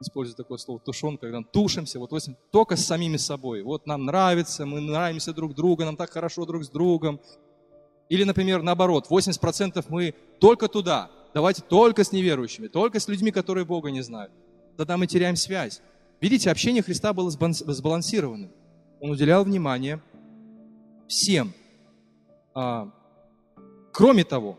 использую 0.00 0.36
такое 0.36 0.56
слово 0.56 0.80
тушен, 0.80 1.18
когда 1.18 1.42
тушимся, 1.42 1.98
вот 1.98 2.10
только 2.50 2.76
с 2.76 2.86
самими 2.86 3.18
собой. 3.18 3.62
Вот 3.62 3.86
нам 3.86 4.06
нравится, 4.06 4.64
мы 4.64 4.80
нравимся 4.80 5.34
друг 5.34 5.54
другу, 5.54 5.84
нам 5.84 5.96
так 5.96 6.10
хорошо 6.10 6.46
друг 6.46 6.64
с 6.64 6.70
другом. 6.70 7.20
Или, 8.08 8.24
например, 8.24 8.62
наоборот, 8.62 9.08
80% 9.10 9.84
мы 9.88 10.14
только 10.40 10.68
туда, 10.68 11.10
давайте 11.34 11.62
только 11.62 12.02
с 12.02 12.12
неверующими, 12.12 12.68
только 12.68 12.98
с 12.98 13.08
людьми, 13.08 13.30
которые 13.30 13.66
Бога 13.66 13.90
не 13.90 14.00
знают. 14.00 14.32
Тогда 14.78 14.96
мы 14.96 15.06
теряем 15.06 15.36
связь. 15.36 15.82
Видите, 16.20 16.50
общение 16.50 16.82
Христа 16.82 17.12
было 17.12 17.30
сбалансированным. 17.30 18.50
Он 19.00 19.10
уделял 19.10 19.44
внимание 19.44 20.00
всем. 21.08 21.52
А, 22.54 22.90
кроме 23.92 24.24
того, 24.24 24.58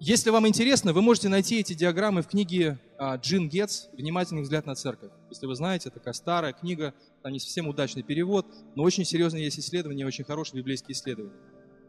если 0.00 0.30
вам 0.30 0.46
интересно, 0.46 0.92
вы 0.92 1.02
можете 1.02 1.28
найти 1.28 1.58
эти 1.58 1.72
диаграммы 1.74 2.22
в 2.22 2.28
книге 2.28 2.78
а, 2.98 3.16
Джин 3.16 3.48
Гетц 3.48 3.86
«Внимательный 3.94 4.42
взгляд 4.42 4.64
на 4.64 4.76
церковь». 4.76 5.10
Если 5.28 5.44
вы 5.46 5.56
знаете, 5.56 5.90
такая 5.90 6.14
старая 6.14 6.52
книга, 6.52 6.94
там 7.24 7.32
не 7.32 7.40
совсем 7.40 7.66
удачный 7.66 8.04
перевод, 8.04 8.46
но 8.76 8.84
очень 8.84 9.04
серьезные 9.04 9.44
есть 9.44 9.58
исследования, 9.58 10.06
очень 10.06 10.22
хорошие 10.22 10.60
библейские 10.60 10.92
исследования. 10.92 11.34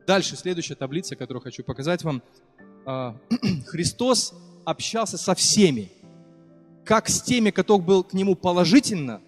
Дальше, 0.07 0.35
следующая 0.35 0.73
таблица, 0.73 1.15
которую 1.15 1.43
хочу 1.43 1.63
показать 1.63 2.03
вам. 2.03 2.23
А, 2.83 3.15
Христос 3.67 4.33
общался 4.65 5.19
со 5.19 5.35
всеми, 5.35 5.91
как 6.85 7.09
с 7.09 7.21
теми, 7.21 7.51
кто 7.51 7.77
был 7.77 8.03
к 8.03 8.13
Нему 8.13 8.35
положительно 8.35 9.21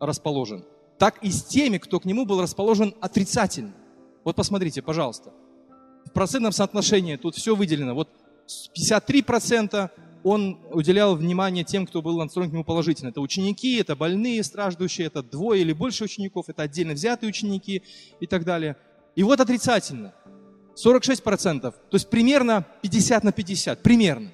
расположен, 0.00 0.64
так 0.98 1.22
и 1.22 1.30
с 1.30 1.44
теми, 1.44 1.76
кто 1.76 2.00
к 2.00 2.06
Нему 2.06 2.24
был 2.24 2.40
расположен 2.40 2.94
отрицательно. 2.98 3.74
Вот 4.24 4.36
посмотрите, 4.36 4.80
пожалуйста. 4.80 5.34
В 6.06 6.12
процентном 6.12 6.52
соотношении 6.52 7.16
тут 7.16 7.36
все 7.36 7.54
выделено. 7.54 7.94
Вот 7.94 8.08
53% 8.76 9.90
он 10.24 10.60
уделял 10.70 11.16
внимание 11.16 11.64
тем, 11.64 11.86
кто 11.86 12.00
был 12.00 12.18
настроен 12.18 12.50
к 12.50 12.52
нему 12.52 12.64
положительно. 12.64 13.08
Это 13.08 13.20
ученики, 13.20 13.76
это 13.76 13.96
больные, 13.96 14.42
страждущие, 14.42 15.08
это 15.08 15.22
двое 15.22 15.62
или 15.62 15.72
больше 15.72 16.04
учеников, 16.04 16.48
это 16.48 16.62
отдельно 16.62 16.94
взятые 16.94 17.28
ученики 17.28 17.82
и 18.20 18.26
так 18.26 18.44
далее. 18.44 18.76
И 19.16 19.22
вот 19.22 19.40
отрицательно. 19.40 20.14
46%. 20.74 21.60
То 21.60 21.74
есть 21.92 22.08
примерно 22.08 22.64
50 22.82 23.24
на 23.24 23.32
50. 23.32 23.82
Примерно. 23.82 24.30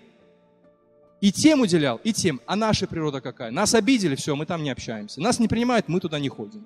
И 1.20 1.32
тем 1.32 1.62
уделял, 1.62 2.00
и 2.04 2.12
тем. 2.12 2.40
А 2.46 2.54
наша 2.54 2.86
природа 2.86 3.20
какая? 3.20 3.50
Нас 3.50 3.74
обидели, 3.74 4.14
все, 4.14 4.36
мы 4.36 4.46
там 4.46 4.62
не 4.62 4.70
общаемся. 4.70 5.20
Нас 5.20 5.40
не 5.40 5.48
принимают, 5.48 5.88
мы 5.88 5.98
туда 5.98 6.20
не 6.20 6.28
ходим. 6.28 6.64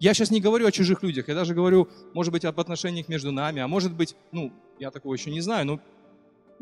Я 0.00 0.14
сейчас 0.14 0.30
не 0.30 0.40
говорю 0.40 0.66
о 0.66 0.72
чужих 0.72 1.02
людях, 1.02 1.28
я 1.28 1.34
даже 1.34 1.54
говорю, 1.54 1.88
может 2.14 2.32
быть, 2.32 2.44
об 2.46 2.58
отношениях 2.58 3.08
между 3.08 3.32
нами, 3.32 3.60
а 3.60 3.68
может 3.68 3.92
быть, 3.92 4.16
ну, 4.32 4.50
я 4.78 4.90
такого 4.90 5.12
еще 5.12 5.30
не 5.30 5.42
знаю, 5.42 5.66
но 5.66 5.80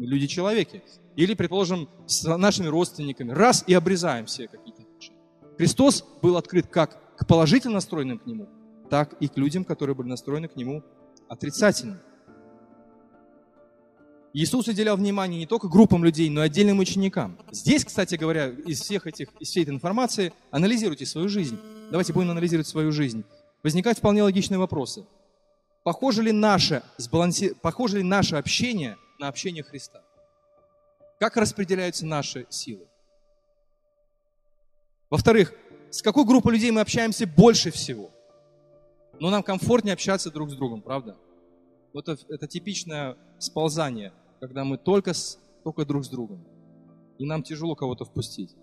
люди-человеки. 0.07 0.83
Или, 1.17 1.35
предположим, 1.35 1.89
с 2.07 2.25
нашими 2.37 2.67
родственниками. 2.67 3.33
Раз 3.33 3.65
и 3.67 3.75
обрезаем 3.75 4.27
все 4.27 4.49
какие-то 4.49 4.83
отношения. 4.83 5.19
Христос 5.57 6.05
был 6.23 6.37
открыт 6.37 6.69
как 6.69 7.17
к 7.17 7.27
положительно 7.27 7.75
настроенным 7.75 8.19
к 8.19 8.27
Нему, 8.27 8.49
так 8.89 9.15
и 9.21 9.29
к 9.29 9.37
людям, 9.37 9.65
которые 9.65 9.97
были 9.97 10.09
настроены 10.09 10.49
к 10.49 10.57
Нему 10.57 10.85
отрицательно. 11.29 12.01
Иисус 14.35 14.69
уделял 14.69 14.97
внимание 14.97 15.41
не 15.41 15.47
только 15.47 15.69
группам 15.69 16.05
людей, 16.05 16.29
но 16.31 16.43
и 16.43 16.47
отдельным 16.47 16.79
ученикам. 16.79 17.39
Здесь, 17.51 17.85
кстати 17.85 18.15
говоря, 18.15 18.49
из, 18.49 18.81
всех 18.81 19.07
этих, 19.07 19.29
из 19.41 19.49
всей 19.49 19.63
этой 19.63 19.75
информации 19.75 20.33
анализируйте 20.51 21.07
свою 21.07 21.29
жизнь. 21.29 21.59
Давайте 21.91 22.13
будем 22.13 22.31
анализировать 22.31 22.69
свою 22.69 22.93
жизнь. 22.93 23.25
Возникают 23.63 23.99
вполне 23.99 24.23
логичные 24.23 24.59
вопросы. 24.59 25.07
Похоже 25.83 26.23
ли 26.23 26.33
наше, 26.33 26.83
сбаланси... 26.99 27.55
Похоже 27.61 27.99
ли 27.99 28.03
наше 28.05 28.37
общение 28.37 28.97
на 29.19 29.29
общение 29.29 29.63
Христа? 29.63 30.03
Как 31.19 31.37
распределяются 31.37 32.07
наши 32.07 32.47
силы? 32.49 32.87
Во-вторых, 35.11 35.53
с 35.91 36.03
какой 36.03 36.25
группой 36.25 36.53
людей 36.53 36.71
мы 36.71 36.81
общаемся 36.81 37.27
больше 37.27 37.71
всего? 37.71 38.11
Но 39.19 39.31
нам 39.31 39.43
комфортнее 39.43 39.95
общаться 39.95 40.31
друг 40.31 40.51
с 40.51 40.55
другом, 40.55 40.83
правда? 40.83 41.17
Вот 41.93 42.09
это, 42.09 42.23
это 42.29 42.47
типичное 42.47 43.17
сползание, 43.39 44.13
когда 44.41 44.65
мы 44.65 44.79
только, 44.79 45.15
с, 45.15 45.39
только 45.65 45.85
друг 45.85 46.05
с 46.05 46.09
другом. 46.09 46.47
И 47.19 47.25
нам 47.25 47.43
тяжело 47.43 47.75
кого-то 47.75 48.05
впустить. 48.05 48.55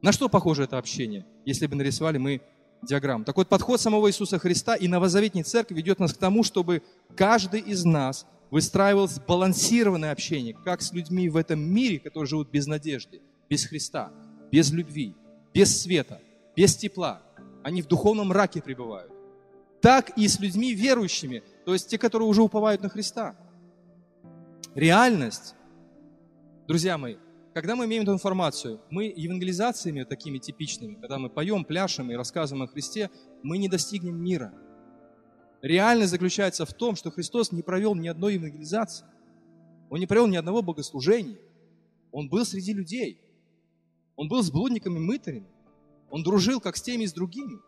На 0.00 0.12
что 0.12 0.30
похоже 0.30 0.64
это 0.64 0.78
общение, 0.78 1.26
если 1.44 1.66
бы 1.66 1.76
нарисовали 1.76 2.16
мы 2.16 2.40
диаграмму? 2.82 3.24
Так 3.24 3.36
вот, 3.36 3.48
подход 3.48 3.80
самого 3.80 4.08
Иисуса 4.08 4.38
Христа 4.38 4.74
и 4.76 4.88
новозаветней 4.88 5.42
церкви 5.42 5.74
ведет 5.74 5.98
нас 5.98 6.14
к 6.14 6.18
тому, 6.18 6.42
чтобы 6.44 6.82
каждый 7.14 7.60
из 7.60 7.84
нас 7.84 8.26
выстраивал 8.50 9.08
сбалансированное 9.08 10.12
общение, 10.12 10.54
как 10.64 10.82
с 10.82 10.92
людьми 10.92 11.28
в 11.28 11.36
этом 11.36 11.60
мире, 11.60 11.98
которые 11.98 12.28
живут 12.28 12.50
без 12.50 12.66
надежды, 12.66 13.20
без 13.48 13.64
Христа, 13.64 14.12
без 14.50 14.70
любви, 14.72 15.14
без 15.54 15.80
света, 15.80 16.20
без 16.56 16.76
тепла. 16.76 17.22
Они 17.62 17.82
в 17.82 17.86
духовном 17.86 18.28
мраке 18.28 18.60
пребывают 18.62 19.12
так 19.80 20.10
и 20.16 20.28
с 20.28 20.38
людьми 20.40 20.74
верующими, 20.74 21.42
то 21.64 21.72
есть 21.72 21.88
те, 21.88 21.98
которые 21.98 22.28
уже 22.28 22.42
уповают 22.42 22.82
на 22.82 22.88
Христа. 22.88 23.34
Реальность, 24.74 25.54
друзья 26.68 26.98
мои, 26.98 27.16
когда 27.54 27.74
мы 27.74 27.86
имеем 27.86 28.04
эту 28.04 28.12
информацию, 28.12 28.80
мы 28.90 29.12
евангелизациями 29.14 30.04
такими 30.04 30.38
типичными, 30.38 30.94
когда 30.94 31.18
мы 31.18 31.28
поем, 31.28 31.64
пляшем 31.64 32.10
и 32.10 32.14
рассказываем 32.14 32.64
о 32.64 32.68
Христе, 32.68 33.10
мы 33.42 33.58
не 33.58 33.68
достигнем 33.68 34.16
мира. 34.22 34.52
Реальность 35.62 36.10
заключается 36.10 36.64
в 36.64 36.72
том, 36.72 36.96
что 36.96 37.10
Христос 37.10 37.52
не 37.52 37.62
провел 37.62 37.94
ни 37.94 38.08
одной 38.08 38.34
евангелизации. 38.34 39.04
Он 39.90 39.98
не 39.98 40.06
провел 40.06 40.26
ни 40.26 40.36
одного 40.36 40.62
богослужения. 40.62 41.38
Он 42.12 42.28
был 42.28 42.44
среди 42.44 42.72
людей. 42.72 43.20
Он 44.16 44.28
был 44.28 44.42
с 44.42 44.50
блудниками 44.50 44.98
мытарями. 44.98 45.48
Он 46.10 46.22
дружил 46.22 46.60
как 46.60 46.76
с 46.76 46.82
теми 46.82 47.04
и 47.04 47.06
с 47.06 47.12
другими. 47.12 47.58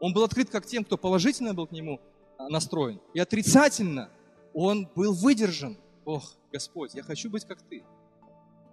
Он 0.00 0.12
был 0.12 0.24
открыт 0.24 0.50
как 0.50 0.66
тем, 0.66 0.84
кто 0.84 0.96
положительно 0.96 1.54
был 1.54 1.66
к 1.66 1.72
нему 1.72 2.00
а, 2.38 2.48
настроен. 2.48 3.00
И 3.14 3.20
отрицательно 3.20 4.10
он 4.52 4.88
был 4.94 5.12
выдержан. 5.14 5.76
Ох, 6.04 6.36
Господь, 6.52 6.94
я 6.94 7.02
хочу 7.02 7.30
быть 7.30 7.44
как 7.44 7.62
Ты. 7.62 7.84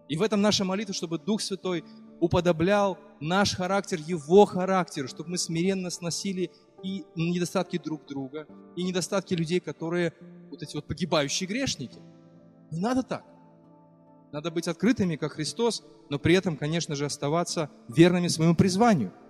И 0.07 0.17
в 0.17 0.21
этом 0.21 0.41
наша 0.41 0.65
молитва, 0.65 0.93
чтобы 0.93 1.19
Дух 1.19 1.41
Святой 1.41 1.83
уподоблял 2.19 2.97
наш 3.19 3.55
характер 3.55 3.99
Его 4.05 4.45
характеру, 4.45 5.07
чтобы 5.07 5.31
мы 5.31 5.37
смиренно 5.37 5.89
сносили 5.89 6.51
и 6.83 7.05
недостатки 7.15 7.77
друг 7.77 8.05
друга, 8.05 8.47
и 8.75 8.83
недостатки 8.83 9.33
людей, 9.33 9.59
которые 9.59 10.13
вот 10.49 10.63
эти 10.63 10.75
вот 10.75 10.85
погибающие 10.85 11.47
грешники. 11.47 11.99
Не 12.71 12.79
надо 12.79 13.03
так. 13.03 13.25
Надо 14.31 14.49
быть 14.49 14.67
открытыми, 14.67 15.17
как 15.17 15.33
Христос, 15.33 15.83
но 16.09 16.17
при 16.17 16.35
этом, 16.35 16.55
конечно 16.57 16.95
же, 16.95 17.05
оставаться 17.05 17.69
верными 17.87 18.27
своему 18.27 18.55
призванию– 18.55 19.13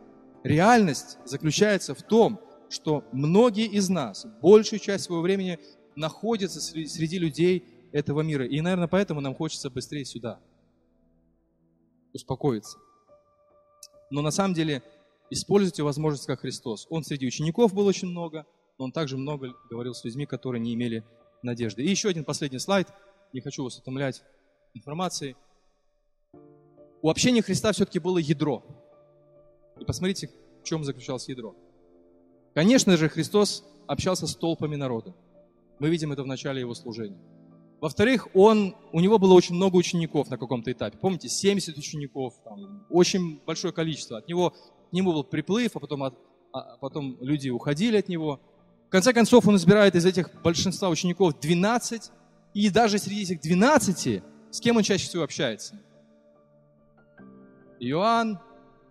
Реальность 0.44 1.20
заключается 1.24 1.94
в 1.94 2.02
том, 2.02 2.40
что 2.70 3.04
многие 3.12 3.68
из 3.68 3.90
нас 3.90 4.26
большую 4.42 4.80
часть 4.80 5.06
своего 5.06 5.22
времени 5.22 5.60
находятся 5.96 6.60
среди 6.60 7.20
людей 7.20 7.66
этого 7.92 8.22
мира. 8.22 8.46
И, 8.46 8.60
наверное, 8.62 8.88
поэтому 8.88 9.22
нам 9.22 9.36
хочется 9.36 9.70
быстрее 9.70 10.06
сюда 10.06 10.40
успокоиться. 12.14 12.78
Но 14.10 14.22
на 14.22 14.32
самом 14.32 14.54
деле 14.54 14.84
используйте 15.32 15.82
возможность 15.82 16.28
как 16.28 16.42
Христос. 16.42 16.86
Он 16.92 17.04
среди 17.04 17.26
учеников 17.26 17.74
был 17.74 17.88
очень 17.88 18.10
много, 18.10 18.46
но 18.78 18.86
он 18.86 18.92
также 18.92 19.18
много 19.18 19.56
говорил 19.70 19.96
с 19.96 20.04
людьми, 20.04 20.28
которые 20.28 20.62
не 20.62 20.76
имели 20.76 21.04
надежды. 21.42 21.84
И 21.84 21.90
еще 21.90 22.10
один 22.10 22.24
последний 22.24 22.60
слайд. 22.60 22.88
Не 23.34 23.42
хочу 23.42 23.64
вас 23.64 23.78
утомлять 23.78 24.22
информацией. 24.74 25.36
У 27.02 27.10
общения 27.10 27.42
Христа 27.42 27.72
все-таки 27.72 27.98
было 27.98 28.20
ядро. 28.20 28.64
И 29.80 29.86
посмотрите, 29.86 30.30
в 30.62 30.64
чем 30.64 30.84
заключалось 30.84 31.28
ядро. 31.30 31.56
Конечно 32.54 32.98
же, 32.98 33.10
Христос 33.10 33.64
общался 33.88 34.28
с 34.28 34.36
толпами 34.36 34.76
народа. 34.76 35.16
Мы 35.80 35.90
видим 35.90 36.12
это 36.12 36.24
в 36.24 36.28
начале 36.28 36.60
его 36.60 36.76
служения. 36.76 37.20
Во-вторых, 37.80 38.28
он, 38.36 38.76
у 38.92 39.00
него 39.00 39.18
было 39.18 39.34
очень 39.34 39.56
много 39.56 39.78
учеников 39.78 40.30
на 40.30 40.38
каком-то 40.38 40.72
этапе. 40.72 41.00
Помните, 41.00 41.30
70 41.30 41.76
учеников, 41.78 42.36
там, 42.44 42.86
очень 42.92 43.42
большое 43.44 43.74
количество. 43.74 44.20
От 44.20 44.28
него, 44.28 44.54
нему 44.94 45.14
был 45.14 45.24
приплыв, 45.24 45.76
а 45.76 45.80
потом, 45.80 46.04
от, 46.04 46.18
а 46.54 46.78
потом 46.78 47.18
люди 47.22 47.50
уходили 47.50 47.98
от 47.98 48.10
него. 48.10 48.40
В 48.88 48.92
конце 48.92 49.14
концов, 49.14 49.48
он 49.48 49.56
избирает 49.56 49.96
из 49.96 50.06
этих 50.06 50.42
большинства 50.42 50.90
учеников 50.90 51.40
12, 51.40 52.12
и 52.54 52.70
даже 52.70 52.98
среди 52.98 53.24
этих 53.24 53.42
12, 53.42 54.24
с 54.52 54.60
кем 54.60 54.78
он 54.78 54.84
чаще 54.84 55.08
всего 55.08 55.24
общается? 55.24 55.80
Иоанн, 57.80 58.40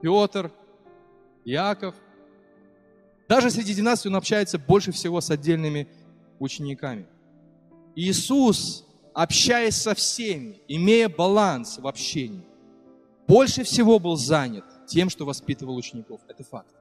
Петр, 0.00 0.50
Иаков. 1.44 1.94
Даже 3.28 3.50
среди 3.50 3.74
12 3.74 4.06
он 4.06 4.16
общается 4.16 4.58
больше 4.58 4.92
всего 4.92 5.20
с 5.20 5.30
отдельными 5.30 5.88
учениками. 6.38 7.06
Иисус, 7.94 8.86
общаясь 9.14 9.76
со 9.76 9.94
всеми, 9.94 10.60
имея 10.66 11.08
баланс 11.08 11.78
в 11.78 11.86
общении, 11.86 12.44
больше 13.30 13.62
всего 13.62 14.00
был 14.00 14.16
занят 14.16 14.64
тем, 14.88 15.08
что 15.08 15.24
воспитывал 15.24 15.76
учеников. 15.76 16.20
Это 16.26 16.42
факт. 16.42 16.74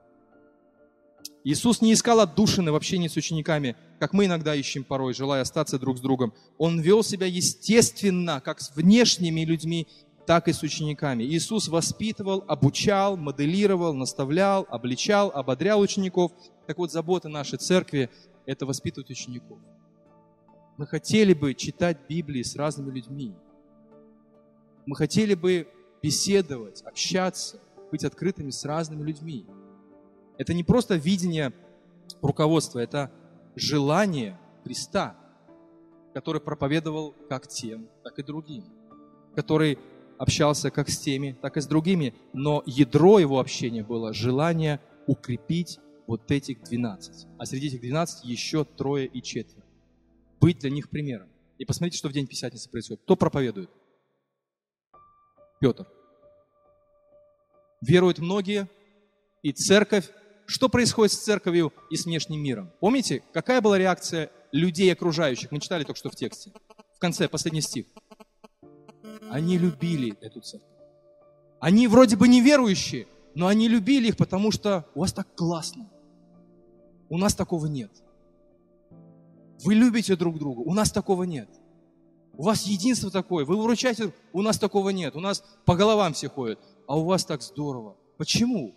Иисус 1.44 1.80
не 1.80 1.92
искал 1.92 2.18
отдушины 2.18 2.72
в 2.72 2.74
общении 2.74 3.06
с 3.06 3.16
учениками, 3.16 3.76
как 4.00 4.12
мы 4.12 4.26
иногда 4.26 4.54
ищем 4.54 4.82
порой, 4.82 5.14
желая 5.14 5.42
остаться 5.42 5.78
друг 5.78 5.98
с 5.98 6.00
другом. 6.00 6.34
Он 6.58 6.80
вел 6.80 7.04
себя 7.04 7.26
естественно, 7.26 8.40
как 8.40 8.60
с 8.60 8.74
внешними 8.74 9.42
людьми, 9.42 9.86
так 10.26 10.48
и 10.48 10.52
с 10.52 10.62
учениками. 10.62 11.22
Иисус 11.22 11.68
воспитывал, 11.68 12.44
обучал, 12.48 13.16
моделировал, 13.16 13.94
наставлял, 13.94 14.66
обличал, 14.68 15.30
ободрял 15.32 15.78
учеников. 15.78 16.32
Так 16.66 16.78
вот, 16.78 16.90
забота 16.90 17.28
нашей 17.28 17.58
церкви– 17.58 18.10
это 18.44 18.66
воспитывать 18.66 19.08
учеников. 19.08 19.58
Мы 20.76 20.86
хотели 20.88 21.32
бы 21.32 21.54
читать 21.54 21.98
Библии 22.08 22.42
с 22.42 22.56
разными 22.56 22.90
людьми. 22.92 23.34
Мы 24.84 24.96
хотели 24.96 25.34
бы 25.34 25.68
беседовать, 26.02 26.82
общаться, 26.82 27.60
быть 27.90 28.04
открытыми 28.04 28.50
с 28.50 28.64
разными 28.64 29.02
людьми. 29.02 29.46
Это 30.38 30.54
не 30.54 30.64
просто 30.64 30.94
видение 30.96 31.52
руководства, 32.22 32.78
это 32.78 33.10
желание 33.56 34.38
Христа, 34.64 35.16
который 36.14 36.40
проповедовал 36.40 37.14
как 37.28 37.46
тем, 37.46 37.88
так 38.02 38.18
и 38.18 38.22
другим, 38.22 38.64
который 39.34 39.78
общался 40.18 40.70
как 40.70 40.88
с 40.90 40.98
теми, 40.98 41.36
так 41.40 41.56
и 41.56 41.60
с 41.60 41.66
другими, 41.66 42.14
но 42.32 42.62
ядро 42.66 43.18
его 43.18 43.40
общения 43.40 43.82
было 43.82 44.12
желание 44.12 44.80
укрепить 45.06 45.78
вот 46.06 46.30
этих 46.30 46.62
12. 46.62 47.26
А 47.38 47.46
среди 47.46 47.68
этих 47.68 47.80
12 47.80 48.24
еще 48.24 48.64
трое 48.64 49.06
и 49.06 49.22
четверо. 49.22 49.64
Быть 50.40 50.58
для 50.58 50.70
них 50.70 50.90
примером. 50.90 51.28
И 51.58 51.64
посмотрите, 51.64 51.98
что 51.98 52.08
в 52.08 52.12
день 52.12 52.26
Пятидесятницы 52.26 52.68
происходит. 52.70 53.02
Кто 53.02 53.16
проповедует? 53.16 53.70
Петр. 55.60 55.86
Веруют 57.82 58.18
многие, 58.18 58.68
и 59.42 59.52
церковь. 59.52 60.08
Что 60.46 60.68
происходит 60.68 61.12
с 61.12 61.18
церковью 61.18 61.72
и 61.90 61.96
с 61.96 62.06
внешним 62.06 62.42
миром? 62.42 62.72
Помните, 62.80 63.22
какая 63.32 63.60
была 63.60 63.78
реакция 63.78 64.30
людей 64.52 64.92
окружающих? 64.92 65.52
Мы 65.52 65.60
читали 65.60 65.84
только 65.84 65.98
что 65.98 66.10
в 66.10 66.16
тексте. 66.16 66.52
В 66.94 66.98
конце, 66.98 67.28
последний 67.28 67.60
стих. 67.60 67.86
Они 69.30 69.58
любили 69.58 70.16
эту 70.20 70.40
церковь. 70.40 70.68
Они 71.60 71.86
вроде 71.86 72.16
бы 72.16 72.26
неверующие, 72.26 73.06
но 73.34 73.46
они 73.46 73.68
любили 73.68 74.08
их, 74.08 74.16
потому 74.16 74.50
что 74.50 74.86
у 74.94 75.00
вас 75.00 75.12
так 75.12 75.32
классно. 75.36 75.88
У 77.08 77.16
нас 77.16 77.34
такого 77.34 77.66
нет. 77.66 77.92
Вы 79.62 79.74
любите 79.74 80.16
друг 80.16 80.38
друга, 80.38 80.60
у 80.60 80.74
нас 80.74 80.90
такого 80.90 81.24
нет. 81.24 81.48
У 82.36 82.42
вас 82.44 82.66
единство 82.66 83.10
такое, 83.10 83.44
вы 83.44 83.56
выручаете, 83.56 84.12
у 84.32 84.42
нас 84.42 84.58
такого 84.58 84.90
нет. 84.90 85.16
У 85.16 85.20
нас 85.20 85.44
по 85.64 85.76
головам 85.76 86.12
все 86.12 86.28
ходят, 86.28 86.58
а 86.86 86.98
у 86.98 87.04
вас 87.04 87.24
так 87.24 87.42
здорово. 87.42 87.96
Почему? 88.16 88.74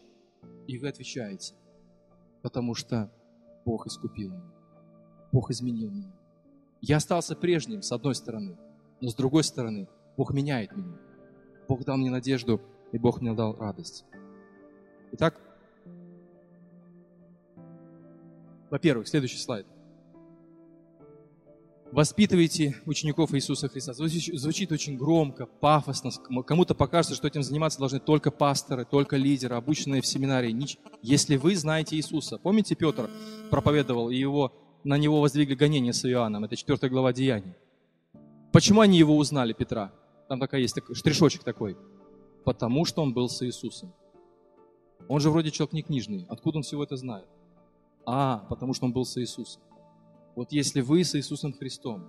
И 0.68 0.78
вы 0.78 0.88
отвечаете, 0.88 1.54
потому 2.42 2.76
что 2.76 3.12
Бог 3.66 3.88
искупил 3.88 4.32
меня. 4.32 4.54
Бог 5.32 5.52
изменил 5.52 5.90
меня. 5.90 6.14
Я 6.82 6.98
остался 6.98 7.36
прежним, 7.36 7.82
с 7.82 7.92
одной 7.92 8.16
стороны, 8.16 8.58
но 9.00 9.10
с 9.10 9.16
другой 9.16 9.44
стороны, 9.44 9.88
Бог 10.18 10.34
меняет 10.34 10.76
меня. 10.76 10.98
Бог 11.68 11.84
дал 11.86 11.98
мне 11.98 12.10
надежду, 12.10 12.62
и 12.92 12.98
Бог 12.98 13.22
мне 13.22 13.34
дал 13.34 13.56
радость. 13.56 14.06
Итак, 15.14 15.40
во-первых, 18.70 19.08
следующий 19.08 19.38
слайд. 19.38 19.66
Воспитывайте 21.94 22.76
учеников 22.88 23.36
Иисуса 23.36 23.70
Христа. 23.70 23.94
Звучит 23.94 24.72
очень 24.72 24.98
громко, 24.98 25.46
пафосно. 25.46 26.10
Кому-то 26.42 26.74
покажется, 26.74 27.16
что 27.16 27.28
этим 27.28 27.44
заниматься 27.44 27.78
должны 27.78 28.00
только 28.00 28.32
пасторы, 28.32 28.84
только 28.84 29.16
лидеры, 29.16 29.56
обученные 29.56 30.02
в 30.02 30.08
семинарии. 30.08 30.58
Если 31.04 31.36
вы 31.36 31.56
знаете 31.56 31.96
Иисуса, 31.96 32.40
помните, 32.40 32.74
Петр 32.74 33.12
проповедовал, 33.52 34.10
и 34.10 34.16
его, 34.16 34.52
на 34.84 34.98
него 34.98 35.22
воздвигли 35.22 35.54
гонения 35.54 35.94
с 35.94 36.04
Иоанном. 36.10 36.44
Это 36.46 36.56
4 36.56 36.90
глава 36.90 37.14
Деяний. 37.14 37.54
Почему 38.52 38.82
они 38.82 38.98
его 38.98 39.16
узнали, 39.16 39.54
Петра? 39.54 39.94
Там 40.28 40.40
такая 40.40 40.62
есть 40.62 40.74
такой, 40.74 40.96
штришочек 40.96 41.44
такой. 41.44 41.78
Потому 42.44 42.86
что 42.86 43.04
он 43.04 43.14
был 43.14 43.30
с 43.30 43.46
Иисусом. 43.46 43.94
Он 45.08 45.20
же 45.20 45.30
вроде 45.30 45.52
человек 45.52 45.74
не 45.74 45.84
книжный. 45.84 46.26
Откуда 46.28 46.58
он 46.58 46.64
всего 46.64 46.84
это 46.84 46.98
знает? 46.98 47.28
А, 48.04 48.48
потому 48.50 48.74
что 48.74 48.88
он 48.88 48.94
был 48.94 49.06
с 49.06 49.16
Иисусом. 49.22 49.62
Вот 50.36 50.52
если 50.52 50.82
вы 50.82 51.04
с 51.04 51.16
Иисусом 51.16 51.54
Христом, 51.54 52.04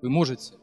вы 0.00 0.08
можете 0.08 0.54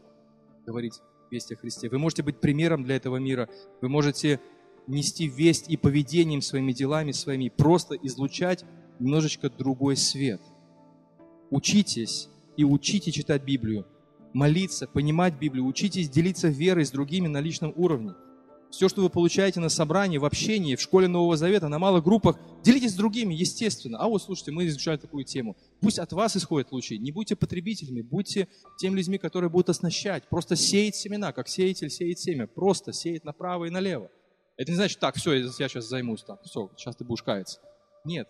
говорить 0.65 0.99
весть 1.29 1.51
о 1.51 1.55
Христе, 1.55 1.89
вы 1.89 1.99
можете 1.99 2.23
быть 2.23 2.39
примером 2.39 2.83
для 2.83 2.95
этого 2.95 3.17
мира, 3.17 3.49
вы 3.81 3.89
можете 3.89 4.39
нести 4.87 5.27
весть 5.27 5.69
и 5.69 5.77
поведением 5.77 6.41
своими 6.41 6.73
делами 6.73 7.11
своими, 7.11 7.49
просто 7.49 7.95
излучать 7.95 8.65
немножечко 8.99 9.49
другой 9.49 9.95
свет. 9.95 10.41
Учитесь 11.49 12.29
и 12.57 12.63
учите 12.63 13.11
читать 13.11 13.43
Библию, 13.43 13.85
молиться, 14.33 14.87
понимать 14.87 15.37
Библию, 15.39 15.65
учитесь 15.65 16.09
делиться 16.09 16.47
верой 16.47 16.85
с 16.85 16.91
другими 16.91 17.27
на 17.27 17.39
личном 17.39 17.73
уровне. 17.75 18.13
Все, 18.71 18.87
что 18.87 19.01
вы 19.01 19.09
получаете 19.09 19.59
на 19.59 19.67
собрании, 19.67 20.17
в 20.17 20.23
общении, 20.23 20.75
в 20.75 20.81
школе 20.81 21.09
Нового 21.09 21.35
Завета, 21.35 21.67
на 21.67 21.77
малых 21.77 22.05
группах, 22.05 22.39
делитесь 22.63 22.91
с 22.91 22.95
другими, 22.95 23.33
естественно. 23.33 23.97
А 23.99 24.07
вот, 24.07 24.23
слушайте, 24.23 24.51
мы 24.51 24.65
изучали 24.67 24.97
такую 24.97 25.25
тему. 25.25 25.57
Пусть 25.81 25.99
от 25.99 26.13
вас 26.13 26.37
исходит 26.37 26.71
лучи. 26.71 26.97
Не 26.97 27.11
будьте 27.11 27.35
потребителями, 27.35 28.01
будьте 28.01 28.47
теми 28.79 28.95
людьми, 28.95 29.17
которые 29.17 29.49
будут 29.49 29.69
оснащать. 29.69 30.23
Просто 30.29 30.55
сеять 30.55 30.95
семена, 30.95 31.33
как 31.33 31.49
сеятель 31.49 31.89
сеет 31.89 32.19
семя. 32.19 32.47
Просто 32.47 32.93
сеять 32.93 33.25
направо 33.25 33.65
и 33.65 33.69
налево. 33.69 34.09
Это 34.55 34.71
не 34.71 34.77
значит, 34.77 34.99
так, 34.99 35.15
все, 35.15 35.33
я 35.33 35.49
сейчас 35.49 35.85
займусь, 35.85 36.23
так, 36.23 36.41
все, 36.43 36.69
сейчас 36.77 36.95
ты 36.95 37.03
будешь 37.03 37.23
каяться. 37.23 37.59
Нет, 38.05 38.29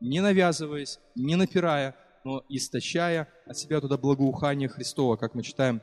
не 0.00 0.20
навязываясь, 0.20 0.98
не 1.14 1.36
напирая, 1.36 1.94
но 2.24 2.42
истощая 2.48 3.28
от 3.46 3.58
себя 3.58 3.80
туда 3.80 3.98
благоухание 3.98 4.68
Христова, 4.68 5.16
как 5.16 5.34
мы 5.34 5.42
читаем 5.42 5.82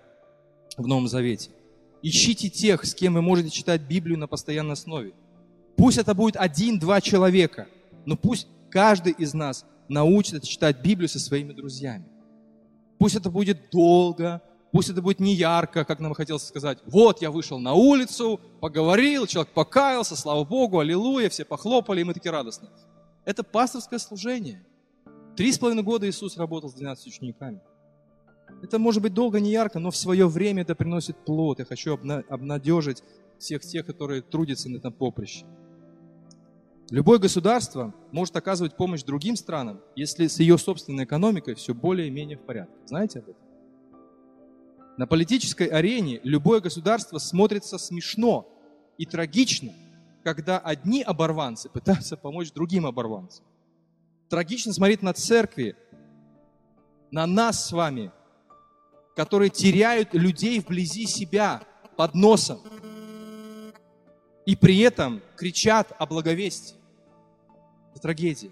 в 0.77 0.87
Новом 0.87 1.07
Завете. 1.07 1.51
Ищите 2.01 2.49
тех, 2.49 2.83
с 2.83 2.95
кем 2.95 3.13
вы 3.13 3.21
можете 3.21 3.49
читать 3.49 3.81
Библию 3.81 4.17
на 4.17 4.27
постоянной 4.27 4.73
основе. 4.73 5.13
Пусть 5.77 5.97
это 5.97 6.13
будет 6.13 6.35
один-два 6.35 6.99
человека, 7.01 7.67
но 8.05 8.15
пусть 8.15 8.47
каждый 8.69 9.13
из 9.13 9.33
нас 9.33 9.65
научится 9.87 10.45
читать 10.45 10.81
Библию 10.81 11.09
со 11.09 11.19
своими 11.19 11.53
друзьями. 11.53 12.05
Пусть 12.97 13.15
это 13.15 13.29
будет 13.29 13.69
долго, 13.71 14.41
пусть 14.71 14.89
это 14.89 15.01
будет 15.01 15.19
не 15.19 15.33
ярко, 15.33 15.85
как 15.85 15.99
нам 15.99 16.13
хотелось 16.13 16.47
сказать. 16.47 16.79
Вот 16.85 17.21
я 17.21 17.29
вышел 17.29 17.59
на 17.59 17.73
улицу, 17.73 18.39
поговорил, 18.59 19.27
человек 19.27 19.53
покаялся, 19.53 20.15
слава 20.15 20.43
Богу, 20.43 20.79
аллилуйя, 20.79 21.29
все 21.29 21.45
похлопали, 21.45 22.01
и 22.01 22.03
мы 22.03 22.13
такие 22.13 22.31
радостные. 22.31 22.71
Это 23.25 23.43
пасторское 23.43 23.99
служение. 23.99 24.63
Три 25.35 25.51
с 25.51 25.59
половиной 25.59 25.83
года 25.83 26.09
Иисус 26.09 26.37
работал 26.37 26.69
с 26.69 26.73
12 26.73 27.07
учениками. 27.07 27.61
Это 28.61 28.77
может 28.77 29.01
быть 29.01 29.13
долго, 29.13 29.39
не 29.39 29.51
ярко, 29.51 29.79
но 29.79 29.91
в 29.91 29.97
свое 29.97 30.27
время 30.27 30.61
это 30.61 30.75
приносит 30.75 31.17
плод. 31.25 31.59
Я 31.59 31.65
хочу 31.65 31.93
обнадежить 31.93 33.03
всех 33.39 33.61
тех, 33.63 33.85
которые 33.85 34.21
трудятся 34.21 34.69
на 34.69 34.77
этом 34.77 34.93
поприще. 34.93 35.45
Любое 36.91 37.19
государство 37.19 37.93
может 38.11 38.35
оказывать 38.35 38.75
помощь 38.75 39.03
другим 39.03 39.35
странам, 39.35 39.79
если 39.95 40.27
с 40.27 40.39
ее 40.39 40.57
собственной 40.57 41.05
экономикой 41.05 41.55
все 41.55 41.73
более-менее 41.73 42.37
в 42.37 42.41
порядке. 42.41 42.75
Знаете 42.85 43.19
об 43.19 43.29
этом? 43.29 43.41
На 44.97 45.07
политической 45.07 45.67
арене 45.67 46.19
любое 46.23 46.59
государство 46.59 47.17
смотрится 47.17 47.77
смешно 47.77 48.47
и 48.97 49.05
трагично, 49.05 49.71
когда 50.23 50.59
одни 50.59 51.01
оборванцы 51.01 51.69
пытаются 51.69 52.17
помочь 52.17 52.51
другим 52.51 52.85
оборванцам. 52.85 53.45
Трагично 54.29 54.73
смотреть 54.73 55.01
на 55.01 55.13
церкви, 55.13 55.75
на 57.09 57.25
нас 57.25 57.67
с 57.67 57.71
вами, 57.71 58.11
которые 59.15 59.49
теряют 59.49 60.13
людей 60.13 60.59
вблизи 60.59 61.05
себя, 61.05 61.61
под 61.95 62.15
носом, 62.15 62.59
и 64.45 64.55
при 64.55 64.79
этом 64.79 65.21
кричат 65.35 65.91
о 65.99 66.05
благовестии. 66.05 66.75
Это 67.91 68.01
трагедия. 68.01 68.49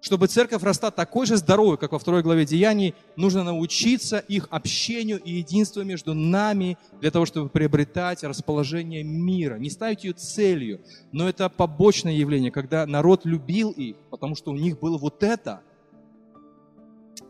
Чтобы 0.00 0.26
церковь 0.26 0.62
росла 0.62 0.90
такой 0.90 1.24
же 1.24 1.38
здоровой, 1.38 1.78
как 1.78 1.92
во 1.92 1.98
второй 1.98 2.22
главе 2.22 2.44
Деяний, 2.44 2.94
нужно 3.16 3.42
научиться 3.42 4.18
их 4.18 4.46
общению 4.50 5.18
и 5.22 5.32
единству 5.32 5.82
между 5.82 6.12
нами 6.12 6.76
для 7.00 7.10
того, 7.10 7.24
чтобы 7.24 7.48
приобретать 7.48 8.22
расположение 8.22 9.02
мира. 9.02 9.54
Не 9.54 9.70
ставить 9.70 10.04
ее 10.04 10.12
целью, 10.12 10.82
но 11.12 11.26
это 11.26 11.48
побочное 11.48 12.12
явление, 12.12 12.50
когда 12.50 12.84
народ 12.84 13.24
любил 13.24 13.70
их, 13.70 13.96
потому 14.10 14.34
что 14.34 14.50
у 14.50 14.56
них 14.56 14.78
было 14.78 14.98
вот 14.98 15.22
это– 15.22 15.62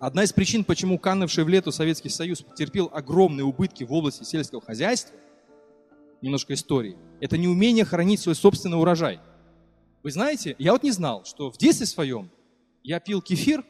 Одна 0.04 0.22
из 0.22 0.34
причин, 0.34 0.64
почему 0.64 0.98
канувший 0.98 1.44
в 1.44 1.48
лету 1.48 1.72
Советский 1.72 2.10
Союз 2.10 2.42
потерпел 2.42 2.90
огромные 2.92 3.46
убытки 3.46 3.84
в 3.84 3.92
области 3.94 4.22
сельского 4.22 4.60
хозяйства, 4.60 5.16
немножко 6.20 6.52
истории, 6.52 6.98
это 7.22 7.38
неумение 7.38 7.86
хранить 7.86 8.20
свой 8.20 8.34
собственный 8.34 8.78
урожай. 8.78 9.18
Вы 10.02 10.10
знаете, 10.10 10.56
я 10.58 10.72
вот 10.72 10.82
не 10.82 10.90
знал, 10.90 11.24
что 11.24 11.50
в 11.50 11.56
детстве 11.56 11.86
своем 11.86 12.30
я 12.82 13.00
пил 13.00 13.22
кефир, 13.22 13.64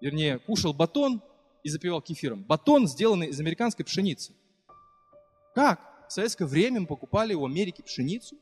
вернее, 0.00 0.40
кушал 0.40 0.72
батон 0.72 1.22
и 1.62 1.68
запивал 1.68 2.02
кефиром. 2.02 2.42
Батон, 2.42 2.88
сделанный 2.88 3.28
из 3.28 3.38
американской 3.38 3.84
пшеницы. 3.84 4.32
Как? 5.54 5.78
В 6.08 6.12
советское 6.12 6.46
время 6.46 6.80
мы 6.80 6.86
покупали 6.88 7.34
у 7.34 7.46
Америки 7.46 7.82
пшеницу, 7.82 8.34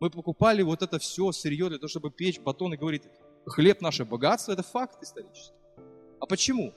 мы 0.00 0.10
покупали 0.10 0.62
вот 0.62 0.82
это 0.82 0.98
все 0.98 1.30
сырье 1.30 1.68
для 1.68 1.78
того, 1.78 1.86
чтобы 1.86 2.10
печь 2.10 2.40
батон 2.40 2.74
и 2.74 2.76
говорить, 2.76 3.04
хлеб 3.46 3.80
наше 3.80 4.04
богатство, 4.04 4.52
это 4.52 4.62
факт 4.62 5.02
исторический. 5.02 5.54
А 6.20 6.26
почему? 6.26 6.72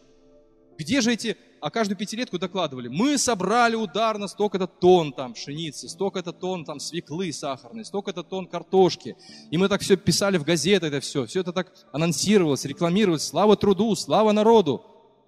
Где 0.78 1.02
же 1.02 1.14
эти, 1.14 1.38
а 1.62 1.72
каждую 1.72 1.98
пятилетку 1.98 2.38
докладывали, 2.38 2.90
мы 2.90 3.18
собрали 3.18 3.76
ударно 3.76 4.28
столько-то 4.28 4.68
тонн 4.68 5.14
там 5.14 5.34
пшеницы, 5.34 5.88
столько-то 5.88 6.34
тонн 6.34 6.66
там 6.66 6.80
свеклы 6.80 7.32
сахарной, 7.32 7.86
столько-то 7.86 8.24
тонн 8.24 8.48
картошки. 8.48 9.16
И 9.52 9.58
мы 9.58 9.70
так 9.70 9.82
все 9.82 9.96
писали 9.96 10.38
в 10.38 10.44
газеты 10.44 10.88
это 10.88 11.00
все, 11.00 11.26
все 11.26 11.42
это 11.42 11.54
так 11.54 11.72
анонсировалось, 11.94 12.66
рекламировалось, 12.66 13.26
слава 13.26 13.56
труду, 13.56 13.96
слава 13.96 14.32
народу. 14.32 14.84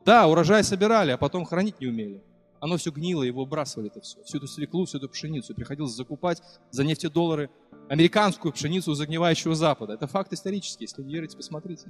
Да, 0.06 0.28
урожай 0.28 0.64
собирали, 0.64 1.12
а 1.12 1.18
потом 1.18 1.46
хранить 1.46 1.80
не 1.80 1.88
умели. 1.88 2.24
Оно 2.68 2.76
все 2.76 2.92
гнило, 2.92 3.24
его 3.24 3.46
выбрасывали 3.46 3.90
это 3.90 4.02
все. 4.02 4.22
Всю 4.24 4.40
эту 4.40 4.48
свеклу, 4.48 4.84
всю 4.84 4.98
эту 4.98 5.08
пшеницу. 5.08 5.56
Приходилось 5.56 5.94
закупать 5.94 6.42
за 6.70 6.84
нефтедоллары 6.84 7.50
американскую 7.88 8.52
пшеницу 8.52 8.94
загнивающего 8.94 9.56
Запада. 9.56 9.94
Это 9.94 10.06
факт 10.06 10.34
исторический. 10.34 10.84
Если 10.84 11.02
не 11.02 11.14
верите, 11.14 11.38
посмотрите. 11.38 11.90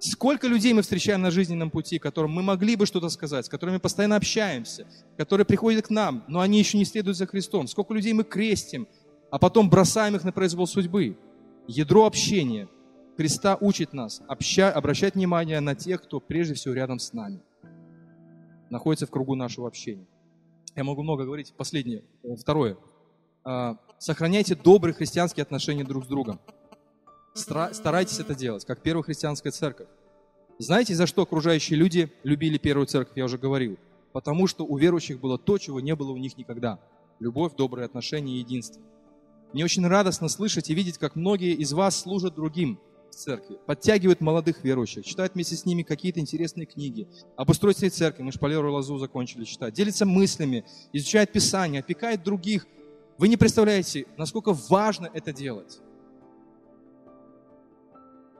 Сколько 0.00 0.48
людей 0.48 0.72
мы 0.72 0.82
встречаем 0.82 1.22
на 1.22 1.30
жизненном 1.30 1.70
пути, 1.70 2.00
которым 2.00 2.32
мы 2.32 2.42
могли 2.42 2.74
бы 2.74 2.84
что-то 2.86 3.08
сказать, 3.10 3.46
с 3.46 3.48
которыми 3.48 3.76
постоянно 3.76 4.16
общаемся, 4.16 4.88
которые 5.16 5.46
приходят 5.46 5.86
к 5.86 5.90
нам, 5.90 6.24
но 6.26 6.40
они 6.40 6.58
еще 6.58 6.78
не 6.78 6.84
следуют 6.84 7.16
за 7.16 7.28
Христом. 7.28 7.68
Сколько 7.68 7.94
людей 7.94 8.12
мы 8.12 8.24
крестим, 8.24 8.88
а 9.30 9.38
потом 9.38 9.70
бросаем 9.70 10.16
их 10.16 10.24
на 10.24 10.32
произвол 10.32 10.66
судьбы. 10.66 11.16
Ядро 11.68 12.06
общения. 12.06 12.68
Христа 13.16 13.56
учит 13.60 13.92
нас 13.92 14.20
обща, 14.26 14.72
обращать 14.72 15.14
внимание 15.14 15.60
на 15.60 15.76
тех, 15.76 16.02
кто 16.02 16.18
прежде 16.18 16.54
всего 16.54 16.74
рядом 16.74 16.98
с 16.98 17.12
нами, 17.12 17.40
находится 18.70 19.06
в 19.06 19.10
кругу 19.10 19.34
нашего 19.34 19.66
общения. 19.68 20.06
Я 20.76 20.84
могу 20.84 21.02
много 21.02 21.24
говорить. 21.24 21.52
Последнее, 21.56 22.04
э, 22.22 22.36
второе. 22.36 22.76
А, 23.44 23.78
сохраняйте 23.98 24.54
добрые 24.54 24.94
христианские 24.94 25.42
отношения 25.42 25.84
друг 25.84 26.04
с 26.04 26.06
другом. 26.06 26.40
Старайтесь 27.34 28.18
это 28.18 28.34
делать, 28.34 28.64
как 28.64 28.82
первая 28.82 29.02
христианская 29.02 29.50
церковь. 29.50 29.88
Знаете, 30.58 30.94
за 30.94 31.06
что 31.06 31.22
окружающие 31.22 31.78
люди 31.78 32.12
любили 32.24 32.58
первую 32.58 32.86
церковь, 32.86 33.16
я 33.16 33.24
уже 33.24 33.38
говорил? 33.38 33.78
Потому 34.12 34.46
что 34.48 34.64
у 34.64 34.76
верующих 34.76 35.20
было 35.20 35.38
то, 35.38 35.56
чего 35.58 35.80
не 35.80 35.94
было 35.94 36.10
у 36.10 36.16
них 36.16 36.36
никогда. 36.36 36.80
Любовь, 37.20 37.54
добрые 37.56 37.86
отношения 37.86 38.34
и 38.34 38.38
единство. 38.38 38.82
Мне 39.52 39.64
очень 39.64 39.86
радостно 39.86 40.28
слышать 40.28 40.68
и 40.68 40.74
видеть, 40.74 40.98
как 40.98 41.16
многие 41.16 41.52
из 41.54 41.72
вас 41.72 41.96
служат 41.96 42.34
другим 42.34 42.78
церкви, 43.10 43.58
подтягивают 43.66 44.20
молодых 44.20 44.64
верующих, 44.64 45.04
читают 45.04 45.34
вместе 45.34 45.56
с 45.56 45.64
ними 45.64 45.82
какие-то 45.82 46.20
интересные 46.20 46.66
книги, 46.66 47.08
об 47.36 47.50
устройстве 47.50 47.90
церкви, 47.90 48.22
мы 48.22 48.32
шпалеру 48.32 48.72
лозу 48.72 48.98
закончили 48.98 49.44
читать, 49.44 49.74
делятся 49.74 50.06
мыслями, 50.06 50.64
изучают 50.92 51.32
Писание, 51.32 51.80
опекают 51.80 52.22
других. 52.22 52.66
Вы 53.18 53.28
не 53.28 53.36
представляете, 53.36 54.06
насколько 54.16 54.52
важно 54.52 55.10
это 55.12 55.32
делать. 55.32 55.80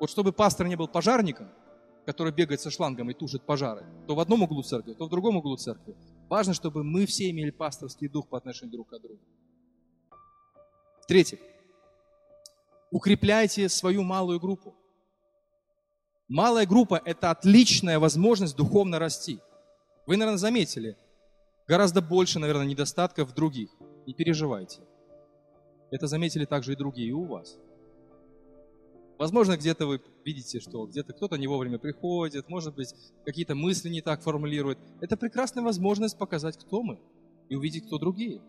Вот 0.01 0.11
чтобы 0.11 0.33
пастор 0.33 0.69
не 0.69 0.77
был 0.77 0.89
пожарником, 0.89 1.49
который 2.07 2.33
бегает 2.33 2.61
со 2.61 2.71
шлангом 2.71 3.11
и 3.11 3.15
тушит 3.15 3.43
пожары, 3.43 3.85
то 4.07 4.15
в 4.15 4.21
одном 4.21 4.43
углу 4.43 4.63
церкви, 4.63 4.95
то 4.95 5.07
в 5.07 5.11
другом 5.11 5.37
углу 5.37 5.57
церкви. 5.57 5.95
Важно, 6.29 6.55
чтобы 6.55 6.83
мы 6.85 7.05
все 7.05 7.29
имели 7.29 7.51
пасторский 7.51 8.09
дух 8.09 8.29
по 8.29 8.39
отношению 8.39 8.73
друг 8.73 8.89
к 8.89 8.99
другу. 8.99 9.21
В-третьих, 11.03 11.39
укрепляйте 12.91 13.69
свою 13.69 14.03
малую 14.03 14.41
группу. 14.41 14.75
Малая 16.29 16.67
группа– 16.67 17.01
это 17.05 17.31
отличная 17.31 17.99
возможность 17.99 18.57
духовно 18.57 18.99
расти. 18.99 19.41
Вы, 20.07 20.17
наверное, 20.17 20.39
заметили, 20.39 20.97
гораздо 21.67 22.03
больше, 22.03 22.39
наверное, 22.39 22.67
недостатков 22.67 23.35
других. 23.35 23.71
Не 24.07 24.15
переживайте. 24.15 24.83
Это 25.91 26.07
заметили 26.07 26.45
также 26.45 26.73
и 26.73 26.77
другие 26.77 27.13
у 27.15 27.25
вас. 27.25 27.59
Возможно, 29.19 29.57
где-то 29.57 29.87
вы 29.87 30.01
видите, 30.25 30.61
что 30.61 30.87
где-то 30.87 31.13
кто-то 31.13 31.37
не 31.37 31.49
вовремя 31.49 31.79
приходит, 31.79 32.49
может 32.49 32.75
быть, 32.75 32.95
какие-то 33.25 33.55
мысли 33.55 33.89
не 33.89 34.01
так 34.01 34.23
формулирует. 34.23 34.79
Это 35.01 35.17
прекрасная 35.17 35.65
возможность 35.65 36.17
показать, 36.17 36.57
кто 36.57 36.83
мы, 36.83 37.01
и 37.49 37.57
увидеть, 37.57 37.87
кто 37.87 37.99
другие. 37.99 38.41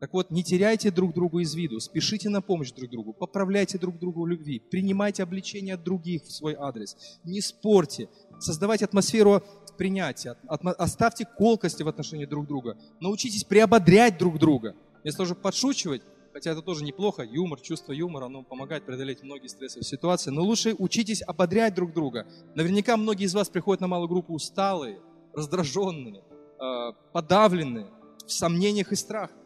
Так 0.00 0.12
вот, 0.12 0.30
не 0.30 0.44
теряйте 0.44 0.90
друг 0.92 1.12
друга 1.12 1.40
из 1.40 1.54
виду, 1.54 1.80
спешите 1.80 2.28
на 2.28 2.40
помощь 2.40 2.70
друг 2.70 2.90
другу, 2.90 3.12
поправляйте 3.12 3.78
друг 3.78 3.98
другу 3.98 4.22
в 4.22 4.28
любви, 4.28 4.60
принимайте 4.60 5.24
обличения 5.24 5.74
от 5.74 5.82
других 5.82 6.22
в 6.22 6.30
свой 6.30 6.54
адрес, 6.54 6.96
не 7.24 7.40
спорьте, 7.40 8.08
создавайте 8.38 8.84
атмосферу 8.84 9.42
принятия, 9.76 10.36
оставьте 10.46 11.24
колкости 11.24 11.82
в 11.82 11.88
отношении 11.88 12.26
друг 12.26 12.46
друга, 12.46 12.76
научитесь 13.00 13.44
приободрять 13.44 14.18
друг 14.18 14.38
друга. 14.38 14.76
Если 15.02 15.22
уже 15.22 15.34
подшучивать, 15.34 16.02
хотя 16.32 16.52
это 16.52 16.62
тоже 16.62 16.84
неплохо, 16.84 17.22
юмор, 17.22 17.60
чувство 17.60 17.92
юмора, 17.92 18.26
оно 18.26 18.42
помогает 18.44 18.84
преодолеть 18.84 19.22
многие 19.22 19.48
стрессовые 19.48 19.84
ситуации, 19.84 20.30
но 20.30 20.42
лучше 20.42 20.76
учитесь 20.78 21.22
ободрять 21.22 21.74
друг 21.74 21.92
друга. 21.92 22.26
Наверняка 22.54 22.96
многие 22.96 23.24
из 23.24 23.34
вас 23.34 23.48
приходят 23.48 23.80
на 23.80 23.88
малую 23.88 24.08
группу 24.08 24.34
усталые, 24.34 25.00
раздраженные, 25.34 26.22
э, 26.60 26.92
подавленные, 27.12 27.86
в 28.26 28.32
сомнениях 28.32 28.92
и 28.92 28.96
страхах. 28.96 29.36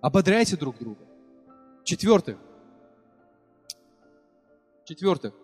Ободряйте 0.00 0.56
друг 0.56 0.78
друга. 0.78 1.04
Четвертых. 1.84 2.38
Четвертых. 4.86 5.34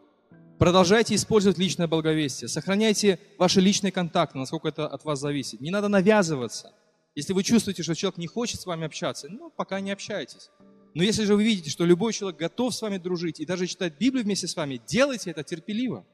Продолжайте 0.59 1.15
использовать 1.15 1.59
личное 1.59 1.87
благовестие. 1.87 2.49
Сохраняйте 2.49 3.21
ваши 3.39 3.61
личные 3.61 3.93
контакты, 3.93 4.39
насколько 4.39 4.69
это 4.69 4.87
от 4.87 5.05
вас 5.05 5.21
зависит. 5.21 5.61
Не 5.61 5.71
надо 5.71 5.89
навязываться. 5.89 6.73
Если 7.15 7.35
вы 7.35 7.43
чувствуете, 7.43 7.83
что 7.83 7.95
человек 7.95 8.17
не 8.17 8.27
хочет 8.27 8.61
с 8.61 8.67
вами 8.67 8.87
общаться, 8.87 9.29
ну, 9.29 9.51
пока 9.51 9.81
не 9.81 9.91
общайтесь. 9.91 10.51
Но 10.95 11.03
если 11.03 11.25
же 11.25 11.35
вы 11.35 11.45
видите, 11.45 11.69
что 11.69 11.85
любой 11.85 12.15
человек 12.15 12.41
готов 12.41 12.75
с 12.75 12.81
вами 12.81 12.97
дружить 12.97 13.41
и 13.41 13.45
даже 13.45 13.67
читать 13.67 13.99
Библию 13.99 14.25
вместе 14.25 14.49
с 14.49 14.57
вами, 14.57 14.81
делайте 14.87 15.31
это 15.31 15.43
терпеливо. 15.45 16.07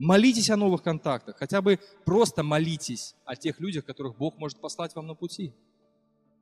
Молитесь 0.00 0.50
о 0.50 0.56
новых 0.56 0.82
контактах, 0.82 1.36
хотя 1.36 1.62
бы 1.62 1.78
просто 2.04 2.42
молитесь 2.42 3.14
о 3.24 3.36
тех 3.36 3.60
людях, 3.60 3.84
которых 3.84 4.16
Бог 4.16 4.36
может 4.38 4.60
послать 4.60 4.94
вам 4.96 5.06
на 5.06 5.14
пути. 5.14 5.54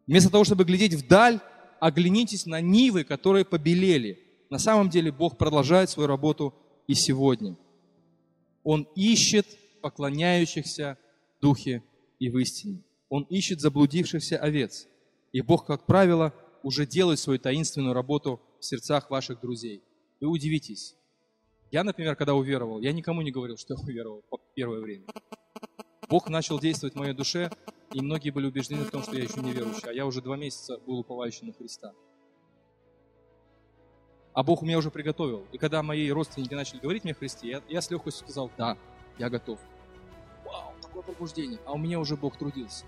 Вместо 0.07 0.31
того, 0.31 0.45
чтобы 0.45 0.65
глядеть 0.65 0.95
вдаль, 0.95 1.41
оглянитесь 1.81 2.47
на 2.47 2.61
нивы, 2.61 3.05
которые 3.05 3.45
побелели. 3.45 4.23
На 4.51 4.59
самом 4.59 4.89
деле 4.89 5.11
Бог 5.11 5.37
продолжает 5.37 5.91
свою 5.91 6.07
работу 6.07 6.55
и 6.87 6.95
сегодня. 6.95 7.57
Он 8.63 8.87
ищет 8.95 9.47
поклоняющихся 9.81 10.99
духе 11.41 11.83
и 12.19 12.29
в 12.29 12.39
истине. 12.39 12.83
Он 13.09 13.25
ищет 13.25 13.61
заблудившихся 13.61 14.39
овец. 14.39 14.87
И 15.33 15.41
Бог, 15.41 15.67
как 15.67 15.87
правило, 15.87 16.33
уже 16.63 16.87
делает 16.87 17.19
свою 17.19 17.39
таинственную 17.39 17.95
работу 17.95 18.41
в 18.59 18.65
сердцах 18.65 19.11
ваших 19.11 19.41
друзей. 19.41 19.83
Вы 20.21 20.29
удивитесь. 20.29 20.97
Я, 21.71 21.85
например, 21.85 22.17
когда 22.17 22.35
уверовал, 22.35 22.81
я 22.81 22.93
никому 22.93 23.23
не 23.23 23.31
говорил, 23.31 23.57
что 23.57 23.75
я 23.75 23.81
уверовал 23.81 24.23
по 24.31 24.41
первое 24.55 24.81
время. 24.81 25.05
Бог 26.09 26.29
начал 26.29 26.59
действовать 26.59 26.95
в 26.95 26.99
моей 26.99 27.13
душе 27.13 27.51
и 27.97 28.03
многие 28.03 28.29
были 28.29 28.47
убеждены 28.47 28.85
в 28.85 28.91
том, 28.91 29.03
что 29.03 29.17
я 29.17 29.23
еще 29.23 29.41
не 29.41 29.53
верующий, 29.53 29.89
а 29.89 29.93
я 29.93 30.05
уже 30.05 30.21
два 30.21 30.37
месяца 30.37 30.79
был 30.87 30.99
уповающий 30.99 31.47
на 31.47 31.55
Христа. 31.55 31.95
А 34.35 34.43
Бог 34.43 34.61
меня 34.61 34.77
уже 34.77 34.91
приготовил. 34.91 35.47
И 35.51 35.57
когда 35.57 35.83
мои 35.83 36.11
родственники 36.11 36.53
начали 36.53 36.79
говорить 36.79 37.05
мне 37.05 37.15
о 37.15 37.17
Христе, 37.17 37.49
я, 37.49 37.63
я 37.71 37.81
с 37.81 37.91
легкостью 37.91 38.27
сказал, 38.27 38.51
да, 38.59 38.77
я 39.17 39.31
готов. 39.31 39.59
Вау, 40.45 40.75
такое 40.83 41.05
пробуждение. 41.05 41.59
А 41.65 41.73
у 41.73 41.79
меня 41.79 41.99
уже 41.99 42.19
Бог 42.19 42.37
трудился. 42.37 42.85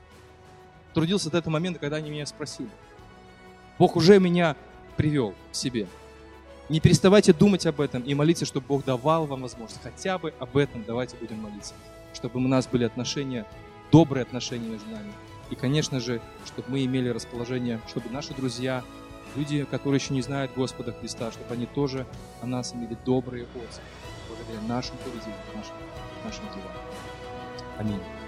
Трудился 0.92 1.30
до 1.30 1.38
этого 1.38 1.54
момента, 1.54 1.80
когда 1.80 1.96
они 1.96 2.10
меня 2.10 2.26
спросили. 2.26 2.68
Бог 3.78 3.96
уже 3.96 4.20
меня 4.20 4.56
привел 4.98 5.34
к 5.52 5.54
себе. 5.54 5.86
Не 6.68 6.80
переставайте 6.80 7.32
думать 7.32 7.64
об 7.64 7.80
этом 7.80 8.02
и 8.02 8.12
молиться, 8.12 8.44
чтобы 8.44 8.66
Бог 8.66 8.84
давал 8.84 9.24
вам 9.24 9.40
возможность. 9.40 9.82
Хотя 9.82 10.18
бы 10.18 10.34
об 10.38 10.54
этом 10.58 10.84
давайте 10.84 11.16
будем 11.16 11.40
молиться. 11.40 11.72
Чтобы 12.12 12.40
у 12.40 12.46
нас 12.46 12.66
были 12.66 12.84
отношения 12.84 13.46
добрые 13.90 14.22
отношения 14.22 14.68
между 14.68 14.90
нами. 14.90 15.12
И, 15.50 15.54
конечно 15.54 16.00
же, 16.00 16.20
чтобы 16.46 16.70
мы 16.70 16.84
имели 16.84 17.08
расположение, 17.08 17.80
чтобы 17.88 18.10
наши 18.10 18.34
друзья, 18.34 18.84
люди, 19.34 19.64
которые 19.64 20.00
еще 20.00 20.14
не 20.14 20.22
знают 20.22 20.52
Господа 20.54 20.92
Христа, 20.92 21.32
чтобы 21.32 21.52
они 21.54 21.66
тоже 21.66 22.06
о 22.42 22.46
нас 22.46 22.74
имели 22.74 22.96
добрые 23.04 23.44
отзывы 23.44 23.86
благодаря 24.28 24.60
нашему 24.68 24.98
поведению, 24.98 25.38
нашим, 25.54 25.74
нашим 26.24 26.44
делам. 26.54 26.72
Аминь. 27.78 28.27